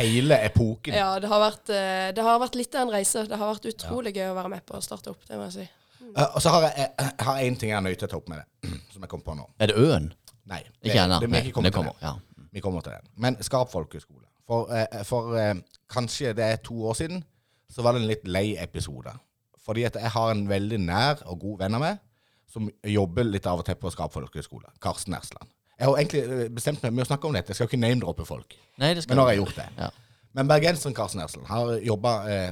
hele 0.00 0.38
epoken. 0.46 0.96
Ja, 0.96 1.18
det 1.20 1.28
har, 1.28 1.42
vært, 1.42 1.68
det 2.16 2.24
har 2.24 2.40
vært 2.40 2.56
litt 2.56 2.72
av 2.72 2.86
en 2.86 2.94
reise. 2.94 3.26
Det 3.28 3.36
har 3.36 3.52
vært 3.52 3.68
utrolig 3.68 4.14
gøy 4.16 4.30
å 4.30 4.38
være 4.38 4.54
med 4.54 4.64
på 4.64 4.78
å 4.78 4.80
starte 4.84 5.12
opp, 5.12 5.20
det 5.28 5.36
må 5.36 5.50
jeg 5.50 5.58
si. 5.58 5.66
Eh, 6.16 6.26
og 6.34 6.42
så 6.42 6.52
har 6.54 6.66
jeg, 6.68 6.74
jeg, 6.78 6.90
jeg 6.98 7.26
har 7.28 7.44
én 7.46 7.58
ting 7.60 7.72
jeg 7.72 7.78
er 7.78 7.86
nødt 7.86 8.00
til 8.02 8.08
å 8.08 8.12
ta 8.12 8.18
opp 8.20 8.28
med 8.32 8.42
det, 8.42 8.72
som 8.94 9.06
jeg 9.06 9.12
kom 9.12 9.22
på 9.26 9.36
nå. 9.38 9.46
Er 9.60 9.72
det 9.72 9.78
Øen? 9.78 10.10
Nei. 10.50 10.60
Ikke 10.82 11.04
ennå. 11.04 11.20
det, 11.22 11.30
vi 11.30 11.42
ikke 11.44 11.56
kommet 11.58 11.74
til 11.74 11.78
kommer. 11.78 11.96
det. 12.00 12.10
Ja. 12.10 12.46
Vi 12.50 12.62
kommer 12.64 12.84
til 12.86 12.96
den. 12.96 13.10
Men 13.22 13.38
Skarp 13.46 13.70
folkehøgskole. 13.72 14.26
For, 14.50 14.70
uh, 14.74 15.02
for 15.06 15.34
uh, 15.38 15.54
kanskje 15.92 16.32
det 16.34 16.46
er 16.46 16.62
to 16.66 16.74
år 16.90 16.96
siden, 16.98 17.22
så 17.70 17.84
var 17.86 17.94
det 17.94 18.02
en 18.02 18.10
litt 18.10 18.26
lei 18.26 18.56
episode. 18.58 19.12
Fordi 19.62 19.84
at 19.86 19.98
jeg 20.00 20.10
har 20.10 20.32
en 20.32 20.48
veldig 20.50 20.80
nær 20.82 21.22
og 21.30 21.38
god 21.44 21.60
venn 21.62 21.78
av 21.78 21.84
meg 21.84 22.00
som 22.50 22.66
jobber 22.82 23.28
litt 23.28 23.46
av 23.46 23.62
og 23.62 23.66
til 23.68 23.78
på 23.78 23.92
Skarp 23.94 24.14
folkehøgskole. 24.16 24.72
Karsten 24.82 25.14
Ersland. 25.14 25.50
Jeg 25.78 25.88
har 25.88 26.00
egentlig 26.00 26.22
eh, 26.26 26.48
bestemt 26.52 26.82
meg 26.84 26.96
med 26.96 27.06
å 27.06 27.08
snakke 27.08 27.28
om 27.28 27.36
dette. 27.36 27.52
Jeg 27.52 27.60
skal 27.60 27.70
ikke 27.70 27.80
name-droppe 27.80 28.26
folk. 28.28 28.56
Nei, 28.82 28.92
det 28.96 29.04
skal 29.04 29.14
Men 29.14 29.20
nå 29.20 29.26
har 29.28 29.36
jeg 29.36 29.42
gjort 29.44 29.60
det. 29.60 29.68
Ja. 29.78 29.90
Men 30.38 30.50
bergenseren 30.50 30.96
Karsten 30.96 31.22
Ersland 31.24 31.48
har 31.50 31.72
jobba 31.86 32.14
eh, 32.30 32.50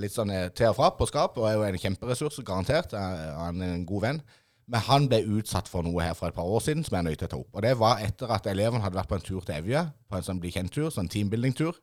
litt 0.00 0.14
sånn 0.14 0.30
eh, 0.32 0.48
til 0.56 0.70
og 0.70 0.76
fra 0.78 0.90
på 0.96 1.06
Skap, 1.08 1.36
og 1.40 1.48
er 1.48 1.56
jo 1.58 1.64
en 1.66 1.78
kjemperessurs, 1.80 2.40
garantert. 2.46 2.94
Eh, 2.96 3.32
Han 3.36 3.62
er 3.62 3.74
en 3.74 3.86
god 3.88 4.02
venn. 4.06 4.20
Men 4.66 4.82
han 4.82 5.04
ble 5.06 5.20
utsatt 5.38 5.68
for 5.70 5.86
noe 5.86 6.02
her 6.02 6.14
for 6.18 6.26
et 6.26 6.34
par 6.34 6.48
år 6.50 6.62
siden 6.64 6.82
som 6.82 6.96
jeg 6.96 7.04
er 7.04 7.06
nødt 7.06 7.20
til 7.20 7.28
å 7.28 7.30
ta 7.30 7.38
opp. 7.38 7.52
Og 7.54 7.62
det 7.62 7.76
var 7.78 8.00
etter 8.02 8.32
at 8.34 8.48
eleven 8.50 8.82
hadde 8.82 8.98
vært 8.98 9.08
på 9.12 9.14
en 9.14 9.22
tur 9.22 9.44
til 9.46 9.54
Evje, 9.60 9.84
på 10.10 10.16
en 10.18 10.24
sånn 10.26 10.40
bli 10.42 10.50
kjent-tur, 10.50 10.88
sånn 10.90 11.10
teambuilding-tur. 11.12 11.76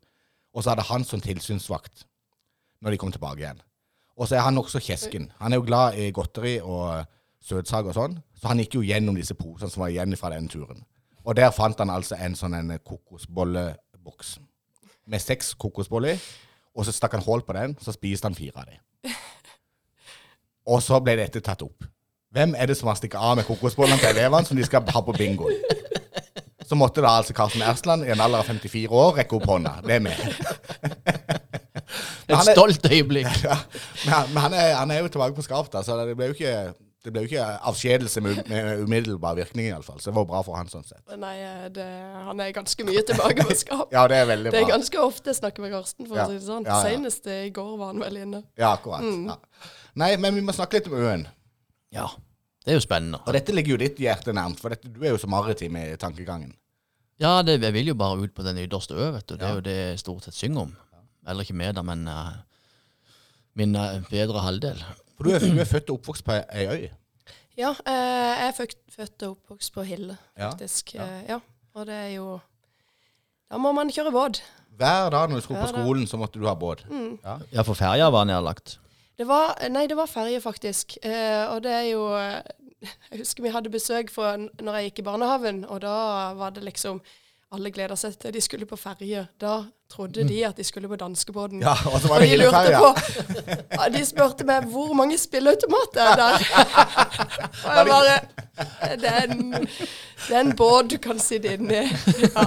Og 0.54 0.64
så 0.66 0.74
hadde 0.74 0.84
han 0.90 1.06
som 1.08 1.22
tilsynsvakt 1.24 2.04
når 2.84 2.92
de 2.92 3.00
kom 3.00 3.14
tilbake 3.16 3.40
igjen. 3.40 3.62
Og 4.20 4.28
så 4.28 4.36
er 4.36 4.44
han 4.46 4.58
nokså 4.60 4.82
kjesken. 4.84 5.30
Han 5.40 5.54
er 5.54 5.62
jo 5.62 5.68
glad 5.70 5.96
i 5.96 6.10
godteri 6.12 6.58
og 6.60 7.06
søtsaker 7.44 7.94
og 7.94 7.98
sånn, 7.98 8.18
så 8.36 8.52
han 8.52 8.60
gikk 8.60 8.76
jo 8.78 8.84
gjennom 8.84 9.16
disse 9.16 9.36
posene 9.40 9.72
som 9.72 9.86
var 9.86 9.94
igjen 9.94 10.18
fra 10.20 10.34
den 10.36 10.52
turen. 10.52 10.84
Og 11.24 11.38
der 11.40 11.56
fant 11.56 11.80
han 11.80 11.92
altså 11.92 12.20
en 12.20 12.36
sånn 12.36 12.76
kokosbolleboks 12.84 14.38
med 15.08 15.24
seks 15.24 15.54
kokosboller 15.60 16.18
i, 16.18 16.20
og 16.74 16.86
så 16.88 16.94
stakk 16.96 17.18
han 17.18 17.26
hull 17.26 17.44
på 17.46 17.56
den, 17.58 17.76
så 17.82 17.94
spiste 17.94 18.30
han 18.30 18.38
fire 18.38 18.64
av 18.64 18.70
dem. 18.72 19.16
Og 20.74 20.80
så 20.84 21.00
ble 21.04 21.18
dette 21.20 21.42
tatt 21.44 21.62
opp. 21.66 21.86
Hvem 22.34 22.56
er 22.58 22.70
det 22.70 22.78
som 22.80 22.90
har 22.90 22.98
stikket 22.98 23.22
av 23.22 23.36
med 23.38 23.46
kokosbollene 23.46 24.00
til 24.02 24.10
elevene 24.14 24.48
som 24.48 24.58
de 24.58 24.66
skal 24.66 24.88
ha 24.90 25.02
på 25.06 25.14
bingo? 25.18 25.52
Så 26.64 26.78
måtte 26.80 27.04
da 27.04 27.12
altså 27.20 27.36
Karsten 27.36 27.62
Ersland 27.62 28.06
i 28.08 28.14
en 28.14 28.22
alder 28.24 28.42
av 28.42 28.48
54 28.48 28.88
år 28.90 29.18
rekke 29.20 29.36
opp 29.38 29.46
hånda. 29.52 29.76
Det 29.84 29.98
er 29.98 30.02
med. 30.02 30.16
Et 32.32 32.48
stolt 32.48 32.88
øyeblikk. 32.88 33.28
ja, 33.44 33.58
men 34.32 34.40
han, 34.46 34.56
er, 34.58 34.72
han 34.80 34.92
er 34.96 35.04
jo 35.04 35.12
tilbake 35.12 35.36
på 35.38 35.46
skarpt, 35.46 35.76
så 35.86 35.98
det 36.00 36.16
ble 36.18 36.32
jo 36.32 36.38
ikke, 36.38 36.54
det 37.04 37.12
ble 37.12 37.22
jo 37.26 37.28
ikke 37.32 37.46
avskjedelse 37.70 38.22
med, 38.24 38.38
med 38.48 38.82
umiddelbar 38.86 39.36
virkning, 39.36 39.66
iallfall. 39.68 40.00
Så 40.00 40.10
det 40.12 40.16
var 40.16 40.26
bra 40.30 40.42
for 40.48 40.56
han 40.56 40.70
sånn 40.72 40.86
sett. 40.88 41.02
Nei, 41.20 41.34
eh, 41.44 41.66
det, 41.76 41.88
han 42.30 42.40
er 42.40 42.54
ganske 42.56 42.86
mye 42.88 43.04
tilbake 43.10 43.44
på 43.50 43.58
skap. 43.60 43.90
Ja, 43.96 44.06
det 44.08 44.22
er 44.22 44.30
veldig 44.30 44.52
bra. 44.52 44.56
Det 44.56 44.62
er 44.64 44.72
ganske 44.72 45.02
ofte 45.04 45.34
jeg 45.34 45.40
snakker 45.42 45.66
med 45.66 45.74
Karsten, 45.76 46.08
for 46.08 46.16
Ja. 46.22 46.26
å 46.26 46.32
si 46.32 46.40
det 46.40 46.48
sånn. 46.48 46.64
Ja, 46.70 46.78
ja. 46.80 46.90
Senest 46.94 47.28
i 47.28 47.50
går 47.56 47.74
var 47.82 47.92
han 47.92 48.00
vel 48.06 48.22
inne. 48.24 48.44
Ja, 48.58 48.72
akkurat. 48.78 49.04
Ja. 49.04 49.36
Nei, 50.00 50.12
men 50.18 50.40
vi 50.40 50.46
må 50.48 50.56
snakke 50.56 50.80
litt 50.80 50.88
om 50.88 50.96
Øen. 50.98 51.28
Ja. 51.94 52.08
Det 52.64 52.72
er 52.72 52.80
jo 52.80 52.86
spennende. 52.86 53.20
Og 53.28 53.36
dette 53.36 53.52
ligger 53.52 53.76
jo 53.76 53.82
ditt 53.84 54.00
hjerte 54.00 54.32
nærmt, 54.34 54.62
for 54.64 54.72
dette, 54.72 54.88
du 54.88 55.02
er 55.04 55.12
jo 55.12 55.20
så 55.20 55.28
maritim 55.28 55.76
i 55.82 55.90
tankegangen. 56.00 56.56
Ja, 57.22 57.42
det, 57.46 57.60
jeg 57.62 57.76
vil 57.76 57.92
jo 57.92 57.98
bare 58.00 58.24
ut 58.24 58.32
på 58.34 58.42
den 58.48 58.58
ytterste 58.64 58.96
ø, 58.96 59.12
vet 59.18 59.28
du. 59.28 59.36
Det 59.36 59.44
Ja. 59.44 59.52
er 59.52 59.60
jo 59.60 59.66
det 59.68 59.76
jeg 59.76 60.00
stort 60.00 60.24
sett 60.26 60.34
synger 60.40 60.62
om. 60.70 60.72
Eller 61.28 61.44
ikke 61.44 61.54
med, 61.60 61.76
da, 61.76 61.84
men 61.86 62.08
uh, 62.08 62.32
min 63.60 63.76
uh, 63.76 64.00
bedre 64.10 64.42
halvdel. 64.44 64.80
For 65.24 65.30
du 65.30 65.36
er, 65.38 65.56
du 65.56 65.62
er 65.64 65.70
født 65.70 65.90
og 65.90 66.00
oppvokst 66.02 66.26
på 66.28 66.36
ei 66.52 66.66
øy. 66.68 66.84
Ja, 67.58 67.70
eh, 67.70 67.94
jeg 67.94 68.48
er 68.48 68.54
født, 68.58 68.76
født 68.96 69.24
og 69.24 69.36
oppvokst 69.38 69.74
på 69.74 69.84
Hille, 69.88 70.18
faktisk. 70.40 70.96
ja. 70.96 71.06
Ja. 71.06 71.22
ja. 71.30 71.40
Og 71.74 71.88
det 71.90 71.96
er 71.96 72.10
jo 72.18 72.40
Da 73.52 73.58
må 73.62 73.72
man 73.74 73.90
kjøre 73.94 74.12
båt. 74.12 74.42
Hver 74.78 75.10
dag 75.14 75.30
når 75.30 75.36
du 75.36 75.42
skulle 75.46 75.62
på 75.62 75.68
skolen, 75.74 76.08
så 76.10 76.18
måtte 76.18 76.40
du 76.42 76.48
ha 76.48 76.54
båt. 76.58 76.86
Ja. 77.24 77.38
Ja, 77.54 77.62
for 77.62 77.74
ferja 77.78 78.10
var 78.10 78.26
nedlagt. 78.26 78.80
Det 79.18 79.28
var, 79.30 79.54
nei, 79.70 79.86
det 79.88 79.98
var 79.98 80.10
ferje, 80.10 80.42
faktisk. 80.42 80.98
Eh, 81.06 81.46
og 81.54 81.62
det 81.64 81.72
er 81.72 81.84
jo 81.92 82.08
eh, 82.18 82.42
Jeg 83.12 83.20
husker 83.22 83.44
vi 83.46 83.52
hadde 83.54 83.70
besøk 83.70 84.10
fra 84.12 84.34
når 84.38 84.76
jeg 84.80 84.90
gikk 84.90 85.04
i 85.04 85.06
barnehagen, 85.08 85.66
og 85.70 85.82
da 85.86 86.34
var 86.36 86.50
det 86.56 86.64
liksom 86.66 87.02
Alle 87.54 87.70
gleda 87.70 87.94
seg 87.96 88.16
til 88.18 88.34
de 88.34 88.42
skulle 88.42 88.66
på 88.66 88.76
ferje. 88.82 89.28
Da 89.38 89.60
trodde 89.94 90.24
de 90.26 90.40
at 90.48 90.58
de 90.58 90.64
skulle 90.66 90.90
på 90.90 90.98
danskebåten. 90.98 91.62
Ja, 91.62 91.76
og 91.92 92.00
så 92.02 92.10
var 92.10 92.16
Og 92.16 92.22
det 92.22 92.26
de 92.26 92.32
hele 92.32 92.48
lurte 92.50 92.80
på 92.82 93.33
ja, 93.48 93.90
De 93.94 94.06
spurte 94.06 94.46
meg 94.48 94.68
hvor 94.72 94.94
mange 94.98 95.18
spilleautomater 95.18 96.02
er 96.12 96.22
der. 96.22 96.46
Og 97.66 97.78
jeg 97.78 97.86
bare 97.90 98.18
det 99.02 99.10
er, 99.10 99.32
en, 99.32 99.52
det 100.28 100.36
er 100.36 100.40
en 100.40 100.56
båt 100.56 100.92
du 100.92 100.98
kan 101.02 101.20
sitte 101.20 101.54
inni. 101.58 101.82
Ja. 101.84 102.46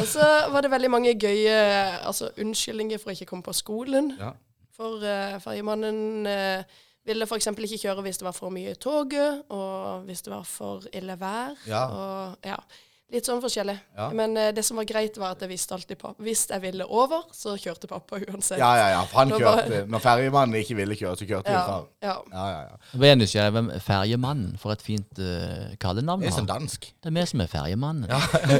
Og 0.00 0.06
så 0.06 0.26
var 0.50 0.64
det 0.64 0.70
veldig 0.72 0.90
mange 0.90 1.14
gøye 1.20 1.56
altså, 2.06 2.30
unnskyldninger 2.40 2.98
for 2.98 3.12
å 3.12 3.16
ikke 3.16 3.28
komme 3.30 3.46
på 3.46 3.54
skolen. 3.56 4.14
Ja. 4.18 4.32
For 4.76 5.02
uh, 5.04 5.36
ferjemannen 5.44 6.26
uh, 6.26 6.80
ville 7.06 7.26
f.eks. 7.28 7.50
ikke 7.52 7.80
kjøre 7.82 8.04
hvis 8.06 8.20
det 8.20 8.26
var 8.26 8.36
for 8.36 8.54
mye 8.54 8.74
i 8.74 8.78
toget, 8.80 9.42
og 9.52 10.06
hvis 10.08 10.24
det 10.26 10.32
var 10.32 10.46
for 10.48 10.86
ille 10.96 11.16
vær. 11.20 11.58
Ja. 11.68 11.84
Og, 11.86 12.38
ja. 12.46 12.56
Litt 13.10 13.26
sånn 13.26 13.40
forskjellig. 13.42 13.74
Ja. 13.96 14.04
Men 14.14 14.36
uh, 14.38 14.48
det 14.54 14.62
som 14.62 14.76
var 14.78 14.84
greit, 14.86 15.16
var 15.18 15.32
at 15.34 15.40
jeg 15.42 15.50
visste 15.50 15.74
alltid 15.74 15.98
pappa. 15.98 16.22
Hvis 16.22 16.44
jeg 16.50 16.62
ville 16.62 16.84
over, 16.86 17.24
så 17.34 17.56
kjørte 17.58 17.88
pappa 17.90 18.20
uansett. 18.22 18.60
Ja, 18.62 18.68
ja, 18.78 18.84
ja. 18.92 19.00
For 19.10 19.18
han 19.24 19.32
kjørte. 19.32 19.44
var- 19.48 19.62
kjørte 19.66 19.90
Når 19.90 20.04
ferjemannen 20.04 20.54
ikke 20.60 20.76
ville 20.78 20.94
kjøre, 21.00 21.16
så 21.18 21.26
kjørte 21.26 21.50
Ja, 21.56 21.64
far. 21.66 21.88
ja. 22.06 22.14
Ja, 22.30 22.44
ja, 22.54 22.60
ja. 22.68 22.76
Jeg 22.92 23.00
ble 23.02 23.10
jeg 23.10 23.18
nysgjerrig. 23.18 23.52
Hvem 23.58 23.70
Ferjemannen? 23.88 24.52
For 24.62 24.72
et 24.76 24.82
fint 24.86 25.18
uh, 25.18 25.74
kallenavn. 25.82 26.22
Det 26.22 26.30
er 26.30 26.36
som 26.38 26.46
dansk. 26.46 26.86
Det 27.02 27.10
er 27.10 27.16
vi 27.18 27.26
som 27.32 27.40
er 27.42 27.50
Ferjemannen. 27.50 28.06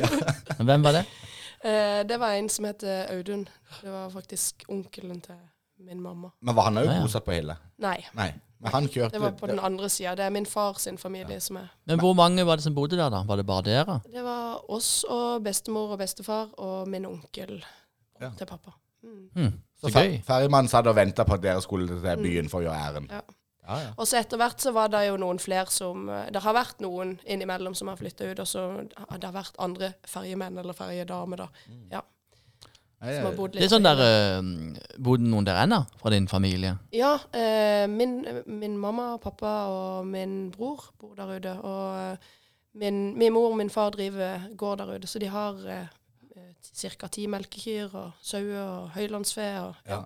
Men 0.58 0.66
hvem 0.72 0.82
var 0.88 0.98
det? 0.98 1.04
Uh, 1.62 2.02
det 2.10 2.18
var 2.20 2.34
en 2.40 2.48
som 2.50 2.64
het 2.66 2.82
Audun. 3.14 3.46
Det 3.82 3.90
var 3.94 4.10
faktisk 4.10 4.64
onkelen 4.68 5.20
til 5.22 5.38
min 5.86 6.02
mamma. 6.02 6.32
Men 6.42 6.56
var 6.58 6.66
han 6.72 6.78
òg 6.82 6.90
Ja, 6.90 6.98
ja. 6.98 7.02
bosatt 7.06 7.24
på 7.24 7.32
Hille? 7.38 7.54
Nei, 7.78 7.98
Nei. 8.18 8.32
Men 8.60 8.72
han 8.74 8.88
kjørte 8.92 9.16
det 9.16 9.20
var 9.22 9.32
på 9.40 9.48
den 9.48 9.58
andre 9.64 9.88
sida. 9.88 10.14
Det 10.18 10.24
er 10.26 10.30
min 10.34 10.46
far 10.46 10.76
sin 10.78 10.98
familie 11.00 11.40
som 11.40 11.56
er 11.56 11.70
Men 11.88 12.00
hvor 12.02 12.12
mange 12.14 12.44
var 12.46 12.60
det 12.60 12.64
som 12.66 12.74
bodde 12.76 12.98
der, 12.98 13.08
da? 13.12 13.22
Var 13.24 13.36
det 13.40 13.46
bare 13.48 13.62
dere? 13.64 14.00
Det 14.04 14.24
var 14.24 14.60
oss 14.70 15.04
og 15.08 15.42
bestemor 15.44 15.94
og 15.94 15.98
bestefar 16.02 16.52
og 16.58 16.88
min 16.88 17.06
onkel 17.08 17.62
Ja. 18.20 18.30
til 18.36 18.46
pappa. 18.46 18.70
Mm. 19.02 19.28
Mm. 19.34 19.52
Så 19.80 19.88
så 19.88 19.92
fer 19.96 20.18
ferjemannen 20.26 20.68
satt 20.68 20.86
og 20.86 20.96
venta 20.96 21.24
på 21.24 21.34
at 21.38 21.40
dere 21.42 21.62
skulle 21.64 21.88
til 21.88 22.22
byen 22.22 22.50
for 22.52 22.60
å 22.60 22.66
gjøre 22.68 22.82
æren. 22.90 23.08
Ja. 23.10 23.20
Ja, 23.70 23.76
ja. 23.78 23.90
Og 23.96 24.06
så 24.08 24.18
etter 24.18 24.36
hvert 24.40 24.60
så 24.60 24.72
var 24.72 24.88
det 24.92 25.06
jo 25.06 25.16
noen 25.20 25.38
flere 25.38 25.70
som 25.70 26.08
eh, 26.08 26.30
Det 26.32 26.40
har 26.42 26.54
vært 26.56 26.80
noen 26.80 27.18
innimellom 27.24 27.74
som 27.74 27.88
har 27.88 27.96
flytta 28.00 28.30
ut, 28.32 28.38
og 28.42 28.48
så 28.48 28.64
har 29.08 29.18
det 29.22 29.32
vært 29.34 29.56
andre 29.62 29.92
ferjemenn 30.08 30.58
eller 30.58 30.76
ferjedamer, 30.76 31.36
da. 31.44 31.48
Ja, 31.92 32.00
Nei, 32.00 32.02
som 33.00 33.24
har 33.30 33.36
bodd 33.36 33.54
litt 33.54 33.62
Det 33.62 33.66
er 33.66 33.72
sånn 33.72 33.86
der 33.86 34.00
uh, 34.04 34.98
Bodde 35.00 35.24
noen 35.24 35.46
der 35.48 35.62
ennå, 35.62 35.78
fra 36.00 36.10
din 36.12 36.28
familie? 36.28 36.74
Ja, 36.92 37.14
Uh, 37.32 37.86
min, 37.88 38.18
min 38.46 38.74
mamma 38.78 39.14
og 39.14 39.22
pappa 39.24 39.52
og 39.72 40.06
min 40.06 40.50
bror 40.52 40.90
bor 41.00 41.14
der 41.16 41.30
ute. 41.38 41.54
Og 41.64 41.96
eh, 41.96 42.34
min, 42.80 42.98
min 43.18 43.32
mor 43.32 43.50
og 43.52 43.56
min 43.56 43.70
far 43.72 43.90
driver 43.94 44.44
gård 44.56 44.78
der 44.82 44.92
ute, 44.98 45.08
så 45.08 45.18
de 45.22 45.30
har 45.32 45.56
uh, 45.64 45.86
ca. 46.60 47.08
ti 47.08 47.24
melkekyr 47.26 47.94
og 47.96 48.12
sauer 48.20 48.60
og 48.60 48.90
høylandsfe. 48.98 49.48
Og, 49.64 49.74
Ja. 49.88 50.02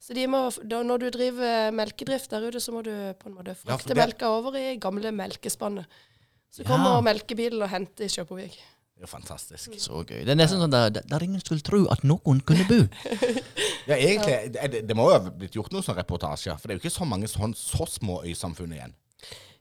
Så 0.00 0.14
de 0.14 0.24
må, 0.30 0.44
da, 0.62 0.78
når 0.86 0.98
du 1.02 1.08
driver 1.10 1.72
melkedrift 1.74 2.30
der 2.30 2.46
ute, 2.48 2.60
så 2.62 2.72
må 2.72 2.80
du 2.86 2.92
på 3.18 3.28
en 3.28 3.34
måte 3.34 3.52
frakte 3.58 3.92
ja, 3.92 3.98
melka 3.98 4.28
over 4.30 4.54
i 4.56 4.76
gamle 4.80 5.10
melkespannet. 5.12 5.84
Så 6.48 6.62
Ja. 6.62 6.68
kommer 6.70 7.02
melkebilen 7.04 7.60
og 7.60 7.68
henter 7.68 8.06
i 8.06 8.08
Kjøpåvik. 8.08 8.56
Det 8.98 9.06
er 9.06 9.10
fantastisk. 9.10 9.76
Så 9.78 10.00
gøy. 10.02 10.24
Det 10.26 10.32
er 10.34 10.38
nesten 10.40 10.58
sånn 10.58 10.72
der, 10.74 10.90
der 10.90 11.22
ingen 11.22 11.38
skulle 11.38 11.62
tro 11.62 11.84
at 11.92 12.02
noen 12.06 12.40
kunne 12.46 12.66
bo. 12.68 12.80
Ja, 13.88 13.96
egentlig, 13.96 14.50
det, 14.52 14.82
det 14.84 14.94
må 14.98 15.06
jo 15.08 15.14
ha 15.14 15.30
blitt 15.32 15.54
gjort 15.56 15.72
noen 15.72 15.80
sånne 15.86 16.02
reportasjer, 16.02 16.58
for 16.60 16.68
det 16.68 16.74
er 16.74 16.76
jo 16.76 16.82
ikke 16.82 16.92
så 16.92 17.06
mange 17.08 17.28
sånn, 17.30 17.54
så 17.56 17.86
små 17.88 18.18
øysamfunn 18.28 18.74
igjen. 18.76 18.92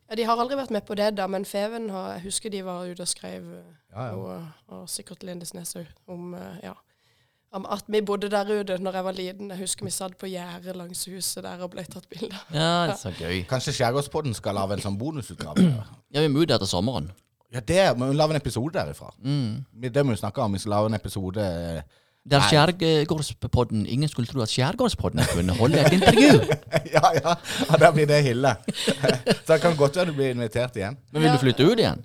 Ja, 0.09 0.17
De 0.19 0.25
har 0.27 0.41
aldri 0.41 0.57
vært 0.59 0.73
med 0.75 0.83
på 0.83 0.97
det, 0.99 1.13
da, 1.15 1.29
men 1.31 1.45
Feven 1.47 1.87
har, 1.93 2.17
jeg 2.17 2.25
husker 2.25 2.51
de 2.51 2.59
var 2.67 2.89
ute 2.89 3.05
og 3.05 3.07
skrev 3.07 3.45
eh, 3.55 3.69
Ja, 3.93 4.09
ja. 4.09 4.17
Og, 4.17 4.73
og 4.75 4.89
sikkert 4.91 5.23
Lindesnes 5.23 5.71
òg, 5.79 5.87
om 6.11 6.33
eh, 6.35 6.57
ja, 6.65 6.73
om 7.55 7.69
at 7.71 7.87
vi 7.87 8.01
bodde 8.03 8.27
der 8.33 8.49
ute 8.51 8.75
når 8.83 8.97
jeg 8.99 9.05
var 9.07 9.15
liten. 9.15 9.53
Jeg 9.53 9.61
husker 9.61 9.87
vi 9.87 9.93
satt 9.95 10.17
på 10.19 10.27
gjerdet 10.27 10.75
langs 10.75 11.05
huset 11.07 11.45
der 11.45 11.63
og 11.63 11.71
ble 11.71 11.85
tatt 11.87 12.09
bilder. 12.11 12.35
Ja, 12.51 12.67
det 12.89 12.97
er 12.97 12.99
så 12.99 13.13
gøy. 13.15 13.45
Kanskje 13.47 13.77
Skjærgårdspodden 13.77 14.35
skal 14.35 14.59
lage 14.59 14.75
en 14.75 14.83
sånn 14.83 14.99
bonusutgave? 14.99 15.63
Ja, 16.11 16.19
vi 16.19 16.27
må 16.33 16.43
ut 16.43 16.51
etter 16.51 16.67
sommeren. 16.67 17.07
Ja, 17.53 17.59
det 17.59 17.97
må 17.97 18.07
vi 18.09 18.15
lage 18.19 18.29
en 18.35 18.41
episode 18.41 18.73
derifra. 18.79 19.13
Mm. 19.23 19.63
Det 19.93 20.05
må 20.05 20.11
vi 20.11 20.17
snakke 20.19 20.41
om. 20.41 20.53
Vi 20.53 20.59
skal 20.59 20.69
lage 20.69 20.85
en 20.91 20.93
episode 20.97 21.43
Der 22.31 22.41
Skjærgårdspodden 22.49 23.85
Ingen 23.85 24.09
skulle 24.09 24.27
tro 24.27 24.41
at 24.43 24.49
Skjærgårdspodden 24.51 25.21
kunne 25.33 25.53
holde 25.55 25.79
et 25.85 25.93
intervju. 25.93 26.41
Ja, 26.97 27.01
ja. 27.13 27.35
ja 27.69 27.75
der 27.79 27.91
blir 27.91 28.05
det 28.09 28.23
Hille. 28.23 28.55
Så 29.45 29.53
det 29.53 29.61
kan 29.61 29.75
godt 29.79 29.95
være 29.95 30.05
du 30.05 30.13
blir 30.13 30.29
invitert 30.35 30.75
igjen. 30.75 30.97
Men 31.11 31.21
vil 31.21 31.27
Ja. 31.29 31.33
du 31.33 31.39
flytte 31.39 31.63
ut 31.71 31.79
igjen? 31.79 32.03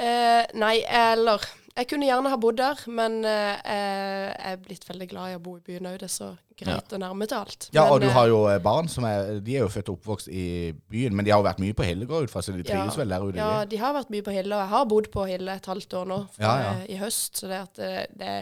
Uh, 0.00 0.44
nei, 0.54 0.76
eller 0.86 1.42
Jeg 1.80 1.88
kunne 1.88 2.04
gjerne 2.04 2.28
ha 2.28 2.36
bodd 2.36 2.58
der, 2.60 2.80
men 2.92 3.22
eh, 3.24 3.54
jeg 3.64 4.52
er 4.52 4.58
blitt 4.60 4.82
veldig 4.84 5.06
glad 5.08 5.30
i 5.32 5.36
å 5.38 5.40
bo 5.40 5.54
i 5.56 5.62
byen 5.64 5.86
òg. 5.88 5.94
Det 6.02 6.10
er 6.10 6.12
så 6.12 6.26
greit 6.60 6.92
og 6.92 7.00
nærme 7.00 7.24
til 7.24 7.38
alt. 7.38 7.68
Ja, 7.72 7.86
Men, 7.86 7.92
og 7.94 8.02
du 8.02 8.06
eh, 8.10 8.12
har 8.12 8.26
jo 8.28 8.40
eh, 8.50 8.58
barn 8.60 8.90
som 8.92 9.06
er 9.08 9.38
De 9.40 9.54
er 9.56 9.62
jo 9.64 9.70
født 9.72 9.88
og 9.88 9.96
oppvokst 9.96 10.28
i 10.28 10.42
byen, 10.92 11.16
men 11.16 11.24
de 11.24 11.32
har 11.32 11.40
jo 11.40 11.46
vært 11.46 11.62
mye 11.62 11.76
på 11.78 11.86
Hille, 11.86 12.08
går 12.10 12.26
ut 12.26 12.32
fra, 12.34 12.42
så 12.44 12.52
de 12.52 12.66
trives 12.66 12.98
vel 13.00 13.14
der 13.14 13.24
ute? 13.24 13.40
Ja, 13.40 13.62
de? 13.64 13.78
har 13.80 13.94
vært 13.96 14.12
mye 14.12 14.26
på 14.26 14.34
Hille, 14.34 14.52
og 14.52 14.60
jeg 14.60 14.72
har 14.74 14.90
bodd 14.92 15.08
på 15.14 15.24
Hille 15.30 15.54
et 15.56 15.68
halvt 15.72 15.96
år 16.02 16.10
nå 16.10 16.18
fra, 16.34 16.42
Ja, 16.44 16.66
ja. 16.66 16.74
i 16.84 16.98
høst. 17.00 17.40
Så 17.40 17.48
det 17.48 17.60
at 17.62 17.80
det, 17.80 17.92
det 18.20 18.34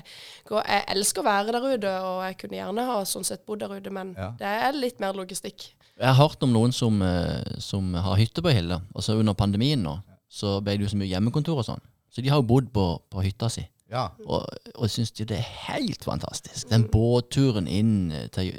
går, 0.51 0.65
Jeg 0.67 0.89
elsker 0.97 1.23
å 1.23 1.29
være 1.29 1.55
der 1.55 1.69
ute, 1.69 1.93
og 2.09 2.23
jeg 2.27 2.39
kunne 2.43 2.59
gjerne 2.59 2.87
ha 2.91 2.97
sånn 3.07 3.29
sett 3.29 3.45
bodd 3.47 3.63
der 3.63 3.77
ute, 3.77 3.93
men 3.95 4.17
Ja. 4.19 4.33
det 4.41 4.57
er 4.67 4.81
litt 4.81 4.99
mer 5.05 5.15
logistikk. 5.15 5.69
Jeg 5.99 6.11
har 6.11 6.19
hørt 6.19 6.43
om 6.43 6.51
noen 6.55 6.75
som, 6.75 6.99
eh, 7.03 7.59
som 7.63 7.95
har 7.95 8.19
hytte 8.19 8.43
på 8.43 8.51
Hille. 8.55 8.81
Og 8.95 9.07
så 9.07 9.15
under 9.19 9.39
pandemien 9.39 9.79
nå, 9.83 9.95
så 10.27 10.59
ble 10.59 10.75
det 10.75 10.89
jo 10.89 10.91
så 10.97 10.99
mye 10.99 11.11
hjemmekontor 11.11 11.63
og 11.63 11.67
sånn. 11.71 11.87
Så 12.19 12.23
de 12.25 12.31
har 12.33 12.41
jo 12.41 12.49
bodd 12.51 12.73
på, 12.75 12.85
på 13.15 13.23
hytta 13.23 13.47
si. 13.53 13.63
Ja. 13.93 14.09
Og, 14.27 14.43
og 14.75 14.91
syns 14.91 15.13
de 15.15 15.25
det 15.31 15.37
er 15.39 15.51
helt 15.69 16.03
fantastisk. 16.05 16.67
Den 16.69 16.89
båtturen 16.91 17.71
inn 17.71 18.11
eh, 18.11 18.25
til, 18.35 18.51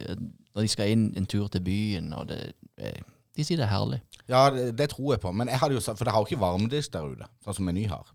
Når 0.55 0.63
de 0.63 0.71
skal 0.71 0.93
inn 0.93 1.09
en 1.19 1.27
tur 1.27 1.49
til 1.51 1.61
byen, 1.67 2.13
og 2.15 2.29
det 2.31 2.53
eh, 2.79 3.03
De 3.35 3.43
sier 3.43 3.59
det 3.59 3.67
er 3.67 3.73
herlig. 3.75 3.99
ja, 4.31 4.45
det, 4.55 4.77
det 4.79 4.89
tror 4.95 5.13
jeg 5.13 5.21
på. 5.25 5.31
Men 5.35 5.51
jeg 5.51 5.59
hadde 5.59 5.75
jo, 5.75 5.83
for 5.83 6.07
det 6.07 6.15
har 6.15 6.23
jo 6.23 6.29
ikke 6.31 6.39
varmedisk 6.41 6.93
der 6.95 7.11
ute, 7.11 7.27
sånn 7.43 7.59
som 7.59 7.67
Meny 7.67 7.83
har. 7.91 8.07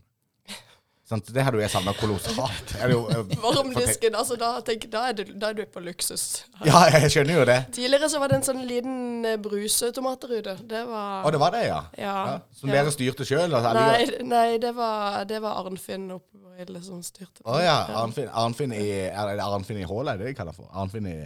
Sant? 1.05 1.27
Det 1.37 1.43
hadde 1.45 1.59
jo 1.59 1.61
jeg 1.61 1.69
savna 1.69 1.93
kolossalt. 1.99 2.71
Eh, 2.81 2.93
Varmdisken, 3.45 4.15
altså 4.17 4.39
da, 4.41 4.55
tenk, 4.65 4.87
da, 4.93 5.03
er 5.11 5.19
du, 5.19 5.35
da 5.37 5.51
er 5.53 5.59
du 5.59 5.63
på 5.69 5.83
luksus. 5.85 6.47
Ja, 6.65 6.87
jeg 6.95 7.11
skjønner 7.13 7.43
jo 7.43 7.45
det. 7.51 7.59
Tidligere 7.77 8.09
så 8.09 8.23
var 8.23 8.33
det 8.33 8.39
en 8.39 8.47
sånn 8.47 8.63
liten 8.65 9.29
eh, 9.29 9.37
bruseautomat 9.45 10.25
der 10.25 10.33
ute. 10.39 10.55
Det 10.71 10.81
var 10.89 11.29
Å, 11.29 11.33
det 11.35 11.41
var 11.43 11.53
det, 11.53 11.63
ja. 11.67 11.83
Ja. 12.01 12.15
ja. 12.31 12.39
Som 12.57 12.73
ja. 12.73 12.79
dere 12.79 12.95
styrte 12.95 13.29
sjøl? 13.29 13.53
Nei, 13.77 13.99
nei 14.25 14.47
det, 14.63 14.73
var, 14.79 15.21
det 15.29 15.43
var 15.45 15.61
Arnfinn 15.61 16.09
oppe 16.17 16.41
på 16.41 16.57
Hille 16.57 16.81
som 16.87 17.05
styrte. 17.05 17.45
Å 17.45 17.61
ja. 17.61 17.77
Arnfinn, 18.01 18.31
Arnfinn 18.33 18.73
i 18.77 18.87
Er 19.11 19.35
det 19.35 19.45
Arnfinn 19.45 19.83
i 19.83 19.89
Håla, 19.89 20.15
er 20.15 20.25
det 20.25 20.33
de 20.33 20.37
kaller 20.39 20.57
for? 20.57 20.71
Arnfinn 20.73 21.11
i 21.11 21.19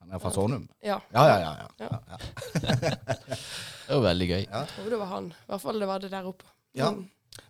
Han 0.00 0.16
er 0.16 0.22
fra 0.22 0.32
Sonum? 0.32 0.64
Ja. 0.80 0.96
Ja, 1.12 1.28
ja, 1.28 1.38
ja. 1.44 1.68
ja. 1.84 1.90
ja. 1.90 2.20
ja. 2.64 3.40
Det 3.86 3.94
var 3.94 4.02
veldig 4.02 4.26
gøy. 4.26 4.40
Jeg 4.42 4.68
tror 4.72 4.88
det 4.90 4.96
var 4.98 5.10
han. 5.12 5.26
I 5.30 5.50
hvert 5.52 5.62
fall 5.62 5.76
det 5.78 5.86
var 5.86 6.00
det 6.02 6.08
der 6.10 6.24
oppe. 6.26 6.48
Ja. 6.74 6.88
Mm. 6.90 7.04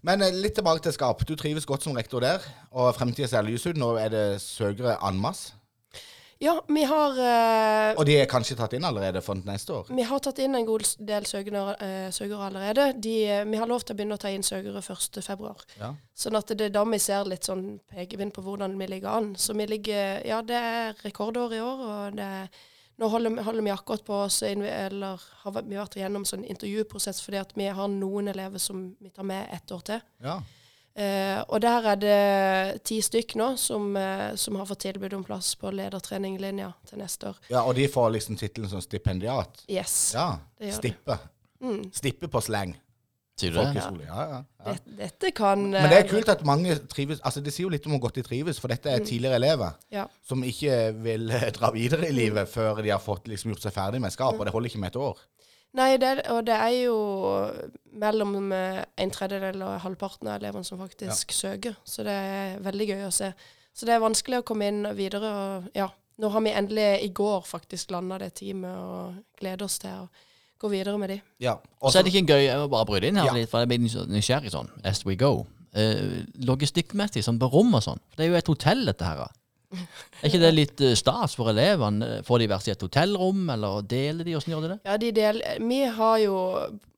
Men 0.07 0.22
eh, 0.22 0.35
litt 0.35 0.57
tilbake 0.59 0.85
til 0.85 0.94
skap. 0.94 1.22
Du 1.27 1.35
trives 1.38 1.66
godt 1.68 1.87
som 1.87 1.96
rektor 1.96 2.25
der, 2.25 2.42
og 2.70 2.94
fremtida 2.96 3.29
ser 3.31 3.46
lys 3.46 3.66
ut. 3.66 3.79
Nå 3.79 3.94
er 4.01 4.12
det 4.12 4.27
søkere 4.42 4.99
en 5.07 5.20
masse. 5.20 5.57
Ja, 6.38 6.64
vi 6.68 6.83
har, 6.85 7.11
uh, 7.16 7.99
Og 7.99 8.05
de 8.05 8.18
er 8.20 8.27
kanskje 8.29 8.59
tatt 8.59 8.75
inn 8.77 8.85
allerede 8.85 9.22
for 9.25 9.40
neste 9.49 9.72
år? 9.72 9.87
vi 9.88 10.05
har 10.05 10.20
tatt 10.20 10.38
inn 10.44 10.55
en 10.55 10.66
god 10.68 10.85
del 11.09 11.25
søkere, 11.25 11.62
uh, 11.81 12.11
søkere 12.12 12.51
allerede. 12.51 12.90
De, 13.01 13.14
eh, 13.25 13.44
vi 13.49 13.57
har 13.57 13.66
lov 13.66 13.81
til 13.81 13.94
å 13.94 13.96
begynne 13.96 14.18
å 14.18 14.20
ta 14.20 14.29
inn 14.29 14.44
søkere 14.44 14.83
1.2. 14.85 15.55
Ja. 15.81 15.94
Sånn 16.12 16.37
at 16.37 16.53
det 16.53 16.68
er 16.68 16.75
da 16.77 16.85
vi 16.85 16.99
ser 17.01 17.25
litt 17.25 17.49
sånn 17.49 17.81
pekevind 17.88 18.35
på 18.37 18.44
hvordan 18.44 18.77
vi 18.77 18.87
ligger 18.92 19.16
an. 19.16 19.35
Så 19.40 19.57
vi 19.57 19.64
ligger 19.66 20.20
Ja, 20.27 20.42
det 20.42 20.61
er 20.61 20.94
rekordår 21.07 21.57
i 21.57 21.61
år, 21.64 21.85
og 21.88 22.16
det 22.20 22.29
er 22.42 22.49
nå 22.98 23.09
holder, 23.12 23.42
holder 23.44 23.62
vi 23.62 23.70
akkurat 23.70 24.04
på 24.04 24.14
oss, 24.24 24.42
eller 24.42 25.20
har 25.42 25.56
vi 25.62 25.76
vært 25.76 25.96
igjennom 25.98 26.24
sånn 26.24 26.44
intervjuprosess 26.48 27.20
fordi 27.24 27.40
at 27.42 27.52
vi 27.56 27.66
har 27.68 27.88
noen 27.92 28.28
elever 28.32 28.62
som 28.62 28.88
vi 29.00 29.11
tar 29.11 29.26
med 29.28 29.48
ett 29.52 29.72
år 29.72 29.80
til. 29.92 30.06
ja. 30.24 30.42
Eh, 30.96 31.42
og 31.52 31.61
der 31.61 31.85
er 31.90 31.96
det 32.00 32.85
ti 32.88 33.02
stykk 33.04 33.35
nå 33.37 33.50
som, 33.61 33.90
eh, 34.00 34.30
som 34.40 34.56
har 34.56 34.64
fått 34.64 34.80
tilbud 34.87 35.12
om 35.12 35.24
plass 35.28 35.50
på 35.61 35.68
ledertreninglinja 35.68 36.70
til 36.88 36.98
neste 37.02 37.35
år. 37.35 37.37
Ja, 37.50 37.64
Og 37.68 37.74
de 37.74 37.85
får 37.88 38.14
liksom 38.14 38.37
tittelen 38.40 38.70
som 38.70 38.80
stipendiat? 38.80 39.61
Yes. 39.68 40.14
Ja. 40.14 40.38
Stippe. 40.72 41.18
Mm. 41.61 41.92
Stippe 41.92 42.28
på 42.28 42.40
slang. 42.40 42.72
Sier 43.37 43.53
du 43.53 43.59
det? 43.59 43.66
Folkehøyskole. 43.66 44.05
Ja, 44.09 44.22
ja. 44.31 44.37
ja. 44.64 44.72
Dette, 44.72 44.96
dette 44.96 45.31
kan 45.37 45.66
Men 45.68 45.90
det 45.92 45.99
er 45.99 46.09
kult 46.09 46.31
at 46.33 46.44
mange 46.49 46.72
trives 46.88 47.20
Altså 47.20 47.42
Det 47.44 47.53
sier 47.53 47.66
jo 47.66 47.72
litt 47.75 47.85
om 47.87 47.92
hvor 47.92 48.07
godt 48.07 48.16
de 48.16 48.25
trives, 48.25 48.61
for 48.62 48.72
dette 48.72 48.88
er 48.88 49.05
tidligere 49.05 49.37
elever 49.37 49.75
Ja. 49.92 50.07
som 50.25 50.40
ikke 50.44 50.79
vil 51.05 51.29
eh, 51.31 51.51
dra 51.53 51.70
videre 51.75 52.09
i 52.09 52.14
livet 52.16 52.49
før 52.49 52.81
de 52.83 52.94
har 52.94 53.03
fått 53.03 53.29
liksom 53.29 53.53
gjort 53.53 53.66
seg 53.66 53.77
ferdig 53.77 54.01
med 54.01 54.14
skap, 54.14 54.38
og 54.38 54.46
det 54.49 54.55
holder 54.57 54.72
ikke 54.72 54.81
med 54.81 54.94
et 54.94 55.01
år. 55.05 55.20
Nei, 55.77 55.90
det, 56.01 56.14
og 56.33 56.46
det 56.49 56.57
er 56.57 56.72
jo 56.87 56.96
mellom 58.01 58.53
eh, 58.57 58.81
en 58.96 59.12
tredjedel 59.12 59.61
og 59.66 59.81
halvparten 59.85 60.31
av 60.31 60.38
elevene 60.40 60.64
som 60.64 60.81
faktisk 60.81 61.35
søker. 61.37 61.77
Så 61.85 62.07
det 62.07 62.14
er 62.16 62.57
veldig 62.64 62.88
gøy 62.94 63.05
å 63.09 63.12
se. 63.12 63.33
Så 63.77 63.85
det 63.85 63.92
er 63.92 64.01
vanskelig 64.01 64.40
å 64.40 64.46
komme 64.49 64.70
inn 64.72 64.87
videre. 64.96 65.33
Og 65.37 65.68
ja, 65.77 65.90
nå 66.22 66.31
har 66.33 66.44
vi 66.46 66.55
endelig 66.57 66.88
i 67.05 67.11
går 67.12 67.44
faktisk 67.44 67.92
landa 67.92 68.16
det 68.22 68.33
teamet 68.40 68.72
og 68.81 69.18
gleder 69.37 69.68
oss 69.68 69.77
til 69.83 70.07
å 70.07 70.09
gå 70.58 70.70
videre 70.72 70.98
med 70.98 71.10
de. 71.10 71.20
Ja. 71.42 71.56
Og 71.82 71.92
så 71.92 71.98
er 72.00 72.06
det 72.06 72.14
ikke 72.14 72.32
gøy 72.34 72.46
må 72.62 72.68
bare 72.72 72.86
bryte 72.88 73.08
inn 73.10 73.16
her 73.20 73.28
Ja. 73.28 73.34
litt, 73.36 73.50
for 73.50 73.60
jeg 73.60 73.68
blir 73.68 74.06
nysgjerrig 74.08 74.50
sånn 74.54 74.70
as 74.84 75.04
we 75.06 75.16
go. 75.16 75.46
Eh, 75.76 76.24
logistikkmessig, 76.48 77.22
sånn 77.24 77.38
på 77.38 77.50
rom 77.52 77.74
og 77.76 77.82
sånn. 77.84 78.00
For 78.10 78.16
det 78.22 78.24
er 78.26 78.30
jo 78.30 78.38
et 78.40 78.46
hotell, 78.52 78.84
dette 78.88 79.04
her. 79.04 79.26
Er 80.22 80.30
ikke 80.30 80.40
det 80.40 80.54
litt 80.54 80.80
eh, 80.80 80.94
stas 80.96 81.34
for 81.36 81.50
elevene? 81.50 82.22
Får 82.24 82.38
de 82.38 82.46
hvert 82.48 82.62
sitt 82.64 82.80
hotellrom, 82.80 83.48
eller 83.50 83.82
deler 83.82 84.24
de? 84.24 84.36
Åssen 84.38 84.54
gjør 84.54 84.62
de 84.62 84.68
det? 84.74 84.78
Ja, 84.86 84.96
de 85.02 85.10
deler 85.12 85.58
vi 85.60 85.82
har 85.84 86.18
jo 86.22 86.36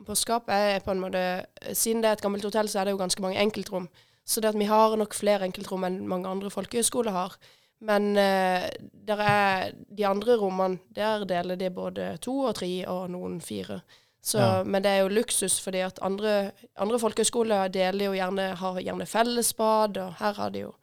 På 0.06 0.14
Skap 0.16 0.48
er 0.52 0.78
på 0.84 0.92
en 0.92 1.00
måte 1.02 1.22
Siden 1.74 2.00
det 2.04 2.08
er 2.12 2.18
et 2.18 2.22
gammelt 2.22 2.44
hotell, 2.44 2.68
så 2.68 2.80
er 2.80 2.84
det 2.88 2.92
jo 2.94 3.00
ganske 3.00 3.20
mange 3.24 3.40
enkeltrom. 3.40 3.88
Så 4.28 4.40
det 4.44 4.50
at 4.52 4.58
vi 4.60 4.68
har 4.68 4.94
nok 5.00 5.16
flere 5.16 5.48
enkeltrom 5.48 5.84
enn 5.88 6.02
mange 6.06 6.28
andre 6.28 6.50
folkehøyskoler 6.52 7.10
har. 7.16 7.34
Men 7.80 8.16
eh, 8.16 8.68
der 9.06 9.20
er 9.22 9.70
de 9.98 10.06
andre 10.06 10.36
rommene, 10.36 10.78
der 10.96 11.24
deler 11.24 11.54
de 11.56 11.70
både 11.70 12.16
to 12.22 12.38
og 12.48 12.54
tre 12.58 12.70
og 12.88 13.10
noen 13.10 13.40
fire. 13.40 13.80
Så, 14.22 14.38
Ja. 14.38 14.62
Men 14.64 14.82
det 14.82 14.90
er 14.90 14.96
jo 15.04 15.08
luksus, 15.08 15.60
fordi 15.60 15.78
at 15.78 15.98
andre, 16.02 16.50
andre 16.76 16.98
folkehøyskoler 16.98 17.68
deler 17.68 18.04
jo 18.04 18.12
gjerne, 18.12 18.54
har 18.56 18.80
gjerne 18.82 19.06
fellesbad, 19.06 19.96
og 19.96 20.14
her 20.18 20.32
har 20.32 20.48
de 20.50 20.58
jo 20.66 20.74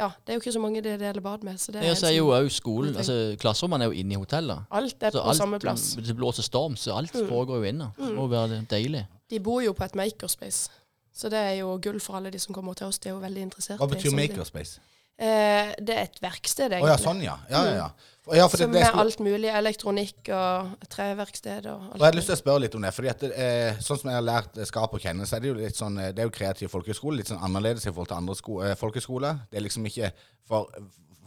Ja, 0.00 0.06
det 0.26 0.32
er 0.32 0.36
jo 0.38 0.40
ikke 0.40 0.52
så 0.52 0.60
mange 0.60 0.80
de 0.80 0.98
deler 0.98 1.20
bad 1.20 1.42
med. 1.44 1.58
Så 1.58 1.72
det 1.72 1.82
er 1.82 1.86
Ja, 1.86 1.94
så 1.94 2.06
er 2.06 2.14
jo 2.16 2.30
òg 2.32 2.48
skolen 2.50 2.96
altså 2.96 3.36
Klasserommene 3.40 3.84
er 3.84 3.88
jo 3.92 3.92
inne 4.00 4.12
i 4.12 4.16
hotellet. 4.16 4.58
alt 4.70 5.02
er 5.02 5.10
på 5.10 5.18
alt, 5.28 5.36
samme 5.36 5.58
plass. 5.58 5.94
Det 5.94 6.16
blåser 6.16 6.42
storm, 6.42 6.76
så 6.76 6.96
alt 6.96 7.10
foregår 7.12 7.56
jo 7.56 7.62
inne. 7.62 7.90
Det 7.98 8.14
må 8.16 8.26
være 8.26 8.64
deilig. 8.70 9.06
De 9.30 9.40
bor 9.40 9.60
jo 9.60 9.72
på 9.72 9.84
et 9.84 9.94
makerspace. 9.94 10.70
Så 11.14 11.28
det 11.28 11.38
er 11.38 11.52
jo 11.60 11.78
gull 11.82 12.00
for 12.00 12.16
alle 12.16 12.30
de 12.30 12.38
som 12.38 12.54
kommer 12.54 12.74
til 12.74 12.86
oss. 12.86 12.98
De 12.98 13.08
er 13.08 13.12
jo 13.12 13.20
veldig 13.20 13.42
interessert 13.42 13.78
Hva 13.78 13.86
betyr 13.86 14.10
makerspace? 14.16 14.80
Eh, 15.20 15.74
det 15.76 15.96
er 15.96 16.06
et 16.08 16.22
verksted, 16.22 16.72
egentlig. 16.72 16.88
egentlig. 16.88 16.94
ja, 16.94 17.02
sånn, 17.04 17.20
ja. 17.24 17.36
Ja, 17.50 17.64
ja, 17.66 17.76
ja. 17.84 17.90
Ja 18.32 18.46
for 18.48 18.56
det, 18.56 18.64
Som 18.64 18.72
det 18.72 18.82
med 18.84 18.98
alt 19.00 19.20
mulig. 19.20 19.48
Elektronikk 19.48 20.28
og 20.36 20.86
treverksted 20.92 21.66
og 21.66 21.80
alt. 21.80 21.94
og 21.94 21.98
jeg 21.98 22.04
hadde 22.04 22.18
lyst 22.20 22.30
til 22.30 22.36
å 22.36 22.40
spørre 22.40 22.62
litt 22.64 22.74
om 22.78 22.82
det. 22.86 22.94
fordi 22.94 23.08
at 23.08 23.20
det, 23.20 23.30
eh, 23.34 23.80
Sånn 23.80 23.98
som 23.98 24.10
jeg 24.10 24.18
har 24.18 24.26
lært 24.26 24.66
skap 24.66 24.94
å 24.94 25.00
kjenne, 25.00 25.26
så 25.26 25.36
er 25.36 25.40
det 25.40 25.48
jo 25.48 25.54
litt 25.54 25.76
sånn 25.76 25.98
eh, 25.98 26.12
Det 26.12 26.22
er 26.22 26.28
jo 26.28 26.36
kreativ 26.36 26.68
folkehøyskole. 26.70 27.16
Litt 27.16 27.32
sånn 27.32 27.42
annerledes 27.42 27.86
i 27.86 27.90
forhold 27.90 28.08
til 28.08 28.16
andre 28.16 28.34
eh, 28.70 28.76
folkehøyskoler. 28.76 29.40
Det 29.50 29.56
er 29.58 29.66
liksom 29.66 29.86
ikke 29.86 30.12
For, 30.46 30.70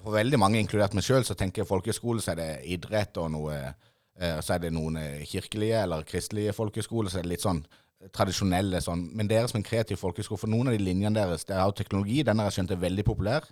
for 0.03 0.11
veldig 0.11 0.39
mange, 0.39 0.59
inkludert 0.59 0.93
meg 0.93 1.03
sjøl, 1.03 1.23
så 1.23 1.35
tenker 1.35 1.65
folkeskole, 1.65 2.21
folkehøyskole, 2.21 2.21
så 2.21 2.31
er 2.31 2.35
det 2.35 2.65
idrett 2.65 3.17
og 3.17 3.31
noe 3.31 3.55
eh, 3.57 4.39
Så 4.41 4.53
er 4.55 4.59
det 4.59 4.73
noen 4.73 4.97
eh, 4.97 5.25
kirkelige 5.25 5.83
eller 5.83 6.03
kristelige 6.03 6.53
folkehøyskoler, 6.53 7.09
så 7.09 7.19
er 7.19 7.23
det 7.23 7.35
litt 7.35 7.41
sånn 7.41 7.65
tradisjonelle 8.11 8.81
sånn. 8.83 9.07
Men 9.15 9.29
dere 9.31 9.47
som 9.47 9.61
en 9.61 9.67
kreativ 9.67 10.01
folkehøyskole, 10.01 10.41
for 10.41 10.51
noen 10.51 10.71
av 10.71 10.77
de 10.77 10.83
linjene 10.83 11.15
deres, 11.15 11.45
det 11.47 11.55
er 11.55 11.65
jo 11.65 11.75
teknologi, 11.77 12.23
den 12.25 12.41
har 12.41 12.49
jeg 12.49 12.59
skjønt 12.59 12.75
er 12.75 12.81
veldig 12.83 13.05
populær. 13.07 13.49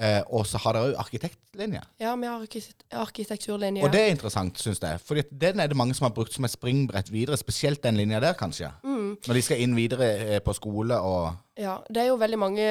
Eh, 0.00 0.22
og 0.32 0.46
så 0.48 0.56
har 0.62 0.72
dere 0.72 0.92
òg 0.92 1.00
arkitektlinje. 1.02 1.82
Ja, 2.00 2.14
vi 2.16 2.26
har 2.26 2.40
arkitekt 2.40 2.84
arkitekturlinje. 2.96 3.82
Og 3.84 3.92
det 3.92 4.00
er 4.00 4.14
interessant, 4.14 4.56
syns 4.58 4.80
jeg. 4.80 5.00
For 5.04 5.20
den 5.20 5.60
er 5.60 5.68
det 5.68 5.76
mange 5.76 5.94
som 5.94 6.06
har 6.06 6.14
brukt 6.16 6.32
som 6.32 6.46
et 6.48 6.54
springbrett 6.54 7.12
videre. 7.12 7.36
Spesielt 7.36 7.82
den 7.84 8.00
linja 8.00 8.20
der, 8.20 8.32
kanskje. 8.38 8.70
Når 8.82 9.36
de 9.36 9.42
skal 9.44 9.60
inn 9.60 9.76
videre 9.76 10.08
eh, 10.24 10.40
på 10.40 10.54
skole 10.56 10.96
og 10.96 11.34
Ja, 11.60 11.76
det 11.92 12.00
er 12.02 12.08
jo 12.08 12.16
veldig 12.16 12.38
mange 12.40 12.68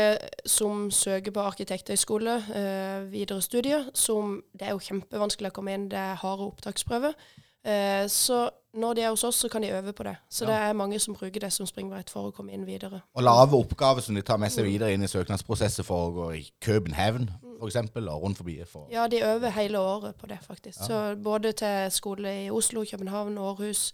som 0.50 0.90
søker 0.92 1.32
på 1.32 1.46
arkitekthøgskole 1.46 2.40
eh, 2.56 3.12
videre 3.12 3.42
studier, 3.42 3.86
som 3.94 4.42
Det 4.58 4.68
er 4.68 4.74
jo 4.74 4.82
kjempevanskelig 4.82 5.54
å 5.54 5.56
komme 5.56 5.78
inn, 5.78 5.90
det 5.94 6.02
er 6.02 6.18
harde 6.18 6.50
opptaksprøver. 6.50 7.14
Eh, 7.66 8.08
så 8.10 8.50
når 8.74 8.94
de 8.94 9.02
er 9.02 9.10
hos 9.10 9.24
oss, 9.24 9.36
så 9.36 9.50
kan 9.50 9.62
de 9.62 9.70
øve 9.70 9.94
på 9.94 10.04
det. 10.04 10.16
Så 10.30 10.46
det 10.46 10.54
er 10.56 10.74
mange 10.74 11.00
som 11.00 11.16
bruker 11.16 11.40
det 11.40 11.52
som 11.54 11.68
springbrett 11.68 12.10
for 12.10 12.30
å 12.30 12.32
komme 12.32 12.54
inn 12.56 12.64
videre. 12.66 13.02
Og 13.14 13.24
lave 13.24 13.58
oppgaver 13.58 14.02
som 14.02 14.16
de 14.16 14.24
tar 14.24 14.40
med 14.40 14.54
seg 14.54 14.66
videre 14.66 14.94
inn 14.96 15.04
i 15.04 15.10
søknadsprosesset 15.12 15.86
for 15.86 16.08
å 16.08 16.14
gå 16.16 16.28
i 16.40 16.44
København, 16.64 17.28
for 17.60 17.68
eksempel, 17.68 18.08
og 18.10 18.24
rundt 18.24 18.40
forbi. 18.40 18.56
For. 18.66 18.88
Ja, 18.92 19.08
de 19.12 19.20
øver 19.28 19.52
hele 19.58 19.80
året 19.80 20.16
på 20.16 20.30
det, 20.32 20.40
faktisk. 20.46 20.80
Så 20.88 21.16
både 21.24 21.52
til 21.52 21.92
skole 21.92 22.46
i 22.46 22.50
Oslo, 22.50 22.86
København, 22.92 23.38
Århus. 23.38 23.92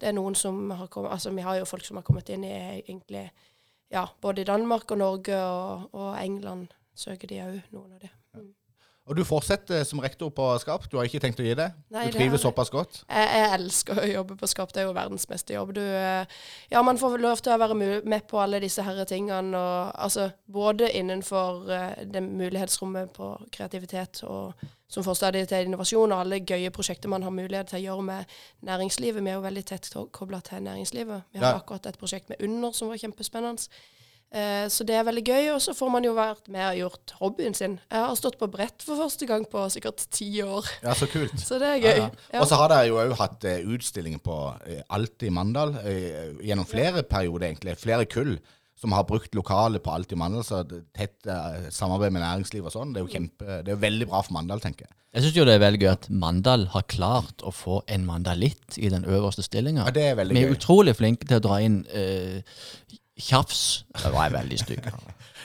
Det 0.00 0.12
er 0.12 0.12
noen 0.12 0.34
som 0.34 0.70
har 0.70 0.86
kommet 0.86 1.12
Altså, 1.12 1.30
vi 1.30 1.40
har 1.40 1.56
jo 1.56 1.64
folk 1.64 1.84
som 1.84 1.96
har 1.96 2.04
kommet 2.04 2.28
inn 2.28 2.44
i 2.44 2.54
egentlig 2.84 3.30
Ja, 3.90 4.04
både 4.20 4.42
i 4.42 4.44
Danmark 4.44 4.90
og 4.90 4.98
Norge 4.98 5.36
og, 5.40 5.88
og 5.92 6.24
England 6.24 6.66
søker 6.94 7.28
de 7.28 7.40
òg, 7.40 7.60
noen 7.72 7.94
av 7.94 8.02
de. 8.02 8.10
Og 9.08 9.16
du 9.16 9.24
fortsetter 9.24 9.84
som 9.88 10.00
rektor 10.04 10.28
på 10.36 10.46
Skap. 10.60 10.84
Du 10.92 10.98
har 10.98 11.08
ikke 11.08 11.20
tenkt 11.22 11.40
å 11.40 11.46
gi 11.46 11.54
det? 11.56 11.70
Nei, 11.94 12.06
du 12.10 12.18
trives 12.18 12.42
såpass 12.44 12.68
godt? 12.70 13.02
Jeg, 13.08 13.28
jeg 13.32 13.52
elsker 13.56 14.00
å 14.02 14.06
jobbe 14.08 14.36
på 14.36 14.48
Skap. 14.50 14.72
Det 14.74 14.82
er 14.82 14.88
jo 14.90 14.92
verdens 14.96 15.24
beste 15.30 15.54
jobb. 15.56 15.72
Du, 15.78 15.80
eh, 15.80 16.26
ja, 16.70 16.82
man 16.84 17.00
får 17.00 17.16
lov 17.22 17.40
til 17.40 17.54
å 17.54 17.60
være 17.62 17.76
med 18.04 18.26
på 18.28 18.40
alle 18.42 18.60
disse 18.60 18.84
herre 18.84 19.06
tingene. 19.08 19.56
Og, 19.56 19.94
altså, 19.96 20.28
både 20.52 20.90
innenfor 21.00 21.70
eh, 21.72 22.02
det 22.04 22.22
mulighetsrommet 22.26 23.14
på 23.16 23.32
kreativitet 23.54 24.22
og 24.28 24.52
som 24.88 25.04
får 25.04 25.18
stadig 25.18 25.42
til 25.50 25.66
innovasjon, 25.68 26.12
og 26.12 26.22
alle 26.22 26.38
gøye 26.40 26.70
prosjekter 26.72 27.10
man 27.12 27.24
har 27.26 27.32
mulighet 27.34 27.68
til 27.68 27.76
å 27.76 27.84
gjøre 27.90 28.04
med 28.08 28.38
næringslivet. 28.64 29.20
Vi 29.24 29.30
er 29.30 29.36
jo 29.36 29.44
veldig 29.44 29.64
tett 29.68 29.90
kobla 30.16 30.40
til 30.40 30.64
næringslivet. 30.64 31.26
Vi 31.32 31.38
har 31.42 31.52
Ja. 31.52 31.58
akkurat 31.60 31.86
et 31.86 31.98
prosjekt 31.98 32.28
med 32.28 32.40
Under 32.40 32.72
som 32.72 32.88
var 32.88 32.96
kjempespennende. 32.96 33.68
Eh, 34.28 34.66
så 34.68 34.84
det 34.84 34.96
er 34.98 35.06
veldig 35.08 35.24
gøy, 35.24 35.46
og 35.54 35.62
så 35.64 35.72
får 35.76 35.92
man 35.94 36.04
jo 36.04 36.12
vært 36.16 36.50
med 36.52 36.66
og 36.66 36.80
gjort 36.82 37.14
hobbyen 37.20 37.56
sin. 37.56 37.78
Jeg 37.88 38.04
har 38.04 38.18
stått 38.18 38.36
på 38.40 38.50
brett 38.52 38.84
for 38.84 39.00
første 39.00 39.28
gang 39.28 39.46
på 39.48 39.62
sikkert 39.72 40.04
ti 40.12 40.28
år, 40.44 40.68
Ja, 40.84 40.92
så 40.98 41.08
kult. 41.08 41.38
så 41.48 41.60
det 41.62 41.70
er 41.76 41.80
gøy. 41.80 42.02
Ja, 42.02 42.10
ja. 42.34 42.42
Og 42.42 42.50
så 42.50 42.60
har 42.60 42.72
dere 42.74 42.90
jo 42.90 43.00
òg 43.00 43.16
hatt 43.20 43.40
utstilling 43.40 43.78
utstillinger 43.78 44.22
på 44.22 44.36
eh, 44.66 44.84
Alt 44.94 45.22
i 45.22 45.32
Mandal 45.32 45.74
eh, 45.82 46.36
gjennom 46.44 46.68
flere 46.68 47.02
perioder, 47.08 47.48
egentlig. 47.48 47.78
Flere 47.80 48.08
kull 48.10 48.36
som 48.78 48.92
har 48.94 49.08
brukt 49.08 49.34
lokalet 49.34 49.82
på 49.82 49.90
Alt 49.90 50.12
i 50.12 50.18
Mandal. 50.18 50.44
Så 50.46 50.62
tett 50.94 51.26
eh, 51.26 51.68
samarbeid 51.74 52.14
med 52.14 52.22
næringsliv 52.22 52.68
og 52.68 52.74
sånn. 52.74 52.92
Det 52.94 53.00
er 53.02 53.08
jo 53.08 53.14
kjempe, 53.16 53.60
det 53.66 53.74
er 53.74 53.82
veldig 53.82 54.08
bra 54.10 54.22
for 54.26 54.36
Mandal, 54.38 54.62
tenker 54.64 54.86
jeg. 54.86 54.94
Jeg 55.16 55.24
syns 55.24 55.36
jo 55.38 55.44
det 55.48 55.54
er 55.56 55.62
veldig 55.62 55.80
gøy 55.80 55.90
at 55.90 56.06
Mandal 56.12 56.66
har 56.74 56.84
klart 56.84 57.42
å 57.42 57.50
få 57.54 57.80
en 57.88 58.04
mandalitt 58.06 58.76
i 58.76 58.90
den 58.92 59.06
øverste 59.08 59.42
stillinga. 59.42 59.86
Ja, 59.88 60.12
er 60.12 60.18
Vi 60.20 60.42
er 60.42 60.50
gøy. 60.50 60.58
utrolig 60.58 60.94
flinke 60.98 61.26
til 61.26 61.40
å 61.40 61.44
dra 61.48 61.56
inn 61.64 61.80
eh, 61.88 62.42
tjafs. 63.18 63.84
Det 63.98 64.12
var 64.14 64.28
jeg 64.28 64.36
veldig 64.38 64.58
stygg. 64.64 64.88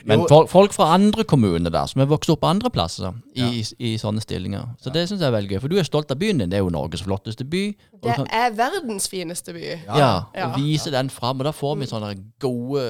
Men 0.09 0.25
folk, 0.27 0.49
folk 0.51 0.73
fra 0.75 0.89
andre 0.97 1.23
kommuner 1.23 1.71
der, 1.71 1.85
som 1.87 2.01
har 2.01 2.09
vokst 2.11 2.27
opp 2.33 2.41
andre 2.43 2.67
plasser, 2.73 3.13
i, 3.39 3.61
i 3.79 3.93
sånne 4.01 4.19
stillinger. 4.19 4.73
Så 4.81 4.91
det 4.91 5.05
syns 5.07 5.21
jeg 5.21 5.29
er 5.29 5.35
veldig 5.37 5.53
gøy. 5.53 5.59
For 5.63 5.71
du 5.71 5.77
er 5.79 5.87
stolt 5.87 6.11
av 6.11 6.19
byen 6.19 6.41
din. 6.41 6.49
Det 6.51 6.57
er 6.57 6.63
jo 6.65 6.73
Norges 6.73 7.05
flotteste 7.05 7.45
by. 7.47 7.61
Det 8.03 8.17
kan, 8.17 8.27
er 8.35 8.51
verdens 8.57 9.07
fineste 9.07 9.55
by. 9.55 9.63
ja, 9.85 10.09
Ja. 10.35 10.49
og 10.49 10.57
vise 10.59 10.91
den 10.91 11.07
fram. 11.13 11.39
Og 11.39 11.47
da 11.47 11.53
får 11.55 11.77
vi 11.79 11.87
sånne 11.93 12.11
gode 12.43 12.83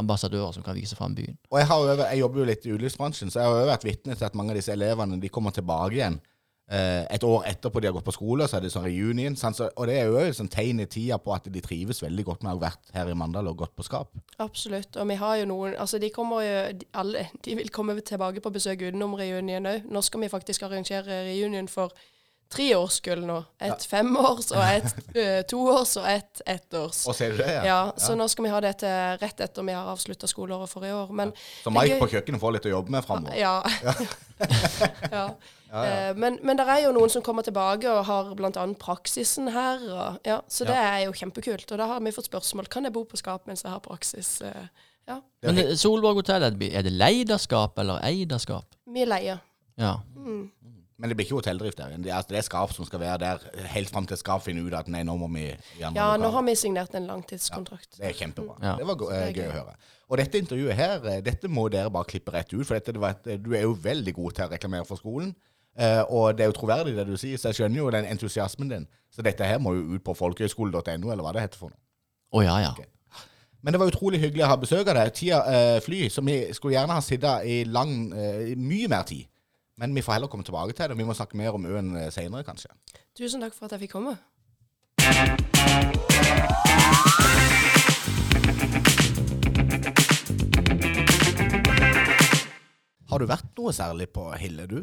ambassadører 0.00 0.54
som 0.56 0.64
kan 0.64 0.78
vise 0.78 0.96
fram 0.96 1.14
byen. 1.18 1.36
Og 1.52 1.60
jeg, 1.60 1.68
har 1.68 1.84
jo, 1.84 1.98
jeg 2.00 2.22
jobber 2.22 2.40
jo 2.44 2.48
litt 2.48 2.64
i 2.64 2.72
utelivsbransjen, 2.72 3.30
så 3.34 3.42
jeg 3.42 3.50
har 3.52 3.60
jo 3.66 3.68
vært 3.74 3.84
vitne 3.90 4.16
til 4.16 4.30
at 4.30 4.38
mange 4.38 4.54
av 4.54 4.60
disse 4.62 4.72
elevene 4.72 5.20
de 5.20 5.28
kommer 5.32 5.52
tilbake 5.52 5.98
igjen. 6.00 6.20
Eh, 6.68 7.06
et 7.14 7.24
år 7.24 7.46
etterpå 7.48 7.80
de 7.80 7.88
har 7.88 7.94
gått 7.96 8.04
på 8.04 8.12
skole, 8.12 8.44
så 8.44 8.58
er 8.58 8.66
det 8.66 8.70
sånn 8.74 8.84
reunion. 8.84 9.36
Så, 9.40 9.70
og 9.70 9.86
det 9.88 9.94
er 10.02 10.10
jo 10.10 10.18
et 10.20 10.36
sånn 10.36 10.50
tegn 10.52 10.82
i 10.84 10.88
tida 10.90 11.16
på 11.22 11.32
at 11.32 11.48
de 11.48 11.62
trives 11.64 12.02
veldig 12.04 12.26
godt 12.26 12.44
med 12.44 12.52
å 12.52 12.58
ha 12.58 12.64
vært 12.66 12.92
her 12.92 13.08
i 13.08 13.16
Mandal 13.16 13.48
og 13.48 13.62
gått 13.62 13.72
på 13.78 13.86
skap. 13.86 14.12
Absolutt. 14.44 14.98
Og 15.00 15.08
vi 15.08 15.16
har 15.16 15.38
jo 15.40 15.48
noen 15.48 15.76
Altså, 15.78 16.00
de 16.02 16.10
kommer 16.12 16.44
jo 16.44 16.60
de, 16.80 16.86
Alle 16.98 17.24
de 17.44 17.56
vil 17.56 17.72
komme 17.72 17.96
tilbake 18.04 18.42
på 18.44 18.52
besøk 18.52 18.84
utenom 18.84 19.16
reunion 19.16 19.68
òg. 19.70 19.88
Nå 19.88 20.04
skal 20.04 20.26
vi 20.26 20.30
faktisk 20.32 20.68
arrangere 20.68 21.22
reunion 21.30 21.72
for 21.72 21.96
treårskull 22.52 23.24
nå. 23.28 23.40
Et 23.64 23.88
femårs 23.88 24.52
og 24.52 24.62
et 24.62 25.02
eh, 25.22 25.40
toårs 25.48 25.96
og 26.00 26.08
et 26.08 26.42
ettårs. 26.48 27.06
Og 27.08 27.16
ser 27.16 27.32
du 27.32 27.42
det? 27.42 27.48
Ja, 27.48 27.64
ja 27.64 27.80
så 27.96 28.16
nå 28.16 28.28
skal 28.28 28.44
vi 28.44 28.52
ha 28.52 28.60
det 28.64 28.78
til 28.84 29.20
rett 29.22 29.40
etter 29.44 29.64
vi 29.64 29.76
har 29.76 29.88
avslutta 29.88 30.28
skoleåret 30.28 30.68
for 30.68 30.84
i 30.84 30.92
år. 30.92 31.12
Men 31.16 31.32
Så 31.64 31.72
Mike 31.72 32.00
på 32.00 32.12
kjøkkenet 32.12 32.44
får 32.44 32.58
litt 32.58 32.68
å 32.68 32.74
jobbe 32.76 32.96
med 32.96 33.08
framover. 33.08 33.40
Ja. 33.40 33.62
ja. 35.16 35.30
Eh, 35.72 36.14
Men, 36.16 36.38
men 36.42 36.56
det 36.56 36.66
er 36.68 36.82
jo 36.86 36.92
noen 36.96 37.10
som 37.10 37.22
kommer 37.22 37.42
tilbake 37.42 37.88
og 37.90 38.04
har 38.08 38.34
bl.a. 38.34 38.66
praksisen 38.80 39.48
her. 39.52 39.78
Og, 39.92 40.18
ja, 40.24 40.40
så 40.48 40.64
det 40.64 40.76
er 40.76 41.04
jo 41.06 41.12
kjempekult. 41.12 41.70
Og 41.72 41.78
da 41.78 41.86
har 41.86 42.00
vi 42.00 42.10
fått 42.12 42.30
spørsmål 42.30 42.68
kan 42.68 42.84
jeg 42.84 42.92
bo 42.92 43.04
på 43.04 43.16
skap 43.20 43.46
mens 43.46 43.62
jeg 43.64 43.70
har 43.72 43.80
praksis. 43.80 44.40
Eh, 44.42 44.68
Ja, 45.08 45.22
Men 45.42 45.56
eh, 45.58 45.70
Solborg 45.74 46.16
hotell, 46.20 46.42
er 46.42 46.50
det- 46.50 46.74
er 46.76 46.82
leiderskap 46.90 47.78
eller 47.78 47.98
eiderskap? 48.04 48.74
Vi 48.86 49.04
leier. 49.06 49.38
Ja. 49.78 49.94
Men 51.00 51.08
det 51.08 51.16
blir 51.16 51.24
ikke 51.26 51.38
hotelldrift 51.38 51.78
der. 51.78 51.92
Det 51.96 52.10
er, 52.10 52.16
altså, 52.16 52.28
det 52.28 52.38
er 52.38 52.42
skap 52.42 52.72
som 52.74 52.84
skal 52.84 53.00
være 53.00 53.18
der 53.22 53.38
helt 53.72 53.88
fram 53.88 54.04
til 54.06 54.16
skap 54.18 54.42
finner 54.42 54.66
ut 54.66 54.74
at 54.74 54.88
nei, 54.88 55.04
nå 55.06 55.14
må 55.16 55.28
vi 55.32 55.44
i 55.78 55.82
andre 55.86 55.94
Ja, 55.96 56.16
nå 56.18 56.30
har 56.34 56.42
vi 56.42 56.54
signert 56.58 56.92
en 56.98 57.06
langtidskontrakt. 57.06 57.96
Det 57.96 58.04
er 58.10 58.12
kjempebra. 58.18 58.56
Ja. 58.62 58.74
Det 58.76 58.86
var 58.86 58.94
go- 58.96 59.08
Det 59.08 59.34
gøy 59.36 59.46
å 59.48 59.52
høre. 59.52 59.74
Og 60.10 60.16
dette 60.18 60.38
intervjuet 60.42 60.74
her, 60.74 60.98
dette 61.22 61.48
må 61.48 61.70
dere 61.70 61.88
bare 61.90 62.04
klippe 62.04 62.32
rett 62.34 62.52
ut. 62.52 62.66
For 62.66 62.74
dette, 62.74 62.92
det 62.92 63.00
var 63.00 63.10
et, 63.16 63.42
du 63.42 63.54
er 63.54 63.62
jo 63.62 63.74
veldig 63.74 64.14
god 64.14 64.32
til 64.34 64.44
å 64.44 64.50
reklamere 64.50 64.84
for 64.86 64.96
skolen. 64.96 65.34
Eh, 65.78 66.02
og 66.10 66.34
det 66.34 66.42
er 66.42 66.50
jo 66.50 66.56
troverdig 66.56 66.96
det 66.96 67.06
du 67.06 67.14
sier, 67.16 67.38
så 67.38 67.52
jeg 67.52 67.60
skjønner 67.60 67.78
jo 67.78 67.90
den 67.94 68.08
entusiasmen 68.10 68.70
din. 68.70 68.86
Så 69.14 69.22
dette 69.22 69.46
her 69.46 69.60
må 69.62 69.76
jo 69.76 69.94
ut 69.94 70.04
på 70.04 70.14
folkehøyskole.no, 70.18 71.12
eller 71.12 71.22
hva 71.22 71.34
det 71.36 71.44
heter 71.44 71.60
for 71.60 71.70
noe. 71.70 71.78
Oh, 72.34 72.42
ja, 72.44 72.58
ja. 72.60 72.72
Men 73.62 73.74
det 73.74 73.80
var 73.80 73.90
utrolig 73.90 74.20
hyggelig 74.22 74.44
å 74.46 74.50
ha 74.52 74.58
besøk 74.58 74.90
av 74.90 74.98
deg. 74.98 75.12
Tida 75.14 75.38
uh, 75.46 75.78
fly, 75.82 76.04
så 76.12 76.22
vi 76.26 76.36
skulle 76.54 76.76
gjerne 76.76 76.98
ha 76.98 77.02
sittet 77.02 77.46
i 77.46 77.62
lang, 77.66 77.94
uh, 78.10 78.50
mye 78.58 78.90
mer 78.90 79.06
tid. 79.08 79.26
Men 79.78 79.94
vi 79.94 80.02
får 80.02 80.18
heller 80.18 80.30
komme 80.30 80.46
tilbake 80.46 80.74
til 80.74 80.90
det. 80.90 80.98
Vi 80.98 81.06
må 81.06 81.14
snakke 81.14 81.38
mer 81.38 81.54
om 81.54 81.66
øen 81.66 81.94
seinere, 82.14 82.42
kanskje. 82.46 82.70
Tusen 83.18 83.42
takk 83.42 83.54
for 83.54 83.70
at 83.70 83.76
jeg 83.76 83.86
fikk 83.86 83.94
komme. 83.94 84.18
Har 93.08 93.22
du 93.22 93.30
vært 93.30 93.54
noe 93.56 93.72
særlig 93.72 94.10
på 94.12 94.26
Hille, 94.38 94.66
du? 94.66 94.82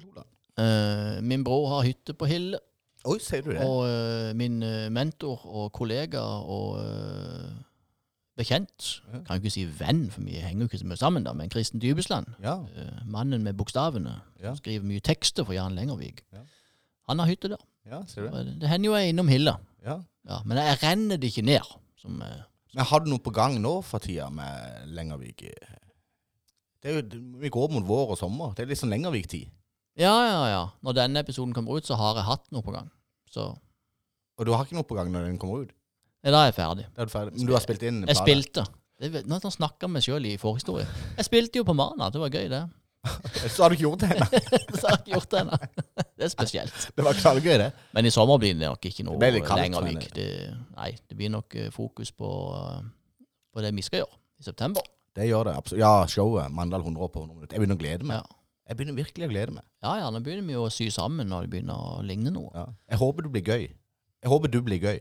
Lola? 0.00 0.24
Eh, 0.58 1.20
min 1.24 1.44
bror 1.44 1.68
har 1.68 1.82
hytte 1.86 2.14
på 2.14 2.26
Hille. 2.28 2.58
Oi, 3.04 3.18
sier 3.18 3.42
du 3.42 3.50
det? 3.50 3.64
Og 3.66 3.82
eh, 3.88 4.30
min 4.38 4.60
eh, 4.62 4.88
mentor 4.94 5.42
og 5.48 5.72
kollega 5.74 6.20
og 6.22 6.76
eh, 6.82 7.48
bekjent, 8.38 8.86
kan 9.26 9.36
jo 9.36 9.40
ikke 9.42 9.52
si 9.52 9.64
venn, 9.78 10.04
for 10.12 10.22
vi 10.24 10.38
henger 10.40 10.64
jo 10.64 10.70
ikke 10.70 10.80
så 10.80 10.86
mye 10.88 11.00
sammen, 11.00 11.24
da, 11.26 11.34
men 11.36 11.50
Kristen 11.52 11.82
Dybesland, 11.82 12.30
Ja. 12.42 12.54
eh, 12.78 13.02
mannen 13.04 13.42
med 13.44 13.56
bokstavene, 13.58 14.14
Ja. 14.42 14.54
skriver 14.54 14.86
mye 14.86 15.00
tekster 15.04 15.44
for 15.44 15.52
Jan 15.56 15.74
Lengervik. 15.76 16.22
Ja. 16.32 16.44
Han 17.08 17.18
har 17.18 17.26
hytte 17.28 17.48
der. 17.52 17.60
ja, 17.86 18.02
ser 18.06 18.28
du 18.28 18.36
det? 18.36 18.60
Det, 18.62 18.68
hender 18.70 18.90
jo 18.90 18.94
jeg 18.96 19.08
er 19.08 19.12
innom 19.12 19.28
Hilla, 19.28 19.56
Ja. 19.84 19.98
ja, 20.28 20.38
men 20.46 20.56
jeg 20.58 20.78
renner 20.82 21.16
det 21.18 21.32
ikke 21.32 21.42
ned. 21.44 21.74
Som, 21.98 22.22
eh, 22.22 22.42
Men 22.74 22.84
har 22.88 22.98
du 23.00 23.10
noe 23.10 23.18
på 23.18 23.30
gang 23.34 23.58
nå 23.60 23.82
for 23.84 23.98
tida 23.98 24.30
med 24.30 24.86
Lengervik? 24.86 25.42
Det 26.82 26.90
er 26.90 27.02
jo, 27.02 27.20
vi 27.38 27.48
går 27.50 27.68
mot 27.70 27.84
vår 27.86 28.10
og 28.14 28.18
sommer. 28.18 28.54
Det 28.54 28.62
er 28.64 28.66
litt 28.70 28.78
sånn 28.80 28.90
Lengervik-tid. 28.90 29.50
Ja, 30.00 30.14
ja, 30.26 30.42
ja. 30.48 30.62
Når 30.82 30.96
denne 30.96 31.22
episoden 31.24 31.52
kommer 31.56 31.76
ut, 31.76 31.86
så 31.86 31.98
har 32.00 32.16
jeg 32.20 32.28
hatt 32.28 32.46
noe 32.54 32.64
på 32.64 32.72
gang. 32.74 32.90
Så 33.30 33.50
Og 34.38 34.46
du 34.46 34.52
har 34.54 34.64
ikke 34.64 34.78
noe 34.78 34.88
på 34.88 34.96
gang 34.96 35.10
når 35.12 35.26
den 35.28 35.38
kommer 35.40 35.66
ut? 35.66 35.72
ja, 36.22 36.30
da 36.30 36.44
er 36.44 36.52
jeg 36.52 36.54
ferdig. 36.60 36.86
Da 36.94 37.02
er 37.02 37.08
du 37.10 37.12
ferdig. 37.12 37.34
Men 37.38 37.48
du 37.48 37.52
har 37.56 37.64
spilt 37.64 37.82
inn 37.82 38.04
Jeg 38.06 38.16
spilte. 38.16 38.64
Det, 39.02 39.24
nå 39.26 39.40
snakker 39.42 39.90
vi 39.90 40.00
sjøl 40.04 40.28
i 40.30 40.36
forhistorie. 40.38 40.86
Jeg 41.18 41.26
spilte 41.26 41.58
jo 41.58 41.66
på 41.66 41.74
Mana, 41.74 42.06
det 42.14 42.20
var 42.22 42.30
gøy, 42.30 42.46
det. 42.52 42.62
Så 43.50 43.64
har 43.64 43.72
du 43.72 43.74
ikke 43.74 43.88
gjort 43.88 44.04
det 44.04 44.10
ennå. 44.14 44.26
Så 44.78 44.86
har 44.86 44.92
jeg 44.94 45.00
ikke 45.02 45.14
gjort 45.16 45.30
det 45.32 45.40
ennå. 45.40 45.58
Det 45.98 46.26
er 46.28 46.30
spesielt. 46.30 46.84
Det 46.96 47.04
var 47.04 47.18
knallgøy, 47.18 47.54
det. 47.58 47.70
Men 47.98 48.06
i 48.06 48.12
sommer 48.14 48.38
blir 48.38 48.54
det 48.54 48.68
nok 48.68 48.86
ikke 48.86 49.06
noe 49.08 49.16
Det 49.16 49.22
ble 49.24 49.30
litt 49.40 49.48
kaldt, 49.48 49.64
lenger 49.64 49.86
mener. 49.88 50.12
Det, 50.14 50.28
nei, 50.76 50.90
det 51.10 51.18
blir 51.18 51.32
nok 51.34 51.56
eh, 51.58 51.70
fokus 51.74 52.12
på, 52.14 52.30
eh, 52.60 53.26
på 53.50 53.64
det 53.64 53.72
vi 53.74 53.82
skal 53.82 54.04
gjøre 54.04 54.20
i 54.38 54.46
september. 54.46 54.86
Det 55.18 55.26
gjør 55.26 55.50
det 55.50 55.56
absolutt. 55.58 55.82
Ja, 55.82 56.06
showet 56.08 56.54
Mandal 56.54 56.86
100 56.86 57.02
år 57.02 57.10
på 57.10 57.24
100 57.26 57.34
minutter. 57.34 57.56
Jeg 57.56 57.64
begynner 57.64 57.80
å 57.80 57.82
glede 57.82 58.06
meg. 58.08 58.22
Ja. 58.22 58.38
Jeg 58.68 58.76
begynner 58.78 58.94
virkelig 58.94 59.26
å 59.26 59.30
glede 59.32 59.52
meg. 59.56 59.64
Ja 59.82 59.96
ja, 59.98 60.10
nå 60.14 60.20
begynner 60.22 60.46
vi 60.46 60.52
jo 60.54 60.66
å 60.66 60.70
sy 60.72 60.86
sammen 60.94 61.28
når 61.28 61.46
det 61.46 61.50
begynner 61.50 61.74
å 61.74 62.02
ligne 62.06 62.30
noe. 62.32 62.50
Ja. 62.54 62.66
Jeg 62.94 62.98
håper 63.02 63.22
det 63.26 63.32
blir 63.34 63.42
gøy. 63.48 63.64
Jeg 64.22 64.30
håper 64.30 64.52
du 64.52 64.60
blir 64.62 64.78
gøy. 64.80 65.00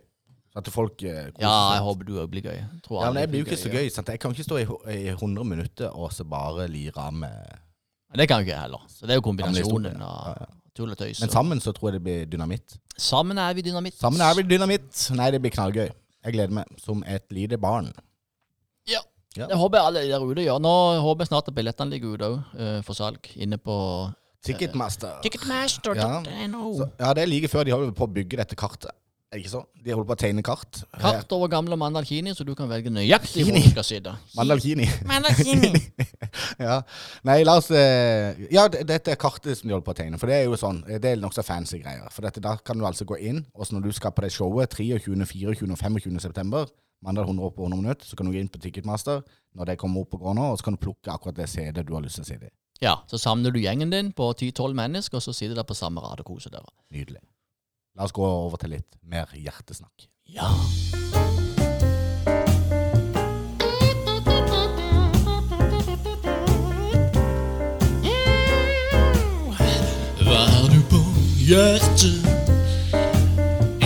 Så 0.51 0.57
at 0.59 0.67
folk 0.73 1.03
eh, 1.07 1.29
koser 1.31 1.45
Ja, 1.45 1.51
seg. 1.51 1.75
jeg 1.77 1.83
håper 1.85 2.03
du 2.09 2.13
òg 2.19 2.31
blir 2.33 2.41
gøy. 2.49 2.57
Tror 2.83 2.97
Ja, 2.97 3.03
alle 3.07 3.13
men 3.13 3.21
jeg 3.21 3.29
blir 3.31 3.39
jo 3.43 3.45
ikke 3.45 3.59
så 3.61 3.69
gøy. 3.71 3.89
Sant? 3.93 4.09
Jeg 4.11 4.19
kan 4.19 4.33
ikke 4.35 4.43
stå 4.43 4.57
i, 4.59 4.65
hu- 4.67 4.81
i 4.91 4.97
100 5.13 5.45
minutter 5.47 5.93
og 5.95 6.09
så 6.11 6.25
bare 6.27 6.65
lire 6.67 6.97
av 6.99 7.13
med 7.13 7.59
Det 8.17 8.27
kan 8.27 8.41
jo 8.41 8.49
ikke 8.49 8.55
jeg 8.57 8.65
heller. 8.65 8.81
Så 8.89 9.05
det 9.07 9.13
er 9.15 9.21
jo 9.21 9.23
Gamle 9.29 9.45
historier. 9.47 9.69
kombinasjonen 9.69 10.01
Ja, 10.01 10.09
av 10.09 10.41
ja. 10.41 10.45
tull 10.75 10.91
og 10.91 10.97
tøys. 10.99 11.21
Men 11.21 11.29
og- 11.29 11.33
sammen 11.37 11.61
så 11.63 11.71
tror 11.77 11.91
jeg 11.91 12.01
det 12.01 12.03
blir 12.03 12.25
dynamitt. 12.33 12.77
sammen 12.97 13.37
er 13.37 13.53
vi 13.53 13.61
dynamitt. 13.61 13.95
Sammen 14.01 14.19
er 14.21 14.33
vi 14.35 14.43
dynamitt. 14.43 15.11
Nei, 15.15 15.31
det 15.31 15.39
blir 15.41 15.51
knallgøy. 15.55 15.89
Jeg 16.25 16.33
gleder 16.33 16.51
meg 16.53 16.65
som 16.83 17.03
et 17.07 17.23
lite 17.31 17.57
barn. 17.57 17.93
Ja. 18.89 18.99
Ja. 19.37 19.47
Det 19.47 19.57
håper 19.57 19.79
jeg 19.79 19.87
alle 19.87 20.07
der 20.09 20.25
ute 20.27 20.43
gjør. 20.43 20.57
Nå 20.59 20.73
håper 21.05 21.23
jeg 21.23 21.31
snart 21.31 21.47
at 21.47 21.55
billettene 21.55 21.93
ligger 21.93 22.17
ute 22.17 22.31
òg, 22.31 22.41
for 22.87 22.97
salg. 22.97 23.29
Inne 23.39 23.59
på 23.61 23.75
Ticketmaster. 24.43 25.21
Ticketmaster.no. 25.23 26.65
Så, 26.77 26.89
ja, 26.99 27.13
det 27.13 27.23
er 27.23 27.29
like 27.29 27.51
før 27.51 27.67
de 27.67 27.75
holder 27.75 27.93
på 27.95 28.07
å 28.07 28.11
bygge 28.11 28.41
dette 28.41 28.57
kartet. 28.59 28.91
Ikke 29.31 29.47
så? 29.47 29.61
De 29.79 29.93
holder 29.93 30.07
på 30.09 30.15
å 30.17 30.19
tegne 30.19 30.41
kart. 30.43 30.81
Kart 30.99 31.31
over 31.31 31.47
gamle 31.47 31.77
Mandal 31.79 32.03
Kini, 32.03 32.33
så 32.35 32.43
du 32.43 32.51
kan 32.57 32.67
velge 32.67 32.91
nøyaktig 32.91 33.45
hvor 33.47 33.55
du 33.55 33.69
skal 33.69 33.85
sitte. 33.87 34.11
Mandal 34.37 34.59
Kini. 34.59 34.89
Mandalini. 35.07 35.79
ja. 36.65 36.81
Nei, 37.29 37.37
la 37.47 37.55
oss 37.61 37.69
eh, 37.71 38.41
Ja, 38.51 38.65
dette 38.67 39.13
er 39.13 39.21
kartet 39.21 39.55
som 39.55 39.69
de 39.69 39.77
holder 39.77 39.87
på 39.87 39.95
å 39.95 39.99
tegne. 40.01 40.19
For 40.19 40.27
det 40.27 40.41
er 40.41 40.49
jo 40.49 40.59
sånn, 40.59 40.81
eh, 40.89 40.99
det 40.99 41.13
er 41.13 41.21
nokså 41.21 41.45
fancy 41.47 41.79
greier. 41.79 42.11
For 42.11 42.27
dette, 42.27 42.43
da 42.43 42.57
kan 42.59 42.81
du 42.81 42.83
altså 42.89 43.07
gå 43.07 43.21
inn, 43.23 43.45
og 43.55 43.69
så 43.69 43.77
når 43.77 43.87
du 43.87 43.95
skal 43.95 44.11
på 44.17 44.25
det 44.25 44.33
showet 44.35 44.75
23., 44.75 44.99
24. 45.05 45.77
25. 45.79 46.19
september, 46.25 46.67
mandag 47.01 47.27
100 47.27 47.45
år 47.45 47.51
på 47.55 47.63
100 47.63 47.81
minutter, 47.81 48.05
så 48.05 48.15
kan 48.15 48.25
du 48.25 48.31
gå 48.31 48.39
inn 48.39 48.49
på 48.51 48.61
Ticketmaster 48.61 49.21
når 49.57 49.71
det 49.71 49.77
kommer 49.81 50.05
opp 50.05 50.13
og 50.15 50.25
går 50.25 50.35
nå, 50.37 50.47
og 50.51 50.59
så 50.59 50.67
kan 50.67 50.77
du 50.77 50.83
plukke 50.85 51.13
akkurat 51.13 51.37
det 51.37 51.49
CD 51.49 51.83
du 51.83 51.93
har 51.95 52.03
lyst 52.05 52.21
til 52.21 52.25
å 52.25 52.29
sitte 52.29 52.49
i. 52.51 52.55
Ja, 52.81 52.95
så 53.07 53.17
samler 53.21 53.53
du 53.53 53.59
gjengen 53.61 53.91
din 53.93 54.11
på 54.17 54.31
10-12 54.33 54.73
mennesker, 54.73 55.17
og 55.19 55.25
så 55.25 55.33
sitter 55.33 55.57
dere 55.57 55.69
på 55.69 55.77
samme 55.77 56.01
rad 56.01 56.23
og 56.23 56.31
koser 56.31 56.53
dere. 56.53 56.69
Nydelig. 56.93 57.21
La 57.97 58.07
oss 58.07 58.15
gå 58.15 58.25
over 58.25 58.57
til 58.57 58.73
litt 58.77 58.97
mer 59.03 59.29
hjertesnakk. 59.37 60.07
Ja. 60.31 60.47
Hva 70.21 70.41
har 70.53 70.71
du 70.71 70.79
på 70.89 71.03
hjertet? 71.43 72.25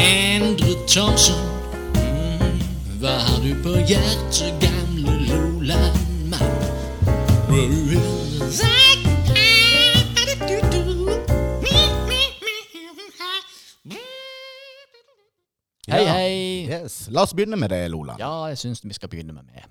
Endre 0.05 0.77
Thomsen. 0.85 1.54
Mm, 3.05 3.11
Hva 3.11 3.19
har 3.21 3.41
du 3.43 3.51
på 3.61 3.71
hjertet, 3.85 4.55
gamle 4.57 5.11
Loland-mann? 5.27 6.55
Hei, 15.85 16.05
hei. 16.09 16.31
Yes. 16.65 16.95
La 17.13 17.21
oss 17.21 17.35
begynne 17.37 17.59
med 17.61 17.69
det, 17.69 17.83
Loland. 17.93 18.17
Ja, 18.19 18.47
jeg 18.49 18.57
syns 18.57 18.81
vi 18.81 18.97
skal 18.97 19.09
begynne 19.09 19.35
med 19.37 19.43
det. 19.53 19.67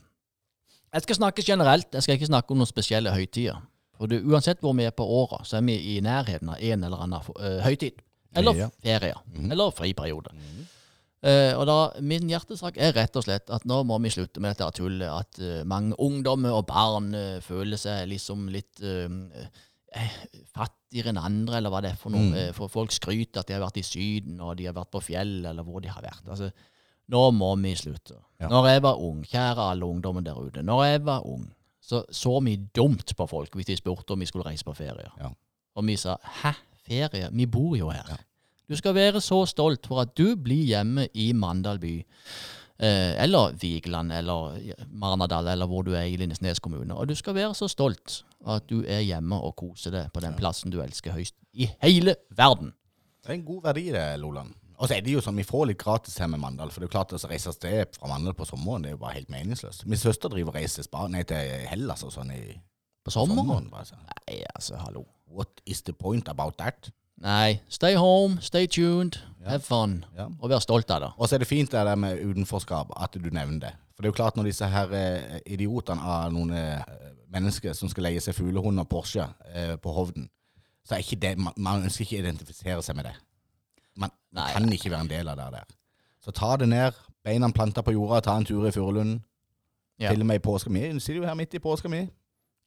Jeg 0.94 1.02
skal 1.02 1.18
snakke 1.18 1.42
generelt, 1.42 1.88
jeg 1.90 2.06
skal 2.06 2.14
ikke 2.14 2.30
snakke 2.30 2.54
om 2.54 2.62
noen 2.62 2.70
spesielle 2.70 3.10
høytider. 3.10 3.58
For 3.98 4.06
det, 4.06 4.20
uansett 4.22 4.62
hvor 4.62 4.78
vi 4.78 4.86
er 4.86 4.94
på 4.94 5.02
året, 5.02 5.42
så 5.50 5.58
er 5.58 5.66
vi 5.66 5.74
i 5.96 5.98
nærheten 6.06 6.54
av 6.54 6.62
en 6.62 6.86
eller 6.86 7.02
annen 7.02 7.34
uh, 7.34 7.58
høytid. 7.66 7.98
Eller 8.38 8.70
ferie. 8.78 9.18
Eller 9.50 9.74
friperiode. 9.74 10.30
Eh, 11.24 11.52
og 11.56 11.64
da, 11.68 11.76
Min 12.04 12.28
hjertesak 12.28 12.76
er 12.76 12.92
rett 12.96 13.14
og 13.16 13.24
slett 13.24 13.48
at 13.54 13.64
nå 13.68 13.78
må 13.88 13.96
vi 14.04 14.12
slutte 14.12 14.42
med 14.44 14.52
dette 14.52 14.68
tullet 14.76 15.08
at 15.08 15.38
uh, 15.40 15.62
mange 15.68 15.96
ungdommer 16.02 16.52
og 16.52 16.66
barn 16.68 17.14
uh, 17.16 17.38
føler 17.44 17.80
seg 17.80 18.10
liksom 18.10 18.50
litt 18.52 18.82
fattigere 20.50 21.12
enn 21.12 21.20
andre, 21.22 21.60
eller 21.60 21.70
hva 21.70 21.80
det 21.84 21.92
er 21.94 21.98
for 22.00 22.10
noe. 22.10 22.26
Mm. 22.26 22.54
for 22.56 22.66
folk 22.72 22.90
skryter 22.92 23.40
at 23.40 23.48
de 23.48 23.54
har 23.54 23.62
vært 23.62 23.78
i 23.78 23.84
Syden, 23.86 24.40
og 24.42 24.56
de 24.58 24.66
har 24.66 24.74
vært 24.74 24.90
på 24.90 25.04
fjell, 25.06 25.36
eller 25.46 25.62
hvor 25.62 25.84
de 25.84 25.92
har 25.92 26.02
vært. 26.02 26.26
Altså, 26.26 26.48
nå 27.14 27.20
må 27.38 27.52
vi 27.62 27.76
slutte. 27.78 28.18
Ja. 28.42 28.48
Når 28.50 28.68
jeg 28.72 28.82
var 28.88 28.98
ung, 29.06 29.22
kjære 29.22 29.68
alle 29.70 29.86
ungdommene 29.86 30.26
der 30.26 30.40
ute, 30.42 30.66
når 30.66 30.82
jeg 30.88 31.04
var 31.06 31.28
ung, 31.30 31.46
så 31.84 32.02
så 32.10 32.40
vi 32.40 32.56
dumt 32.74 33.14
på 33.16 33.26
folk 33.28 33.54
hvis 33.54 33.68
de 33.68 33.76
spurte 33.76 34.16
om 34.16 34.20
vi 34.20 34.26
skulle 34.26 34.46
reise 34.48 34.64
på 34.64 34.74
ferie. 34.74 35.10
Ja. 35.20 35.30
Og 35.76 35.86
vi 35.86 35.96
sa 35.96 36.16
'hæ, 36.16 36.52
ferie? 36.86 37.28
Vi 37.32 37.46
bor 37.46 37.76
jo 37.76 37.90
her'. 37.90 38.18
Du 38.68 38.76
skal 38.76 38.94
være 38.96 39.20
så 39.20 39.42
stolt 39.48 39.86
for 39.90 40.00
at 40.00 40.14
du 40.16 40.36
blir 40.40 40.64
hjemme 40.64 41.08
i 41.12 41.32
Mandal 41.36 41.78
by. 41.82 41.98
Eh, 42.80 43.22
eller 43.22 43.52
Vigeland 43.60 44.12
eller 44.12 44.56
Marnardal 44.90 45.46
eller 45.52 45.68
hvor 45.70 45.84
du 45.86 45.92
er 45.94 46.08
i 46.08 46.16
Lindesnes 46.16 46.58
kommune. 46.64 46.94
Og 46.94 47.08
du 47.08 47.14
skal 47.14 47.36
være 47.36 47.54
så 47.54 47.68
stolt 47.68 48.22
at 48.46 48.66
du 48.70 48.80
er 48.82 49.04
hjemme 49.04 49.36
og 49.36 49.54
koser 49.60 49.94
deg 49.94 50.10
på 50.12 50.24
den 50.24 50.34
plassen 50.38 50.72
du 50.72 50.80
elsker 50.82 51.14
høyst 51.14 51.36
i 51.52 51.68
hele 51.84 52.16
verden. 52.34 52.72
Det 53.22 53.30
er 53.30 53.38
en 53.38 53.46
god 53.46 53.62
verdi, 53.68 53.86
det, 53.94 54.02
Loland. 54.20 54.56
Og 54.74 54.88
så 54.88 54.96
er 54.96 55.04
det 55.04 55.12
jo 55.14 55.20
sånn, 55.22 55.36
Vi 55.38 55.46
får 55.46 55.68
litt 55.70 55.78
gratis 55.80 56.18
her 56.18 56.26
med 56.28 56.42
Mandal. 56.42 56.72
For 56.72 56.82
det 56.82 56.88
er 56.88 56.90
jo 56.90 56.96
klart 56.96 57.14
å 57.14 57.30
reise 57.30 57.52
av 57.52 57.56
sted 57.56 57.94
fra 57.94 58.10
Mandal 58.10 58.34
på 58.34 58.48
sommeren 58.48 58.82
det 58.82 58.90
er 58.90 58.96
jo 58.96 59.04
bare 59.04 59.20
helt 59.20 59.30
meningsløst. 59.32 59.86
Min 59.86 60.00
søster 60.00 60.32
driver 60.32 60.50
og 60.52 60.58
reiser 60.58 60.82
til 60.88 61.24
til 61.30 61.68
Hellas 61.70 62.02
og 62.02 62.12
sånn 62.12 62.32
i 62.34 62.42
På 63.04 63.12
sommeren? 63.12 63.70
bare 63.70 63.84
så. 63.84 63.96
Nei, 64.00 64.42
altså, 64.54 64.76
hallo. 64.80 65.04
What 65.28 65.60
is 65.66 65.82
the 65.82 65.92
point 65.92 66.28
about 66.28 66.56
that? 66.58 66.90
Nei, 67.24 67.60
stay 67.72 67.96
home, 67.96 68.36
stay 68.44 68.66
tuned, 68.68 69.16
have 69.46 69.64
fun. 69.64 70.02
Og 70.40 70.50
vær 70.50 70.60
stolt 70.60 70.90
av 70.92 71.00
det. 71.00 71.10
Og 71.16 71.28
så 71.28 71.36
er 71.36 71.44
det 71.44 71.48
fint 71.48 71.72
det 71.72 71.84
der 71.88 71.96
med 71.96 72.20
utenforskap, 72.20 72.92
at 73.00 73.16
du 73.16 73.30
nevner 73.32 73.60
det. 73.62 73.72
For 73.94 74.02
det 74.02 74.08
er 74.08 74.12
jo 74.12 74.18
klart 74.18 74.36
når 74.36 74.48
disse 74.50 74.68
her 74.68 74.92
eh, 74.98 75.36
idiotene 75.54 76.02
av 76.02 76.32
noen 76.34 76.50
eh, 76.58 76.82
mennesker 77.32 77.76
som 77.78 77.88
skal 77.88 78.08
leie 78.08 78.20
seg 78.20 78.36
fuglehund 78.36 78.82
og 78.82 78.88
Porsche 78.90 79.28
eh, 79.54 79.76
på 79.80 79.92
Hovden, 79.94 80.26
så 80.84 80.96
er 80.96 81.04
ikke 81.04 81.20
det, 81.22 81.36
man, 81.40 81.54
man 81.56 81.86
ønsker 81.86 82.04
ikke 82.04 82.18
å 82.18 82.24
identifisere 82.26 82.82
seg 82.84 82.98
med 82.98 83.08
det. 83.08 83.14
Man 84.02 84.12
Nei, 84.34 84.50
kan 84.52 84.68
ikke 84.74 84.90
være 84.92 85.06
en 85.06 85.12
del 85.14 85.30
av 85.30 85.38
det 85.40 85.46
der. 85.54 85.78
Så 86.24 86.34
ta 86.34 86.56
det 86.60 86.68
ned, 86.68 86.98
beina 87.24 87.48
planta 87.54 87.84
på 87.86 87.94
jorda, 87.94 88.20
ta 88.26 88.34
en 88.36 88.44
tur 88.48 88.66
i 88.68 88.74
Furulunden. 88.74 89.22
Ja. 90.02 90.10
Til 90.10 90.24
og 90.24 90.26
med 90.26 90.42
i 90.42 90.44
påska 90.44 90.72
mi. 90.74 90.82
Du 90.90 91.00
sitter 91.00 91.20
jo 91.22 91.28
her 91.28 91.38
midt 91.38 91.54
i 91.54 91.62
påska 91.62 91.88
mi. 91.88 92.02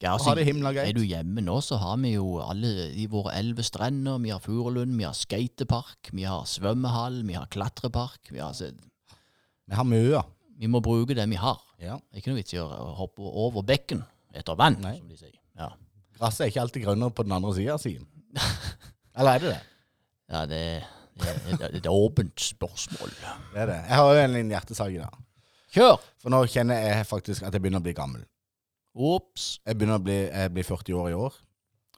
Ja, 0.03 0.11
Ha 0.21 0.33
det 0.37 0.43
himla 0.45 0.69
Er 0.77 0.93
du 0.93 1.01
hjemme 1.01 1.41
nå, 1.41 1.55
så 1.65 1.79
har 1.81 1.95
vi 1.97 2.11
jo 2.13 2.37
alle 2.43 2.91
i 2.93 3.07
våre 3.09 3.31
elleve 3.33 3.63
strender. 3.65 4.19
Vi 4.21 4.29
har 4.29 4.41
Furulund, 4.43 4.93
vi 4.99 5.07
har 5.07 5.15
skatepark, 5.17 6.11
vi 6.13 6.27
har 6.29 6.45
svømmehall, 6.45 7.23
vi 7.25 7.33
har 7.33 7.47
klatrepark. 7.49 8.29
Vi, 8.29 8.37
har, 8.37 8.51
altså, 8.53 8.69
Vi 9.65 9.73
har 9.79 9.87
mye. 9.89 10.21
vi 10.59 10.69
må 10.69 10.81
bruke 10.85 11.17
det 11.17 11.25
vi 11.29 11.39
har. 11.41 11.57
Ja. 11.81 11.97
Ikke 12.13 12.29
noe 12.29 12.37
vits 12.43 12.53
i 12.53 12.61
å 12.61 12.67
hoppe 12.99 13.25
over 13.25 13.65
bekken 13.65 14.03
etter 14.37 14.57
vann, 14.57 14.77
Nei. 14.85 14.99
som 14.99 15.09
de 15.09 15.17
sier. 15.17 15.33
Ja, 15.57 15.71
Gresset 16.17 16.45
er 16.45 16.51
ikke 16.51 16.61
alltid 16.61 16.85
grønnere 16.85 17.13
på 17.13 17.25
den 17.25 17.33
andre 17.33 17.51
sida, 17.57 17.75
sier 17.81 18.05
Eller 19.17 19.33
er 19.33 19.41
det 19.41 19.49
det? 19.55 19.59
ja 20.33 20.45
det, 20.45 20.63
det, 21.17 21.33
det, 21.45 21.57
det 21.57 21.67
er 21.71 21.77
et 21.81 21.89
åpent 21.89 22.37
spørsmål. 22.41 23.13
Det 23.53 23.61
er 23.65 23.69
det. 23.73 23.81
Jeg 23.89 23.97
har 23.97 24.13
jo 24.13 24.21
en 24.23 24.33
liten 24.37 24.53
hjertesak 24.53 24.93
i 24.93 25.01
dag. 25.01 25.21
Kjør! 25.73 26.01
For 26.21 26.33
nå 26.33 26.45
kjenner 26.53 26.85
jeg 26.85 27.05
faktisk 27.09 27.45
at 27.45 27.53
jeg 27.57 27.65
begynner 27.65 27.81
å 27.81 27.85
bli 27.89 27.97
gammel. 27.97 28.25
Ops. 28.97 29.59
Jeg 29.65 29.77
begynner 29.77 29.99
å 29.99 30.03
bli, 30.03 30.15
jeg 30.25 30.51
blir 30.55 30.65
40 30.65 30.93
år 30.97 31.09
i 31.11 31.17
år. 31.17 31.35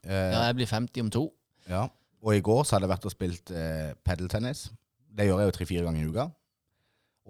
Eh, 0.04 0.12
Ja, 0.34 0.42
jeg 0.50 0.56
blir 0.60 0.66
50 0.68 1.00
om 1.06 1.10
to. 1.10 1.32
ja. 1.68 1.88
Og 2.22 2.34
i 2.36 2.40
går 2.44 2.64
så 2.68 2.76
hadde 2.76 2.84
jeg 2.84 2.90
vært 2.92 3.04
og 3.08 3.12
spilt 3.14 3.50
eh, 3.56 3.94
padeltennis. 4.04 4.66
Det 5.08 5.24
gjør 5.24 5.38
jeg 5.40 5.46
jo 5.48 5.52
tre-fire 5.56 5.84
ganger 5.86 6.02
i 6.02 6.08
uka. 6.10 6.26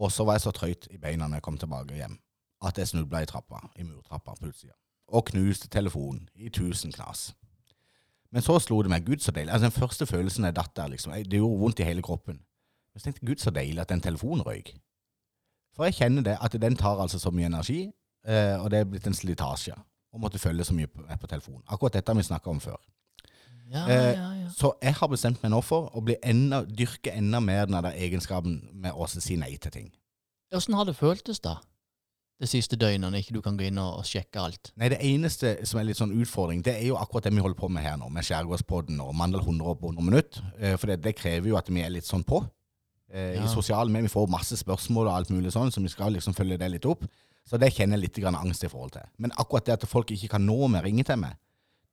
Og 0.02 0.10
så 0.10 0.24
var 0.26 0.34
jeg 0.34 0.42
så 0.42 0.50
trøyt 0.50 0.88
i 0.90 0.96
beina 0.98 1.28
når 1.28 1.38
jeg 1.38 1.42
kom 1.46 1.58
tilbake 1.62 1.94
hjem, 1.94 2.16
at 2.66 2.78
jeg 2.78 2.88
snubla 2.90 3.20
i 3.22 3.28
trappa, 3.30 3.60
i 3.78 3.84
murtrappa 3.86 4.34
på 4.34 4.48
utsida. 4.50 4.74
Og 5.14 5.28
knuste 5.30 5.68
telefonen 5.70 6.26
i 6.34 6.48
tusen 6.50 6.90
knas. 6.90 7.28
Men 8.32 8.42
så 8.42 8.58
slo 8.58 8.80
det 8.82 8.90
meg, 8.90 9.04
gud 9.06 9.22
så 9.22 9.30
deilig. 9.30 9.52
Altså 9.52 9.68
Den 9.68 9.78
første 9.78 10.06
følelsen 10.10 10.44
jeg 10.48 10.56
datt 10.58 10.74
der, 10.74 10.88
liksom. 10.90 11.12
Det 11.14 11.38
gjorde 11.38 11.60
vondt 11.62 11.80
i 11.80 11.86
hele 11.86 12.02
kroppen. 12.02 12.40
Men 12.90 12.98
så 12.98 13.04
tenkte 13.04 13.22
jeg, 13.22 13.28
gud 13.30 13.42
så 13.46 13.50
deilig 13.54 13.78
at 13.84 13.88
den 13.94 14.00
telefonen 14.02 14.42
røyk. 14.46 14.74
For 15.76 15.84
jeg 15.86 15.94
kjenner 16.00 16.22
det, 16.26 16.36
at 16.42 16.58
den 16.62 16.74
tar 16.76 16.98
altså 16.98 17.18
så 17.22 17.30
mye 17.30 17.46
energi, 17.46 17.92
og 18.60 18.70
det 18.70 18.80
er 18.80 18.84
blitt 18.90 19.06
en 19.08 19.16
slitasje. 19.16 19.74
Å 20.10 20.18
måtte 20.18 20.40
følge 20.42 20.64
så 20.66 20.74
mye 20.74 20.88
på, 20.90 21.04
på 21.06 21.28
telefonen. 21.30 21.62
Akkurat 21.70 21.94
dette 21.94 22.10
har 22.10 22.18
vi 22.18 22.26
snakka 22.26 22.50
om 22.50 22.60
før. 22.60 22.78
Ja, 23.70 23.84
Eh, 23.86 24.14
ja, 24.16 24.30
ja. 24.34 24.48
Så 24.50 24.72
jeg 24.82 24.96
har 24.98 25.08
bestemt 25.08 25.42
meg 25.44 25.52
nå 25.52 25.60
for 25.62 25.92
å 25.94 26.00
bli 26.02 26.16
enda, 26.26 26.64
dyrke 26.66 27.12
enda 27.14 27.38
mer 27.40 27.68
den 27.70 27.76
der 27.78 27.94
egenskapen 27.94 28.56
med 28.74 28.92
å 28.98 29.06
si 29.06 29.36
nei 29.38 29.52
til 29.62 29.70
ting. 29.70 29.92
Åssen 30.52 30.74
har 30.74 30.88
det 30.88 30.96
føltes, 30.98 31.38
da? 31.38 31.60
Det 32.40 32.48
siste 32.48 32.74
døgnet, 32.74 33.12
når 33.12 33.20
ikke 33.20 33.36
du 33.36 33.40
kan 33.44 33.54
gå 33.56 33.68
inn 33.68 33.78
og, 33.78 34.00
og 34.00 34.08
sjekke 34.08 34.40
alt? 34.42 34.72
Nei, 34.80 34.88
Det 34.88 34.98
eneste 35.06 35.52
som 35.68 35.78
er 35.78 35.86
litt 35.86 36.00
sånn 36.00 36.16
utfordring, 36.18 36.64
det 36.66 36.74
er 36.80 36.86
jo 36.88 36.96
akkurat 36.98 37.28
det 37.28 37.34
vi 37.36 37.44
holder 37.44 37.60
på 37.60 37.68
med 37.70 37.84
her 37.84 37.98
nå, 38.00 38.08
med 38.10 38.26
Skjærgårdspodden 38.26 38.98
og 39.04 39.14
Mandal 39.14 39.44
100 39.44 39.76
på 39.78 39.92
100 39.92 40.06
minutt. 40.08 40.40
Eh, 40.58 40.74
For 40.80 40.90
det, 40.90 41.02
det 41.04 41.14
krever 41.20 41.52
jo 41.52 41.58
at 41.60 41.70
vi 41.70 41.84
er 41.84 41.94
litt 41.94 42.08
sånn 42.08 42.24
på. 42.26 42.42
Eh. 43.12 43.36
I 43.38 43.46
sosiale 43.52 43.86
medier. 43.92 44.08
Vi 44.08 44.14
får 44.16 44.30
masse 44.34 44.58
spørsmål 44.58 45.06
og 45.12 45.14
alt 45.14 45.30
mulig 45.30 45.52
sånn, 45.54 45.70
så 45.70 45.84
vi 45.84 45.92
skal 45.92 46.16
liksom 46.16 46.34
følge 46.34 46.58
det 46.58 46.72
litt 46.74 46.90
opp. 46.90 47.06
Så 47.48 47.58
det 47.58 47.72
kjenner 47.74 47.98
jeg 47.98 48.06
litt 48.06 48.18
grann 48.22 48.38
angst 48.38 48.64
i 48.64 48.70
forhold 48.70 48.94
til. 48.94 49.06
Men 49.18 49.32
akkurat 49.38 49.66
det 49.66 49.78
at 49.78 49.86
folk 49.90 50.10
ikke 50.14 50.36
kan 50.36 50.44
nå 50.46 50.58
meg, 50.70 50.84
ringe 50.86 51.04
til 51.06 51.18
meg, 51.18 51.38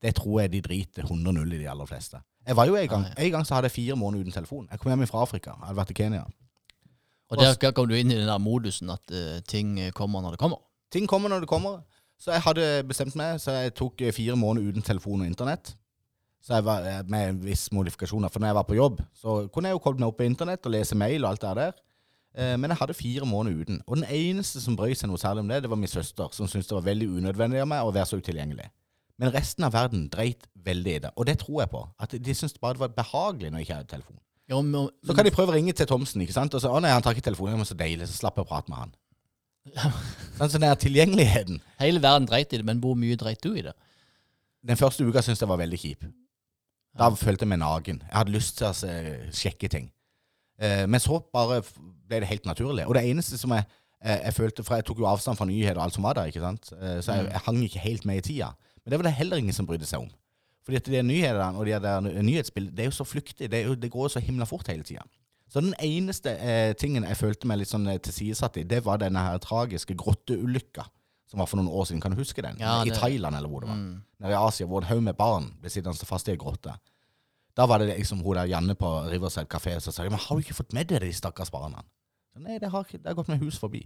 det 0.03 0.13
tror 0.19 0.43
jeg 0.43 0.53
de 0.53 0.61
driter 0.61 1.07
100-0 1.07 1.55
i 1.55 1.61
de 1.63 1.69
aller 1.71 1.89
fleste. 1.89 2.19
Jeg 2.47 2.55
var 2.55 2.69
jo 2.69 2.75
en 2.79 2.87
gang, 2.87 3.07
en 3.17 3.31
gang 3.33 3.45
så 3.47 3.57
hadde 3.57 3.67
jeg 3.71 3.75
fire 3.75 3.95
måneder 3.99 4.27
uten 4.27 4.35
telefon. 4.35 4.67
Jeg 4.71 4.79
kom 4.79 4.91
hjem 4.93 5.07
fra 5.09 5.23
Afrika. 5.25 5.55
Jeg 5.57 5.67
hadde 5.67 5.79
vært 5.81 5.91
i 5.91 5.97
Kenya. 5.97 6.21
Og 7.27 7.41
der 7.41 7.73
kom 7.75 7.89
du 7.89 7.95
inn 7.97 8.13
i 8.13 8.15
den 8.15 8.29
der 8.29 8.39
modusen 8.39 8.93
at 8.93 9.03
uh, 9.11 9.39
ting 9.43 9.73
eh, 9.81 9.91
kommer 9.91 10.23
når 10.23 10.37
det 10.37 10.39
kommer. 10.39 10.61
ting 10.91 11.07
kommer 11.07 11.29
når 11.29 11.43
det 11.43 11.49
kommer. 11.51 11.81
Så 12.17 12.31
jeg 12.31 12.41
hadde 12.45 12.83
bestemt 12.87 13.17
meg, 13.19 13.41
så 13.41 13.51
jeg 13.51 13.75
tok 13.75 14.01
eh, 14.01 14.13
fire 14.15 14.37
måneder 14.39 14.71
uten 14.71 14.85
telefon 14.85 15.21
og 15.21 15.27
internett. 15.27 15.75
Så 16.41 16.55
jeg 16.55 16.65
var 16.65 16.85
med 17.09 17.29
en 17.29 17.41
viss 17.43 17.67
modifikasjoner. 17.75 18.31
For 18.31 18.39
når 18.39 18.47
jeg 18.47 18.55
var 18.55 18.67
på 18.69 18.77
jobb, 18.77 19.01
så 19.13 19.35
kunne 19.51 19.69
jeg 19.69 19.75
jo 19.75 19.83
koble 19.83 19.99
meg 19.99 20.13
opp 20.13 20.17
på 20.21 20.29
internett 20.29 20.65
og 20.65 20.71
lese 20.71 20.95
mail 20.95 21.25
og 21.25 21.33
alt 21.33 21.43
det 21.43 21.53
der. 21.59 21.75
Eh, 22.38 22.55
Men 22.57 22.69
jeg 22.69 22.77
hadde 22.77 22.93
fire 22.93 23.25
måneder 23.25 23.63
uten. 23.63 23.79
Og 23.88 23.97
den 23.97 24.05
eneste 24.13 24.61
som 24.61 24.75
brøy 24.77 24.93
seg 24.93 25.09
noe 25.09 25.17
særlig 25.21 25.45
om 25.45 25.49
det, 25.49 25.63
det 25.63 25.71
var 25.71 25.79
min 25.81 25.89
søster, 25.89 26.29
som 26.31 26.47
syntes 26.47 26.69
det 26.69 26.77
var 26.77 26.85
veldig 26.85 27.07
unødvendig 27.17 27.63
av 27.63 27.71
meg 27.71 27.85
å 27.88 27.93
være 27.95 28.05
så 28.11 28.19
utilgjengelig. 28.21 28.69
Men 29.17 29.33
resten 29.33 29.65
av 29.65 29.73
verden 29.73 30.05
dreit 30.13 30.45
veldig 30.67 30.93
i 30.93 30.99
det. 31.07 31.11
Og 31.17 31.25
det 31.25 31.39
tror 31.41 31.63
jeg 31.63 31.71
på. 31.71 31.81
At 31.99 32.13
de 32.13 32.35
syntes 32.38 32.59
bare 32.61 32.77
det 32.77 32.83
var 32.85 32.93
behagelig 32.99 33.49
når 33.49 33.63
jeg 33.63 33.67
ikke 33.67 33.79
hadde 33.79 33.93
telefon. 33.95 34.19
Ja, 34.47 34.61
men, 34.61 34.89
Så 35.03 35.15
kan 35.17 35.25
de 35.25 35.33
prøve 35.33 35.51
å 35.51 35.57
ringe 35.57 35.73
til 35.73 35.89
Thomsen, 35.89 36.21
ikke 36.23 36.35
sant? 36.35 36.53
Og 36.53 36.61
så, 36.61 36.69
å 36.71 36.79
nei, 36.79 36.93
han 36.93 37.01
tar 37.03 37.17
ikke 37.17 37.25
telefonen, 37.25 37.57
men 37.59 37.67
så 37.67 37.75
deilig, 37.75 38.07
så 38.07 38.21
slapp 38.21 38.38
jeg 38.38 38.45
å 38.45 38.51
prate 38.51 38.71
med 38.71 38.83
han. 38.83 38.93
Sånn, 40.38 40.47
så 40.47 40.53
den 40.55 40.63
er 40.69 40.77
tilgjengeligheten 40.79 41.57
Hele 41.81 41.99
verden 41.99 42.23
dreit 42.29 42.53
i 42.55 42.59
det, 42.61 42.63
men 42.63 42.79
hvor 42.79 42.93
mye 42.95 43.17
dreit 43.19 43.41
du 43.43 43.49
i 43.51 43.65
det? 43.65 43.73
Den 44.63 44.79
første 44.79 45.03
uka 45.03 45.19
syntes 45.25 45.41
jeg 45.43 45.49
var 45.49 45.59
veldig 45.59 45.79
kjip. 45.81 46.05
Da 46.97 47.09
følte 47.11 47.43
jeg 47.43 47.51
meg 47.51 47.59
nagen. 47.59 47.99
Jeg 48.05 48.15
hadde 48.15 48.33
lyst 48.33 48.55
til 48.61 48.69
å 48.69 48.73
se, 48.77 48.93
sjekke 49.35 49.69
ting. 49.73 49.89
Eh, 50.57 50.85
men 50.89 51.01
så 51.03 51.19
bare 51.33 51.59
ble 52.07 52.21
det 52.23 52.29
helt 52.31 52.47
naturlig. 52.49 52.87
Og 52.87 52.95
det 52.97 53.03
eneste 53.09 53.39
som 53.39 53.53
jeg, 53.55 53.65
eh, 54.03 54.21
jeg 54.25 54.33
følte 54.37 54.63
For 54.63 54.79
jeg 54.79 54.87
tok 54.87 55.01
jo 55.03 55.09
avstand 55.09 55.39
fra 55.39 55.47
nyheter 55.49 55.79
og 55.79 55.87
alt 55.87 55.97
som 55.97 56.07
var 56.07 56.17
der, 56.17 56.31
ikke 56.31 56.43
sant? 56.43 56.71
Eh, 56.77 56.99
så 57.03 57.19
jeg, 57.19 57.29
jeg 57.31 57.43
hang 57.47 57.61
ikke 57.65 57.83
helt 57.83 58.07
med 58.09 58.21
i 58.21 58.25
tida. 58.31 58.53
Men 58.83 58.91
det 58.91 58.99
var 58.99 59.09
det 59.09 59.17
heller 59.19 59.43
ingen 59.43 59.55
som 59.55 59.67
brydde 59.67 59.89
seg 59.89 60.05
om. 60.05 60.09
Fordi 60.67 60.81
at 60.81 60.89
de 60.91 61.03
nyhetene 61.03 61.55
og 61.55 61.65
de 61.65 61.77
der 61.79 62.23
nyhetsbildene, 62.23 62.75
det 62.75 62.83
er 62.83 62.89
jo 62.91 62.97
så 62.97 63.07
flyktig. 63.07 63.51
Det, 63.51 63.63
jo, 63.63 63.75
det 63.75 63.91
går 63.91 64.09
jo 64.09 64.13
så 64.17 64.23
himla 64.23 64.45
fort 64.47 64.67
hele 64.67 64.83
tida. 64.83 65.05
Så 65.47 65.63
den 65.63 65.73
eneste 65.79 66.33
eh, 66.43 66.73
tingen 66.75 67.05
jeg 67.07 67.19
følte 67.19 67.47
meg 67.47 67.61
litt 67.61 67.71
sånn 67.71 67.87
eh, 67.87 68.01
tilsidesatt 68.03 68.59
i, 68.59 68.65
det 68.67 68.81
var 68.83 68.99
denne 68.99 69.21
her 69.23 69.39
tragiske 69.39 69.95
grotteulykka 69.95 70.83
som 71.27 71.39
var 71.39 71.47
for 71.47 71.59
noen 71.59 71.71
år 71.71 71.87
siden. 71.87 72.01
Kan 72.03 72.15
du 72.15 72.19
huske 72.19 72.43
den? 72.43 72.59
Ja, 72.59 72.81
I 72.83 72.91
Thailand 72.95 73.35
eller 73.35 73.51
hvor 73.51 73.63
det 73.63 73.71
var. 73.71 73.79
Mm. 73.79 74.03
Nede 74.23 74.35
i 74.35 74.39
Asia, 74.39 74.67
hvor 74.67 74.83
en 74.83 74.89
haug 74.91 75.03
med 75.03 75.15
barn 75.19 75.49
ble 75.61 75.71
sittende 75.71 76.07
fast 76.07 76.27
i 76.27 76.35
ei 76.35 76.39
grotte. 76.39 76.75
Da 77.57 77.65
var 77.67 77.81
det 77.81 77.89
liksom 77.89 78.21
hun 78.23 78.37
der 78.37 78.51
Janne 78.51 78.75
på 78.77 78.89
Riverside 79.09 79.47
kafé 79.49 79.79
som 79.81 79.95
sa 79.95 80.05
men 80.05 80.19
har 80.19 80.35
du 80.35 80.43
ikke 80.43 80.55
fått 80.59 80.75
med 80.77 80.91
deg 80.91 81.01
de 81.01 81.11
stakkars 81.15 81.51
barna? 81.51 81.81
Nei, 82.39 82.57
det 82.59 82.69
har, 82.73 82.83
det 82.91 83.05
har 83.05 83.15
gått 83.17 83.27
meg 83.31 83.41
hus 83.43 83.57
forbi. 83.61 83.83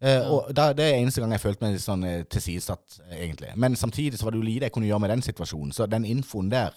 Eh, 0.00 0.22
og 0.30 0.52
da, 0.54 0.68
Det 0.72 0.84
er 0.86 1.00
eneste 1.00 1.20
gang 1.20 1.32
jeg 1.34 1.42
følte 1.42 1.64
meg 1.66 1.78
sånn 1.82 2.04
eh, 2.06 2.20
tilsidesatt, 2.30 3.00
eh, 3.08 3.16
egentlig. 3.26 3.50
Men 3.58 3.74
samtidig 3.76 4.18
så 4.20 4.24
var 4.28 4.32
det 4.36 4.38
jo 4.42 4.46
lite 4.46 4.68
jeg 4.68 4.72
kunne 4.76 4.86
gjøre 4.86 5.00
med 5.02 5.10
den 5.10 5.22
situasjonen. 5.26 5.72
Så 5.74 5.88
den 5.90 6.04
infoen 6.06 6.50
der, 6.52 6.76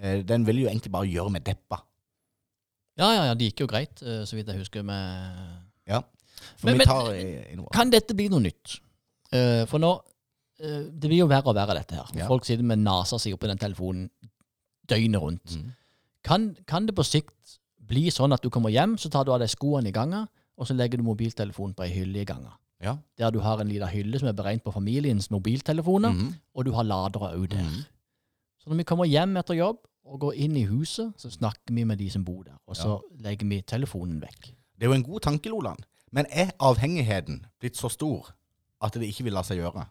eh, 0.00 0.20
den 0.28 0.44
ville 0.46 0.66
jo 0.66 0.68
egentlig 0.68 0.92
bare 0.92 1.08
gjøre 1.08 1.30
meg 1.32 1.44
deppa. 1.46 1.80
Ja, 3.00 3.08
ja, 3.14 3.24
ja, 3.30 3.34
det 3.34 3.48
gikk 3.52 3.62
jo 3.64 3.66
greit, 3.70 4.02
eh, 4.02 4.24
så 4.28 4.36
vidt 4.36 4.48
jeg 4.52 4.58
husker. 4.60 4.82
med... 4.84 5.62
Ja. 5.88 6.02
For 6.56 6.66
Men- 6.66 6.74
vi 6.74 6.78
men- 6.78 6.86
tar 6.86 7.12
eh, 7.14 7.52
innover. 7.52 7.70
Kan 7.72 7.90
dette 7.90 8.14
bli 8.14 8.28
noe 8.28 8.40
nytt? 8.44 8.78
Eh, 9.32 9.64
for 9.70 9.78
nå 9.78 9.94
eh, 10.60 10.84
Det 10.90 11.08
blir 11.08 11.18
jo 11.22 11.26
verre 11.30 11.46
og 11.48 11.54
verre, 11.56 11.74
dette 11.78 11.94
her. 11.96 12.10
Ja. 12.14 12.26
Folk 12.28 12.44
sitter 12.44 12.62
med 12.64 12.78
nesa 12.84 13.18
si 13.18 13.32
oppi 13.32 13.46
den 13.48 13.58
telefonen 13.58 14.10
døgnet 14.90 15.20
rundt. 15.22 15.56
Mm. 15.56 15.72
Kan, 16.24 16.56
kan 16.66 16.84
det 16.86 16.94
på 16.94 17.04
sikt 17.06 17.59
bli 17.90 18.06
sånn 18.14 18.32
at 18.36 18.42
du 18.44 18.48
kommer 18.52 18.70
hjem, 18.72 18.96
så 19.00 19.10
tar 19.12 19.26
du 19.26 19.32
av 19.34 19.40
deg 19.42 19.50
skoene 19.52 19.90
i 19.90 19.94
gangen, 19.94 20.28
og 20.56 20.66
så 20.68 20.76
legger 20.76 21.00
du 21.00 21.04
mobiltelefonen 21.06 21.74
på 21.76 21.84
ei 21.86 21.90
hylle 21.94 22.22
i 22.22 22.28
gangen. 22.28 22.52
Ja. 22.80 22.94
Der 23.18 23.30
du 23.34 23.40
har 23.44 23.60
en 23.60 23.68
liten 23.68 23.88
hylle 23.92 24.18
som 24.20 24.28
er 24.30 24.36
beregnet 24.38 24.64
på 24.64 24.72
familiens 24.72 25.28
mobiltelefoner, 25.30 26.12
Mhm. 26.14 26.34
og 26.54 26.64
du 26.64 26.72
har 26.72 26.82
ladere 26.84 27.34
òg 27.36 27.48
der. 27.50 27.62
Mhm. 27.62 27.84
Så 28.58 28.68
når 28.70 28.76
vi 28.76 28.84
kommer 28.84 29.04
hjem 29.04 29.36
etter 29.36 29.54
jobb 29.54 29.78
og 30.04 30.20
går 30.20 30.32
inn 30.34 30.56
i 30.56 30.64
huset, 30.64 31.12
så 31.16 31.30
snakker 31.30 31.74
vi 31.74 31.84
med 31.84 31.98
de 31.98 32.08
som 32.10 32.24
bor 32.24 32.42
der, 32.42 32.56
og 32.66 32.76
så 32.76 33.00
legger 33.20 33.48
vi 33.48 33.60
telefonen 33.62 34.20
vekk. 34.20 34.52
Det 34.78 34.82
er 34.82 34.86
jo 34.86 34.92
en 34.92 35.02
god 35.02 35.20
tanke, 35.20 35.48
Loland. 35.48 35.84
Men 36.12 36.26
er 36.30 36.50
avhengigheten 36.60 37.44
blitt 37.60 37.76
så 37.76 37.88
stor 37.90 38.32
at 38.82 38.92
det 38.94 39.02
ikke 39.08 39.24
vil 39.24 39.32
la 39.32 39.42
seg 39.42 39.58
gjøre? 39.58 39.86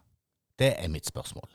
Det 0.58 0.74
er 0.78 0.88
mitt 0.88 1.06
spørsmål. 1.06 1.48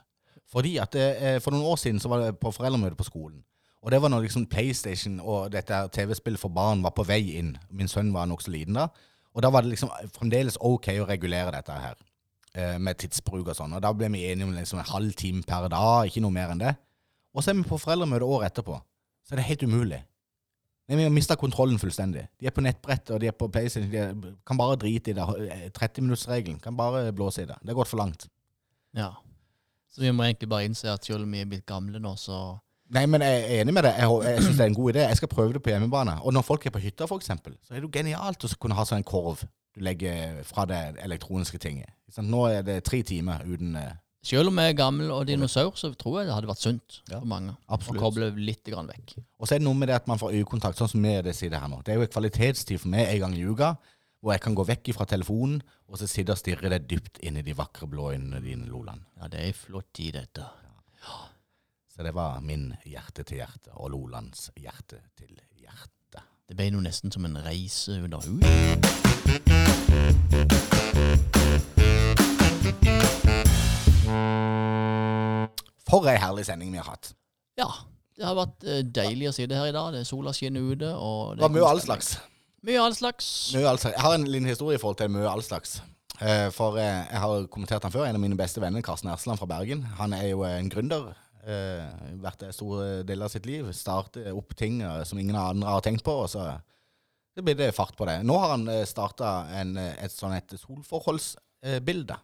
Fordi 0.47 0.77
at 0.77 0.91
det, 0.91 1.21
eh, 1.21 1.39
For 1.39 1.51
noen 1.51 1.63
år 1.65 1.75
siden 1.75 1.99
så 1.99 2.07
var 2.09 2.19
det 2.25 2.39
på 2.39 2.51
foreldremøte 2.51 2.95
på 2.95 3.03
skolen. 3.03 3.43
Og 3.85 3.91
det 3.93 3.99
var 4.01 4.09
når 4.09 4.23
liksom 4.25 4.47
PlayStation 4.49 5.19
og 5.21 5.51
dette 5.53 5.77
TV-spillet 5.93 6.41
for 6.41 6.49
barn 6.49 6.81
var 6.81 6.95
på 6.97 7.05
vei 7.05 7.19
inn. 7.37 7.51
Min 7.69 7.87
sønn 7.91 8.09
var 8.15 8.25
nokså 8.25 8.49
liten 8.49 8.73
da. 8.79 8.87
Og 9.35 9.43
da 9.45 9.51
var 9.53 9.61
det 9.61 9.75
liksom 9.75 9.91
fremdeles 10.15 10.57
ok 10.57 10.87
å 11.03 11.05
regulere 11.05 11.51
dette 11.53 11.75
her. 11.77 11.95
eh, 12.55 12.77
Med 12.79 12.97
tidsbruk 12.97 13.47
og 13.51 13.55
sånn. 13.55 13.75
Og 13.77 13.81
da 13.83 13.91
ble 13.93 14.09
vi 14.09 14.23
enige 14.25 14.47
om 14.47 14.53
liksom 14.55 14.79
en 14.79 14.89
halv 14.89 15.13
time 15.13 15.43
per 15.43 15.67
dag, 15.69 16.07
ikke 16.07 16.21
noe 16.23 16.31
mer 16.33 16.49
enn 16.55 16.63
det. 16.63 16.73
Og 17.35 17.43
så 17.43 17.51
er 17.51 17.59
vi 17.59 17.67
på 17.69 17.77
foreldremøte 17.77 18.25
året 18.25 18.51
etterpå. 18.53 18.79
Så 19.27 19.35
er 19.35 19.41
det 19.41 19.45
helt 19.51 19.63
umulig. 19.63 20.01
Nei, 20.87 20.97
Vi 20.97 21.03
har 21.03 21.09
mista 21.13 21.35
kontrollen 21.35 21.77
fullstendig. 21.77 22.27
De 22.39 22.47
er 22.47 22.51
på 22.55 22.61
nettbrett 22.61 23.09
og 23.11 23.19
de 23.19 23.27
er 23.27 23.31
på 23.37 23.47
PlayStation. 23.51 23.91
De 23.91 23.97
er, 23.97 24.13
kan 24.47 24.57
bare 24.57 24.77
drite 24.77 25.11
i 25.11 25.13
det. 25.13 25.71
30-minuttsregelen 25.77 26.59
kan 26.61 26.77
bare 26.77 27.11
blåse 27.13 27.41
i 27.43 27.45
det. 27.45 27.57
Det 27.61 27.69
har 27.69 27.75
gått 27.83 27.91
for 27.91 27.97
langt. 27.97 28.27
Ja. 28.95 29.11
Så 29.91 30.01
vi 30.01 30.11
må 30.11 30.23
egentlig 30.23 30.49
bare 30.49 30.65
innse 30.65 30.89
at 30.89 31.05
selv 31.05 31.23
om 31.23 31.31
vi 31.31 31.41
er 31.41 31.45
blitt 31.49 31.65
gamle 31.65 31.99
nå, 31.99 32.15
så 32.15 32.57
Nei, 32.93 33.05
men 33.09 33.23
jeg 33.25 33.41
er 33.41 33.61
enig 33.63 33.73
med 33.73 33.87
deg. 33.87 33.97
Jeg, 33.97 34.17
jeg 34.29 34.41
syns 34.45 34.57
det 34.59 34.63
er 34.65 34.69
en 34.69 34.77
god 34.77 34.91
idé. 34.93 35.05
Jeg 35.09 35.17
skal 35.17 35.29
prøve 35.31 35.55
det 35.55 35.61
på 35.65 35.71
hjemmebane. 35.73 36.19
Og 36.21 36.33
når 36.35 36.45
folk 36.45 36.65
er 36.67 36.73
på 36.75 36.81
hytta, 36.83 37.07
eksempel, 37.15 37.55
så 37.65 37.73
er 37.73 37.79
det 37.81 37.87
jo 37.87 37.93
genialt 37.93 38.45
å 38.45 38.49
kunne 38.61 38.77
ha 38.77 38.85
sånn 38.85 39.01
en 39.01 39.07
korv 39.07 39.41
du 39.75 39.81
legger 39.83 40.43
fra 40.47 40.63
det 40.69 40.81
elektroniske 41.03 41.59
tinget. 41.59 41.89
Nå 42.21 42.45
er 42.47 42.61
det 42.63 42.83
tre 42.87 43.01
timer 43.03 43.41
uten 43.43 43.75
eh, 43.75 43.95
Selv 44.25 44.49
om 44.49 44.57
jeg 44.61 44.71
er 44.71 44.77
gammel 44.77 45.09
og 45.11 45.25
dinosaur, 45.27 45.73
så 45.77 45.91
tror 45.93 46.21
jeg 46.21 46.29
det 46.29 46.35
hadde 46.37 46.47
vært 46.49 46.63
sunt 46.63 47.01
Ja, 47.11 47.19
for 47.19 47.27
mange 47.29 47.51
absolutt. 47.67 47.99
å 47.99 48.05
koble 48.05 48.29
litt 48.39 48.63
grann 48.65 48.87
vekk. 48.89 49.17
Og 49.37 49.45
så 49.49 49.57
er 49.57 49.61
det 49.61 49.67
noe 49.67 49.77
med 49.77 49.91
det 49.91 49.97
at 49.99 50.07
man 50.09 50.21
får 50.21 50.37
øyekontakt, 50.39 50.79
sånn 50.79 50.89
som 50.93 51.03
vi 51.03 51.11
det 51.25 51.35
sier 51.37 51.51
det 51.53 51.59
her 51.61 51.69
nå. 51.69 51.81
Det 51.85 51.93
er 51.93 51.99
jo 51.99 52.07
en 52.07 52.13
kvalitetstid 52.15 52.81
for 52.81 52.93
meg 52.95 53.11
en 53.11 53.25
gang 53.25 53.35
i 53.37 53.43
uka, 53.45 53.75
hvor 54.23 54.33
jeg 54.33 54.41
kan 54.41 54.55
gå 54.57 54.65
vekk 54.65 54.93
fra 54.97 55.05
telefonen 55.09 55.59
og 55.85 55.99
så 56.01 56.07
sitte 56.09 56.33
og 56.33 56.39
stirre 56.41 56.71
deg 56.73 56.87
dypt 56.89 57.19
inn 57.21 57.37
i 57.37 57.43
de 57.45 57.53
vakre 57.53 57.85
blå 57.91 58.13
øynene 58.15 58.41
dine, 58.41 58.65
Loland. 58.71 59.03
Ja, 59.19 59.29
det 59.29 59.43
er 59.43 59.59
flott 59.59 59.91
tid, 59.93 60.15
dette. 60.17 60.47
Så 61.95 62.03
det 62.03 62.11
var 62.15 62.39
min 62.43 62.73
hjerte 62.83 63.23
til 63.23 63.37
hjerte, 63.39 63.71
og 63.79 63.89
Lolands 63.93 64.49
hjerte 64.59 64.99
til 65.15 65.31
hjerte. 65.61 66.23
Det 66.49 66.57
ble 66.59 66.67
jo 66.73 66.83
nesten 66.83 67.11
som 67.15 67.23
en 67.25 67.39
reise 67.45 67.95
under 68.03 68.19
hud. 68.27 68.43
For 75.89 76.07
ei 76.09 76.17
herlig 76.19 76.45
sending 76.47 76.71
vi 76.73 76.81
har 76.81 76.89
hatt. 76.89 77.11
Ja, 77.59 77.67
det 78.17 78.25
har 78.27 78.35
vært 78.37 78.65
eh, 78.67 78.81
deilig 78.83 79.29
å 79.29 79.35
sitte 79.35 79.57
her 79.57 79.69
i 79.71 79.75
dag. 79.75 79.93
Det 79.95 80.01
er 80.03 80.07
Sola 80.09 80.33
skinner 80.35 80.65
ute. 80.73 80.91
og 80.91 81.35
Det 81.37 81.45
var 81.45 81.51
er 81.51 81.55
mye 81.57 81.67
all 81.69 81.81
slags. 81.83 82.15
Mye 82.65 82.81
all 82.81 82.95
slags. 82.97 83.27
Mye 83.55 83.67
all 83.69 83.79
slags. 83.79 83.95
Jeg 83.95 84.03
har 84.03 84.15
en 84.17 84.25
liten 84.27 84.49
historie 84.49 84.79
i 84.79 84.81
forhold 84.81 84.97
til 84.99 85.13
mye 85.13 85.29
all 85.29 85.43
slags. 85.45 85.77
Eh, 86.19 86.49
For 86.55 86.79
eh, 86.81 87.05
jeg 87.11 87.21
har 87.21 87.47
kommentert 87.53 87.85
han 87.85 87.93
før. 87.93 88.07
En 88.09 88.17
av 88.19 88.23
mine 88.23 88.37
beste 88.39 88.63
venner, 88.63 88.83
Karsten 88.85 89.11
Ersland 89.13 89.39
fra 89.39 89.47
Bergen. 89.51 89.85
Han 90.01 90.15
er 90.17 90.31
jo 90.33 90.43
en 90.47 90.71
gründer. 90.73 91.13
Eh, 91.45 92.15
Vært 92.21 92.43
en 92.43 92.53
store 92.53 93.03
deler 93.07 93.25
av 93.25 93.29
sitt 93.33 93.45
liv. 93.45 93.71
Starte 93.73 94.25
opp 94.33 94.55
ting 94.57 94.81
eh, 94.81 95.03
som 95.03 95.19
ingen 95.19 95.35
andre 95.35 95.67
har 95.69 95.81
tenkt 95.85 96.03
på. 96.03 96.11
og 96.25 96.29
så 96.29 96.61
det 97.35 97.43
blir 97.43 97.55
det 97.59 97.73
fart 97.75 97.95
på 97.97 98.05
det. 98.07 98.21
Nå 98.23 98.37
har 98.39 98.53
han 98.55 98.67
starta 98.87 99.49
et 99.51 100.11
sånn 100.15 100.31
et 100.37 100.53
solforholdsbilde. 100.55 102.15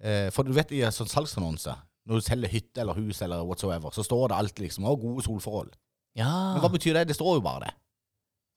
Eh, 0.00 0.30
For 0.32 0.42
du 0.48 0.52
vet 0.56 0.72
i 0.72 0.80
en 0.86 0.94
sånn 0.94 1.10
salgsannonse, 1.10 1.74
når 2.08 2.14
du 2.22 2.24
selger 2.24 2.48
hytte 2.48 2.80
eller 2.80 2.94
hus 2.96 3.20
eller 3.22 3.42
whatsoever, 3.44 3.90
så 3.92 4.04
står 4.06 4.28
det 4.30 4.36
alltid 4.38 4.64
liksom 4.68 4.84
'Å, 4.84 4.96
gode 5.00 5.22
solforhold'. 5.26 5.74
Ja, 6.16 6.54
Men 6.54 6.62
hva 6.62 6.70
betyr 6.72 6.94
det? 6.94 7.08
Det 7.08 7.16
står 7.16 7.34
jo 7.36 7.40
bare 7.40 7.60
det. 7.66 7.74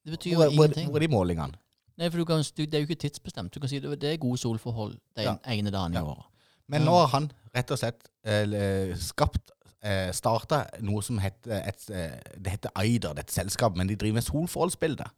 det 0.05 0.11
betyr 0.17 0.35
Hvor, 0.35 0.45
jo 0.45 0.51
ingenting. 0.63 0.87
hvor 0.89 0.95
er 0.95 0.99
de 1.07 1.07
målingene? 1.13 1.53
Nei, 1.97 2.09
for 2.09 2.17
du 2.17 2.25
kan, 2.25 2.37
Det 2.41 2.73
er 2.73 2.79
jo 2.79 2.87
ikke 2.87 3.01
tidsbestemt. 3.09 3.51
Du 3.51 3.59
kan 3.59 3.69
si 3.69 3.79
det, 3.79 3.99
det 3.99 4.13
er 4.13 4.17
gode 4.17 4.37
solforhold 4.39 4.97
den 5.15 5.37
ene 5.45 5.69
dagen 5.69 5.91
i 5.93 5.97
Ja. 5.97 6.03
året. 6.03 6.23
Men 6.71 6.85
nå 6.87 6.93
har 7.03 7.09
han 7.15 7.31
rett 7.55 7.73
og 7.73 7.79
slett 7.81 8.05
eh, 8.23 8.93
skapt 8.99 9.51
eh, 9.83 10.11
Starta 10.15 10.63
noe 10.85 11.03
som 11.03 11.19
heter 11.19 11.57
et, 11.59 11.87
eh, 11.91 12.19
Det 12.37 12.53
heter 12.55 12.75
Aider, 12.79 13.17
dette 13.17 13.35
selskapet, 13.35 13.79
men 13.81 13.91
de 13.91 13.97
driver 13.99 14.21
med 14.21 14.27
solforholdsbilder. 14.27 15.11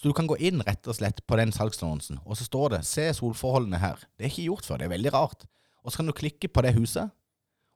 Så 0.00 0.08
du 0.08 0.16
kan 0.16 0.28
gå 0.28 0.36
inn 0.40 0.62
rett 0.64 0.86
og 0.88 0.96
slett 0.96 1.20
på 1.28 1.36
den 1.36 1.52
salgsannonsen, 1.52 2.20
og 2.24 2.36
så 2.36 2.44
står 2.44 2.76
det 2.76 2.84
'Se 2.84 3.12
solforholdene 3.16 3.80
her'. 3.80 4.04
Det 4.16 4.24
er 4.24 4.30
ikke 4.30 4.48
gjort 4.48 4.66
før. 4.66 4.76
Det 4.78 4.84
er 4.84 4.96
veldig 4.96 5.12
rart. 5.12 5.44
Og 5.84 5.92
så 5.92 5.96
kan 5.96 6.06
du 6.06 6.12
klikke 6.12 6.48
på 6.48 6.62
det 6.62 6.74
huset, 6.74 7.10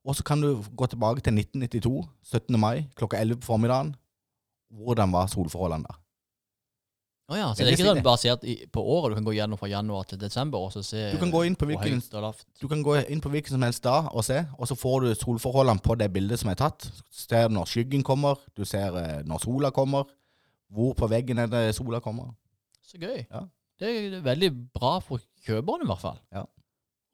og 0.05 0.17
så 0.17 0.23
kan 0.25 0.41
du 0.41 0.63
gå 0.77 0.87
tilbake 0.87 1.21
til 1.21 1.33
1992, 1.33 2.09
17. 2.23 2.61
mai, 2.61 2.89
klokka 2.97 3.17
11 3.17 3.41
på 3.41 3.47
formiddagen. 3.47 3.97
Hvordan 4.71 5.13
var 5.13 5.27
solforholdene 5.27 5.85
da? 5.89 6.04
Å 7.25 7.37
ja, 7.39 7.45
så 7.55 7.63
det 7.65 7.71
er 7.71 7.77
ikke 7.79 7.87
sånn 7.89 8.03
basert 8.05 8.43
i, 8.45 8.55
på 8.69 8.83
året. 8.85 9.15
Du 9.15 9.17
kan 9.17 9.25
gå 9.25 9.33
gjennom 9.33 9.57
fra 9.57 9.69
januar 9.71 10.05
til 10.11 10.19
desember 10.21 10.67
og 10.67 10.75
så 10.75 10.83
se 10.85 11.07
Du 11.15 11.17
kan 11.23 11.31
gå 11.33 11.41
inn 11.49 11.55
på 11.57 11.65
hvilken- 11.71 12.03
inn 13.09 13.21
på 13.25 13.31
hvilken 13.33 13.55
som 13.57 13.63
helst 13.65 13.83
dag 13.83 14.11
og 14.13 14.25
se, 14.25 14.43
og 14.59 14.69
så 14.69 14.77
får 14.77 15.01
du 15.07 15.15
solforholdene 15.15 15.81
på 15.81 15.97
det 15.97 16.13
bildet 16.13 16.39
som 16.43 16.51
er 16.51 16.59
tatt. 16.61 16.85
Du 16.85 17.01
Ser 17.11 17.49
når 17.49 17.65
skyggen 17.65 18.03
kommer, 18.05 18.37
du 18.55 18.65
ser 18.65 18.93
eh, 19.01 19.23
når 19.25 19.41
sola 19.41 19.71
kommer, 19.71 20.05
hvor 20.71 20.93
på 20.95 21.09
veggen 21.09 21.39
er 21.39 21.47
det 21.47 21.75
sola 21.75 22.01
kommer. 22.01 22.35
Så 22.85 22.99
gøy. 23.01 23.25
Ja. 23.31 23.47
Det 23.81 23.89
er 23.89 24.21
veldig 24.21 24.51
bra 24.75 24.99
for 25.01 25.19
kjøperen, 25.47 25.83
i 25.83 25.87
hvert 25.89 26.01
fall. 26.03 26.19
Ja. 26.31 26.45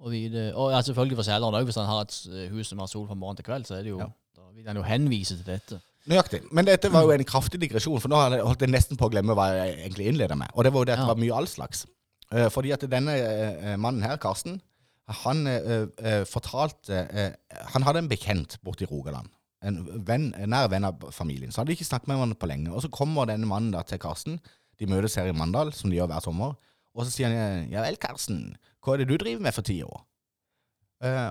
Og, 0.01 0.11
vide, 0.11 0.55
og 0.57 0.73
ja, 0.73 0.81
selvfølgelig 0.83 1.17
for 1.21 1.29
selgeren 1.29 1.55
òg. 1.55 1.65
Hvis 1.69 1.77
han 1.77 1.87
har 1.87 2.01
et 2.03 2.51
hus 2.51 2.67
som 2.73 2.79
har 2.83 2.89
sol 2.91 3.07
fra 3.07 3.15
morgen 3.15 3.37
til 3.37 3.45
kveld, 3.45 3.65
så 3.69 3.79
er 3.79 3.83
det 3.87 3.91
jo, 3.95 3.99
da 4.37 4.43
vil 4.57 4.67
han 4.67 4.77
jo 4.77 4.83
henvise 4.83 5.37
til 5.37 5.47
dette. 5.47 5.81
Nøyaktig. 6.09 6.41
Men 6.57 6.65
dette 6.65 6.89
var 6.93 7.05
jo 7.05 7.13
en 7.13 7.27
kraftig 7.29 7.61
digresjon, 7.61 8.01
for 8.01 8.13
nå 8.13 8.19
holdt 8.41 8.65
jeg 8.65 8.73
nesten 8.73 8.99
på 8.99 9.09
å 9.09 9.13
glemme 9.13 9.37
hva 9.37 9.51
jeg 9.53 9.75
egentlig 9.83 10.09
innleda 10.09 10.39
med. 10.39 10.53
Og 10.55 10.65
det 10.65 10.73
var 10.73 10.83
jo 10.83 10.89
det 10.89 10.95
at 10.97 11.03
det 11.03 11.11
var 11.11 11.21
mye 11.21 11.37
all 11.37 11.49
slags. 11.51 11.85
Eh, 12.33 12.49
fordi 12.53 12.73
at 12.73 12.87
denne 12.89 13.17
eh, 13.19 13.77
mannen 13.77 14.05
her, 14.07 14.17
Karsten, 14.23 14.61
han 15.11 15.43
eh, 15.51 16.23
fortalte 16.31 17.01
Han 17.75 17.83
hadde 17.83 18.05
en 18.05 18.11
bekjent 18.11 18.61
borte 18.63 18.87
i 18.87 18.89
Rogaland. 18.91 19.29
En 19.67 19.81
venn, 20.07 20.29
nær 20.47 20.71
venn 20.71 20.87
av 20.87 21.03
familien. 21.13 21.51
Så 21.51 21.61
hadde 21.61 21.75
de 21.75 21.77
ikke 21.77 21.89
snakket 21.89 22.09
med 22.09 22.21
hverandre 22.21 22.39
på 22.41 22.49
lenge. 22.49 22.71
Og 22.73 22.85
så 22.85 22.93
kommer 22.95 23.29
denne 23.29 23.49
mannen 23.51 23.75
da 23.75 23.83
til 23.85 24.01
Karsten. 24.01 24.39
De 24.81 24.89
møtes 24.89 25.19
her 25.19 25.29
i 25.29 25.35
Mandal, 25.37 25.75
som 25.77 25.91
de 25.91 25.99
gjør 25.99 26.09
hver 26.15 26.23
sommer. 26.25 26.55
Og 26.95 27.05
så 27.05 27.13
sier 27.13 27.29
han 27.35 27.67
ja 27.73 27.83
vel, 27.85 27.99
Karsten, 28.01 28.55
hva 28.81 28.95
er 28.95 29.03
det 29.03 29.11
du 29.11 29.19
driver 29.19 29.43
med 29.45 29.55
for 29.55 29.67
tida? 29.67 30.01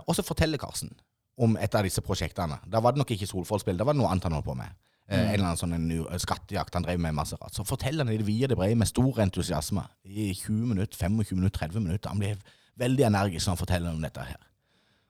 Og 0.05 0.13
så 0.17 0.25
forteller 0.25 0.61
Karsten 0.61 0.91
om 1.39 1.55
et 1.57 1.75
av 1.75 1.85
disse 1.87 2.03
prosjektene. 2.03 2.59
Da 2.67 2.81
var 2.83 2.93
det 2.95 3.01
nok 3.01 3.11
ikke 3.15 3.27
solforholdsspill, 3.29 3.77
da 3.79 3.87
var 3.87 3.95
det 3.95 4.01
noe 4.01 4.11
annet 4.11 4.27
han 4.27 4.35
holdt 4.37 4.47
på 4.49 4.57
med. 4.59 4.75
Mm. 5.09 5.15
En 5.17 5.29
eller 5.33 5.45
annen 5.47 5.57
sånn 5.57 5.91
uh, 6.05 6.17
skattejakt 6.21 6.75
han 6.77 6.85
drev 6.85 6.99
med 7.01 7.15
masse 7.17 7.37
rart. 7.39 7.55
Så 7.55 7.63
forteller 7.65 8.05
han 8.05 8.13
i 8.13 8.19
det 8.19 8.27
vide 8.27 8.51
det 8.51 8.57
brede 8.59 8.77
med 8.77 8.89
stor 8.91 9.21
entusiasme 9.23 9.81
i 10.05 10.29
20 10.37 10.67
minutter, 10.75 10.99
25 10.99 11.39
minutter, 11.39 11.63
30 11.65 11.81
minutter. 11.81 12.11
Han 12.13 12.21
blir 12.21 12.43
veldig 12.79 13.07
energisk 13.07 13.47
når 13.47 13.55
han 13.55 13.61
forteller 13.63 13.95
om 13.95 14.03
dette 14.05 14.27
her. 14.27 14.37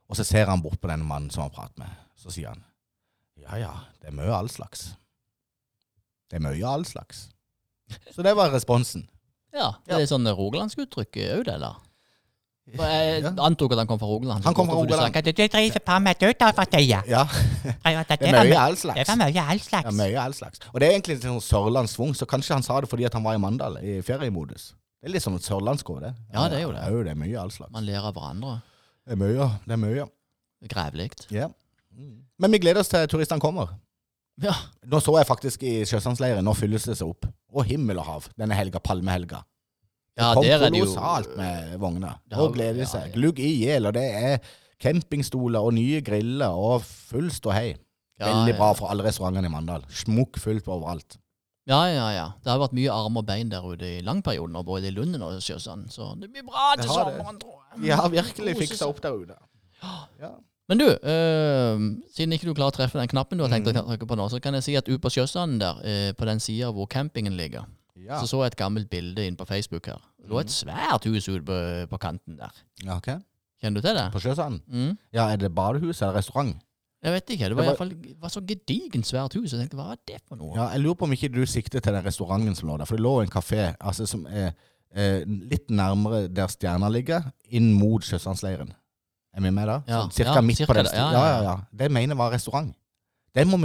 Og 0.09 0.15
så 0.17 0.23
ser 0.25 0.47
han 0.49 0.61
bort 0.63 0.79
på 0.81 0.87
denne 0.89 1.05
mannen 1.05 1.29
som 1.33 1.43
han 1.43 1.51
prater 1.53 1.83
med. 1.83 1.91
Så 2.17 2.31
sier 2.33 2.53
han 2.53 2.63
ja 3.39 3.55
ja, 3.55 3.73
det 4.01 4.09
er 4.11 4.15
mye 4.17 4.33
all 4.35 4.49
slags. 4.51 4.89
Det 6.29 6.37
er 6.39 6.43
mye 6.43 6.65
all 6.67 6.83
slags. 6.85 7.29
Så 8.13 8.21
det 8.25 8.35
var 8.37 8.51
responsen. 8.53 9.07
Ja, 9.55 9.71
det 9.87 9.95
Ja. 9.95 9.99
er 9.99 10.09
sånn 10.11 10.27
rogalandsk 10.27 10.77
uttrykk 10.83 11.17
òg, 11.23 11.45
det, 11.47 11.53
eller? 11.55 11.79
Jeg 12.77 13.23
antok 13.41 13.71
at 13.73 13.79
han 13.81 13.87
kom 13.89 13.99
fra 14.01 14.07
Rogaland. 14.09 14.43
Han 14.45 14.53
kom 14.53 14.67
fra 14.69 14.75
du 14.75 14.81
Rogaland. 14.83 15.13
Kan 15.13 15.23
du 15.25 15.31
driver 15.33 15.79
på 15.85 15.99
med 16.05 16.19
død 16.21 16.43
for 16.55 16.65
tida? 16.69 16.99
Ja, 17.09 17.23
Det 18.09 18.19
det 18.19 18.29
er 18.29 18.43
mye 18.45 18.59
all 18.61 18.77
slags. 18.77 18.99
Det 18.99 19.07
var 19.07 19.17
mye 19.23 19.43
all 19.45 19.57
Ja, 19.57 19.63
slags. 19.69 19.95
mye 19.97 20.19
all 20.21 20.33
slags. 20.37 20.59
Og 20.73 20.79
det 20.79 20.87
er 20.89 20.93
egentlig 20.97 21.15
litt 21.17 21.25
sånn 21.25 21.41
sørlandssvung, 21.41 22.13
så 22.15 22.27
kanskje 22.29 22.53
han 22.53 22.63
sa 22.63 22.79
det 22.81 22.89
fordi 22.91 23.05
at 23.09 23.13
han 23.17 23.23
var 23.25 23.35
i 23.35 23.41
Mandal 23.41 23.79
i 23.81 23.99
feriemodus. 24.05 24.73
Det 25.01 25.09
er 25.09 25.13
litt 25.15 25.23
sånn 25.23 25.39
sørlandsk 25.39 25.89
over 25.89 26.09
det. 26.09 26.13
Ja, 26.33 26.47
det 26.51 26.59
er 26.59 26.65
jo 26.67 26.71
det. 26.75 26.83
Ja, 26.83 27.03
det 27.07 27.13
er 27.15 27.19
mye 27.19 27.39
all 27.41 27.51
slags. 27.55 27.71
Man 27.73 27.85
ler 27.87 28.03
av 28.03 28.13
hverandre. 28.13 28.57
Det 29.07 29.15
er 29.15 29.21
mye, 29.23 29.49
det 29.65 29.73
er 29.77 29.81
mye. 29.85 30.07
Grevlig. 30.69 31.09
Ja. 31.31 31.47
Men 32.39 32.51
vi 32.51 32.59
gleder 32.59 32.83
oss 32.83 32.91
til 32.91 33.07
turistene 33.09 33.41
kommer. 33.41 33.71
Ja. 34.43 34.53
Nå 34.87 34.99
så 35.03 35.17
jeg 35.17 35.27
faktisk 35.27 35.63
i 35.67 35.79
Sjøsandsleiren, 35.87 36.43
nå 36.45 36.53
fylles 36.55 36.85
det 36.87 36.95
seg 36.99 37.09
opp. 37.11 37.25
Å, 37.51 37.63
himmel 37.65 37.97
og 37.99 38.05
hav 38.07 38.27
denne 38.39 38.55
helga, 38.55 38.79
palmehelga. 38.79 39.41
Ja, 40.17 40.33
kom 40.33 40.43
det 40.43 40.71
kolossalt 40.71 41.37
med 41.37 41.77
vogner. 41.79 42.17
Det 42.27 42.37
Og 42.37 42.53
gleder 42.55 42.79
ja, 42.83 42.85
seg. 42.85 43.05
ja. 43.07 43.13
Glugg 43.13 43.39
i 43.39 43.51
hjel, 43.65 43.85
og 43.85 43.93
det 43.93 44.03
er 44.15 44.37
campingstoler 44.81 45.59
og 45.63 45.73
nye 45.73 46.01
griller 46.01 46.55
og 46.55 46.81
full 46.83 47.29
ståhei. 47.31 47.75
Ja, 48.19 48.27
Veldig 48.33 48.53
ja. 48.53 48.57
bra 48.57 48.73
for 48.75 48.89
alle 48.91 49.03
restaurantene 49.05 49.47
i 49.47 49.53
Mandal. 49.53 49.85
Smukk 49.89 50.39
fullt 50.43 50.67
overalt. 50.67 51.17
Ja, 51.69 51.83
ja, 51.87 52.07
ja. 52.11 52.25
Det 52.43 52.49
har 52.51 52.59
vært 52.59 52.73
mye 52.73 52.89
arm 52.91 53.15
og 53.21 53.25
bein 53.27 53.49
der 53.51 53.61
ute 53.63 53.85
i 53.85 54.01
langperioden, 54.01 54.55
og 54.59 54.65
både 54.65 54.87
i 54.89 54.91
Lunden 54.91 55.21
og 55.21 55.37
Sjøsand. 55.45 55.87
Så 55.93 56.09
det 56.19 56.31
blir 56.33 56.43
bra 56.47 56.73
til 56.75 56.83
Det 56.83 56.89
det. 56.89 56.95
sommeren, 56.97 57.39
tror 57.39 57.59
jeg. 57.75 57.83
De 57.85 57.89
har 57.95 58.09
virkelig 58.09 58.57
fiksa 58.57 58.87
opp 58.89 59.01
der 59.03 59.11
ute. 59.13 59.37
Ja. 60.19 60.31
Men 60.69 60.77
du, 60.77 60.85
øh, 60.85 61.79
siden 62.15 62.33
ikke 62.33 62.45
du 62.49 62.53
klarer 62.53 62.73
å 62.73 62.75
treffe 62.75 62.99
den 62.99 63.07
knappen 63.07 63.37
du 63.39 63.43
har 63.45 63.49
tenkt 63.53 63.69
Mm. 63.71 63.77
å 63.79 63.87
trykke 63.87 64.07
på 64.07 64.15
nå, 64.17 64.27
så 64.29 64.41
kan 64.41 64.53
jeg 64.53 64.63
si 64.63 64.75
at 64.75 64.85
ute 64.89 64.99
på 64.99 65.09
Sjøsanden 65.09 65.59
der, 65.59 65.75
øh, 65.83 66.13
på 66.13 66.25
den 66.25 66.39
sida 66.39 66.71
hvor 66.71 66.85
campingen 66.87 67.37
ligger, 67.37 67.65
Ja. 68.05 68.19
så 68.21 68.27
så 68.27 68.43
jeg 68.43 68.51
et 68.53 68.55
gammelt 68.57 68.89
bilde 68.89 69.25
inn 69.27 69.35
på 69.35 69.45
Facebook 69.47 69.85
her. 69.91 69.99
Det 70.21 70.29
lå 70.29 70.39
et 70.39 70.51
svært 70.53 71.03
hus 71.05 71.27
ute 71.29 71.41
på, 71.45 71.57
på 71.89 71.97
kanten 71.99 72.37
der. 72.37 72.51
ja, 72.85 72.95
ok. 72.97 73.09
Kjenner 73.61 73.81
du 73.81 73.87
til 73.87 73.95
det? 73.95 74.05
På 74.13 74.19
Sjøsand? 74.23 74.61
Mm. 74.71 74.97
Ja, 75.13 75.25
er 75.33 75.35
det 75.37 75.49
badehus 75.55 76.01
eller 76.01 76.13
restaurant? 76.15 76.55
Jeg 77.03 77.11
vet 77.13 77.29
ikke. 77.29 77.47
Det 77.49 77.55
var 77.55 77.63
Det 77.63 77.65
i 77.65 77.69
var- 77.69 77.75
hvert 77.75 77.77
fall 77.77 78.15
var 78.21 78.29
så 78.29 78.41
gedigent 78.45 79.05
svært 79.07 79.33
hus. 79.35 79.51
Jeg 79.51 79.59
tenkte, 79.59 79.75
hva 79.79 79.91
er 79.91 79.97
det 80.07 80.21
for 80.27 80.35
noe? 80.35 80.55
Ja, 80.55 80.69
jeg 80.71 80.79
lurer 80.81 80.95
på 80.95 81.03
om 81.07 81.11
ikke 81.11 81.29
du 81.31 81.45
sikter 81.45 81.79
til 81.79 81.93
den 81.93 82.03
restauranten 82.05 82.55
som 82.55 82.69
lå 82.69 82.77
der. 82.77 82.85
For 82.85 82.95
det 82.95 83.03
lå 83.03 83.21
en 83.21 83.29
kafé 83.29 83.75
altså, 83.79 84.05
som 84.07 84.25
er 84.27 84.51
eh, 84.95 85.23
litt 85.25 85.67
nærmere 85.69 86.27
der 86.33 86.47
stjerna 86.47 86.89
ligger, 86.89 87.31
inn 87.51 87.73
mot 87.73 88.01
Sjøsandsleiren. 88.03 88.71
Er 89.35 89.41
vi 89.41 89.49
med 89.51 89.67
da? 89.67 89.81
Ja, 89.87 90.01
Sånn, 90.01 90.11
cirka 90.11 90.33
ja, 90.35 90.41
midt 90.41 90.57
cirka 90.57 90.71
på 90.71 90.75
den 90.79 90.83
det. 90.85 90.91
sti. 90.91 90.97
Ja, 90.97 91.11
Ja, 91.27 91.41
ja. 91.43 91.55
Det 91.71 91.91
mener 91.91 92.15
jeg 92.15 92.17
var 92.17 92.31
restaurant. 92.31 92.75
Den 93.35 93.47
må 93.47 93.57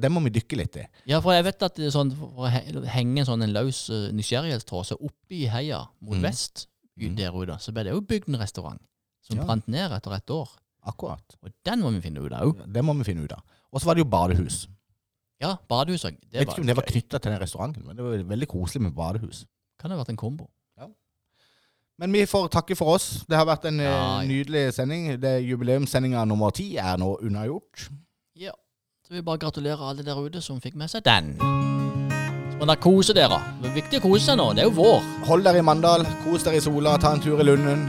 den 0.00 0.12
må 0.12 0.22
vi 0.24 0.30
dykke 0.30 0.56
litt 0.56 0.76
i. 0.80 0.86
Ja, 1.06 1.20
for 1.20 1.32
jeg 1.32 1.44
vet 1.44 1.62
at 1.62 1.76
det 1.76 1.86
er 1.86 1.90
sånn, 1.94 2.12
for 2.16 2.46
å 2.46 2.84
henge 2.88 3.20
en 3.20 3.26
sånn 3.28 3.42
en 3.44 3.52
løs 3.52 3.88
nysgjerrighetstråd, 4.16 4.86
så 4.86 4.96
oppe 4.96 5.48
heia 5.52 5.86
mot 6.00 6.16
mm. 6.16 6.22
vest 6.22 6.66
i- 6.96 7.08
Mhm. 7.08 7.16
der 7.16 7.32
ute, 7.32 7.58
så 7.60 7.72
ble 7.72 7.84
det 7.84 7.92
jo 7.92 8.00
bygd 8.00 8.28
en 8.28 8.40
restaurant 8.40 8.80
som 9.22 9.38
Ja. 9.38 9.44
brant 9.44 9.68
ned 9.68 9.92
etter 9.92 10.12
et 10.14 10.30
år. 10.30 10.48
Akkurat. 10.86 11.36
Og 11.42 11.52
den 11.64 11.80
må 11.80 11.92
vi 11.92 12.00
finne 12.00 12.20
ut 12.24 12.32
av 12.32 12.46
òg. 12.46 12.72
Det 12.72 12.82
må 12.82 12.96
vi 12.96 13.04
finne 13.04 13.24
ut 13.24 13.32
av. 13.32 13.42
Og 13.72 13.80
så 13.80 13.86
var 13.86 13.94
det 13.94 14.04
jo 14.04 14.10
badehus. 14.10 14.66
Ja, 15.40 15.56
badehus 15.68 16.04
òg. 16.04 16.16
Vet 16.32 16.48
ikke 16.48 16.60
om 16.60 16.66
det 16.66 16.76
var 16.76 16.84
knytta 16.84 17.18
til 17.20 17.32
den 17.32 17.40
restauranten, 17.40 17.84
men 17.86 17.96
det 17.96 18.04
var 18.04 18.24
veldig 18.36 18.48
koselig 18.48 18.82
med 18.82 18.94
badehus. 18.94 19.46
Kan 19.78 19.90
ha 19.90 19.96
vært 19.96 20.10
en 20.10 20.16
kombo. 20.16 20.48
Ja. 20.78 20.88
Men 21.98 22.12
vi 22.12 22.24
får 22.24 22.50
takke 22.50 22.76
for 22.76 22.94
oss. 22.94 23.24
Det 23.28 23.36
har 23.36 23.46
vært 23.46 23.64
en 23.66 23.80
eh, 23.80 23.84
ja. 23.84 24.22
nydelig 24.22 24.74
sending. 24.74 25.20
Det 25.20 25.44
Jubileumssendinga 25.44 26.26
nummer 26.28 26.50
ti 26.50 26.76
er 26.76 26.96
nå 27.00 27.18
unnagjort. 27.20 27.88
Ja. 28.36 28.52
Så 29.10 29.14
vil 29.14 29.18
jeg 29.18 29.24
bare 29.24 29.38
gratulere 29.42 29.88
alle 29.90 30.04
der 30.06 30.18
ute 30.22 30.40
som 30.40 30.60
fikk 30.62 30.76
med 30.78 30.86
seg 30.86 31.02
den. 31.02 31.32
Så 31.40 32.58
må 32.60 32.66
dere 32.68 32.78
kose 32.78 33.10
dere. 33.16 33.40
Det 33.58 33.66
er 33.66 33.72
viktig 33.74 33.98
å 33.98 34.04
kose 34.04 34.22
seg 34.22 34.36
nå. 34.38 34.44
Det 34.54 34.62
er 34.62 34.68
jo 34.68 34.76
vår. 34.76 35.08
Hold 35.26 35.42
dere 35.48 35.58
i 35.58 35.64
Mandal, 35.66 36.06
kos 36.22 36.46
dere 36.46 36.60
i 36.60 36.62
sola, 36.62 36.92
ta 36.94 37.10
en 37.16 37.24
tur 37.24 37.42
i 37.42 37.46
Lunden. 37.48 37.82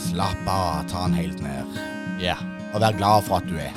Slapp 0.00 0.48
av, 0.48 0.88
ta 0.88 1.04
den 1.04 1.18
helt 1.20 1.44
ned. 1.44 1.76
Ja. 2.24 2.38
Og 2.72 2.80
vær 2.80 2.96
glad 2.96 3.28
for 3.28 3.36
at 3.36 3.52
du 3.52 3.60
er. 3.60 3.76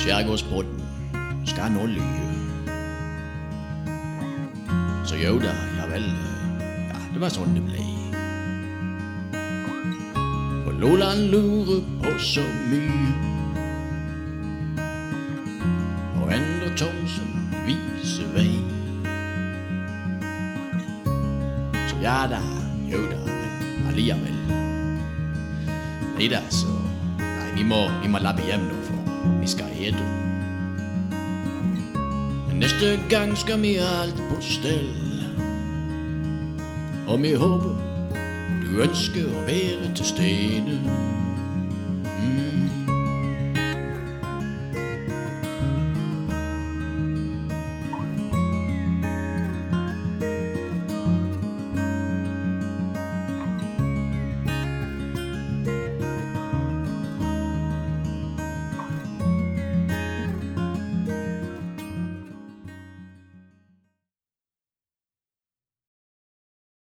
Skjærgårdspodden 0.00 0.80
skal 1.52 1.76
nå 1.76 1.90
lyve. 1.98 2.31
Så 5.04 5.16
jo 5.16 5.38
da, 5.42 5.52
ja 5.76 5.86
vel. 5.90 6.04
Ja, 6.88 6.98
det 7.12 7.20
var 7.20 7.32
sånn 7.34 7.56
det 7.56 7.62
ble. 7.66 7.82
For 10.62 10.76
Loland 10.78 11.32
lurer 11.32 11.82
på 12.04 12.12
så 12.22 12.44
mye. 12.70 13.10
Og 16.22 16.30
enda 16.36 16.70
Thomsen 16.78 17.50
viser 17.66 18.30
vei. 18.36 18.54
Så 21.90 21.98
ja 22.04 22.22
da, 22.30 22.40
jo 22.86 23.02
da, 23.10 23.18
men 23.26 23.90
allikevel. 23.90 24.38
Nei 26.14 26.30
da, 26.30 26.44
så 26.54 26.70
Nei, 27.18 27.50
vi 27.58 27.66
må, 27.66 27.88
vi 28.04 28.10
må 28.10 28.22
labbe 28.22 28.46
hjem 28.46 28.70
nå, 28.70 28.78
for 28.86 29.38
vi 29.42 29.50
skal 29.50 29.74
ete. 29.82 30.31
Neste 32.62 33.00
gang 33.10 33.38
skal 33.38 33.62
vi 33.62 33.74
ha 33.74 34.02
alt 34.02 34.14
på 34.30 34.36
stell. 34.40 34.90
Og 37.08 37.22
vi 37.22 37.32
håper 37.34 37.74
du 38.62 38.82
ønsker 38.84 39.26
å 39.26 39.40
være 39.48 39.88
til 39.98 40.06
stede. 40.06 40.76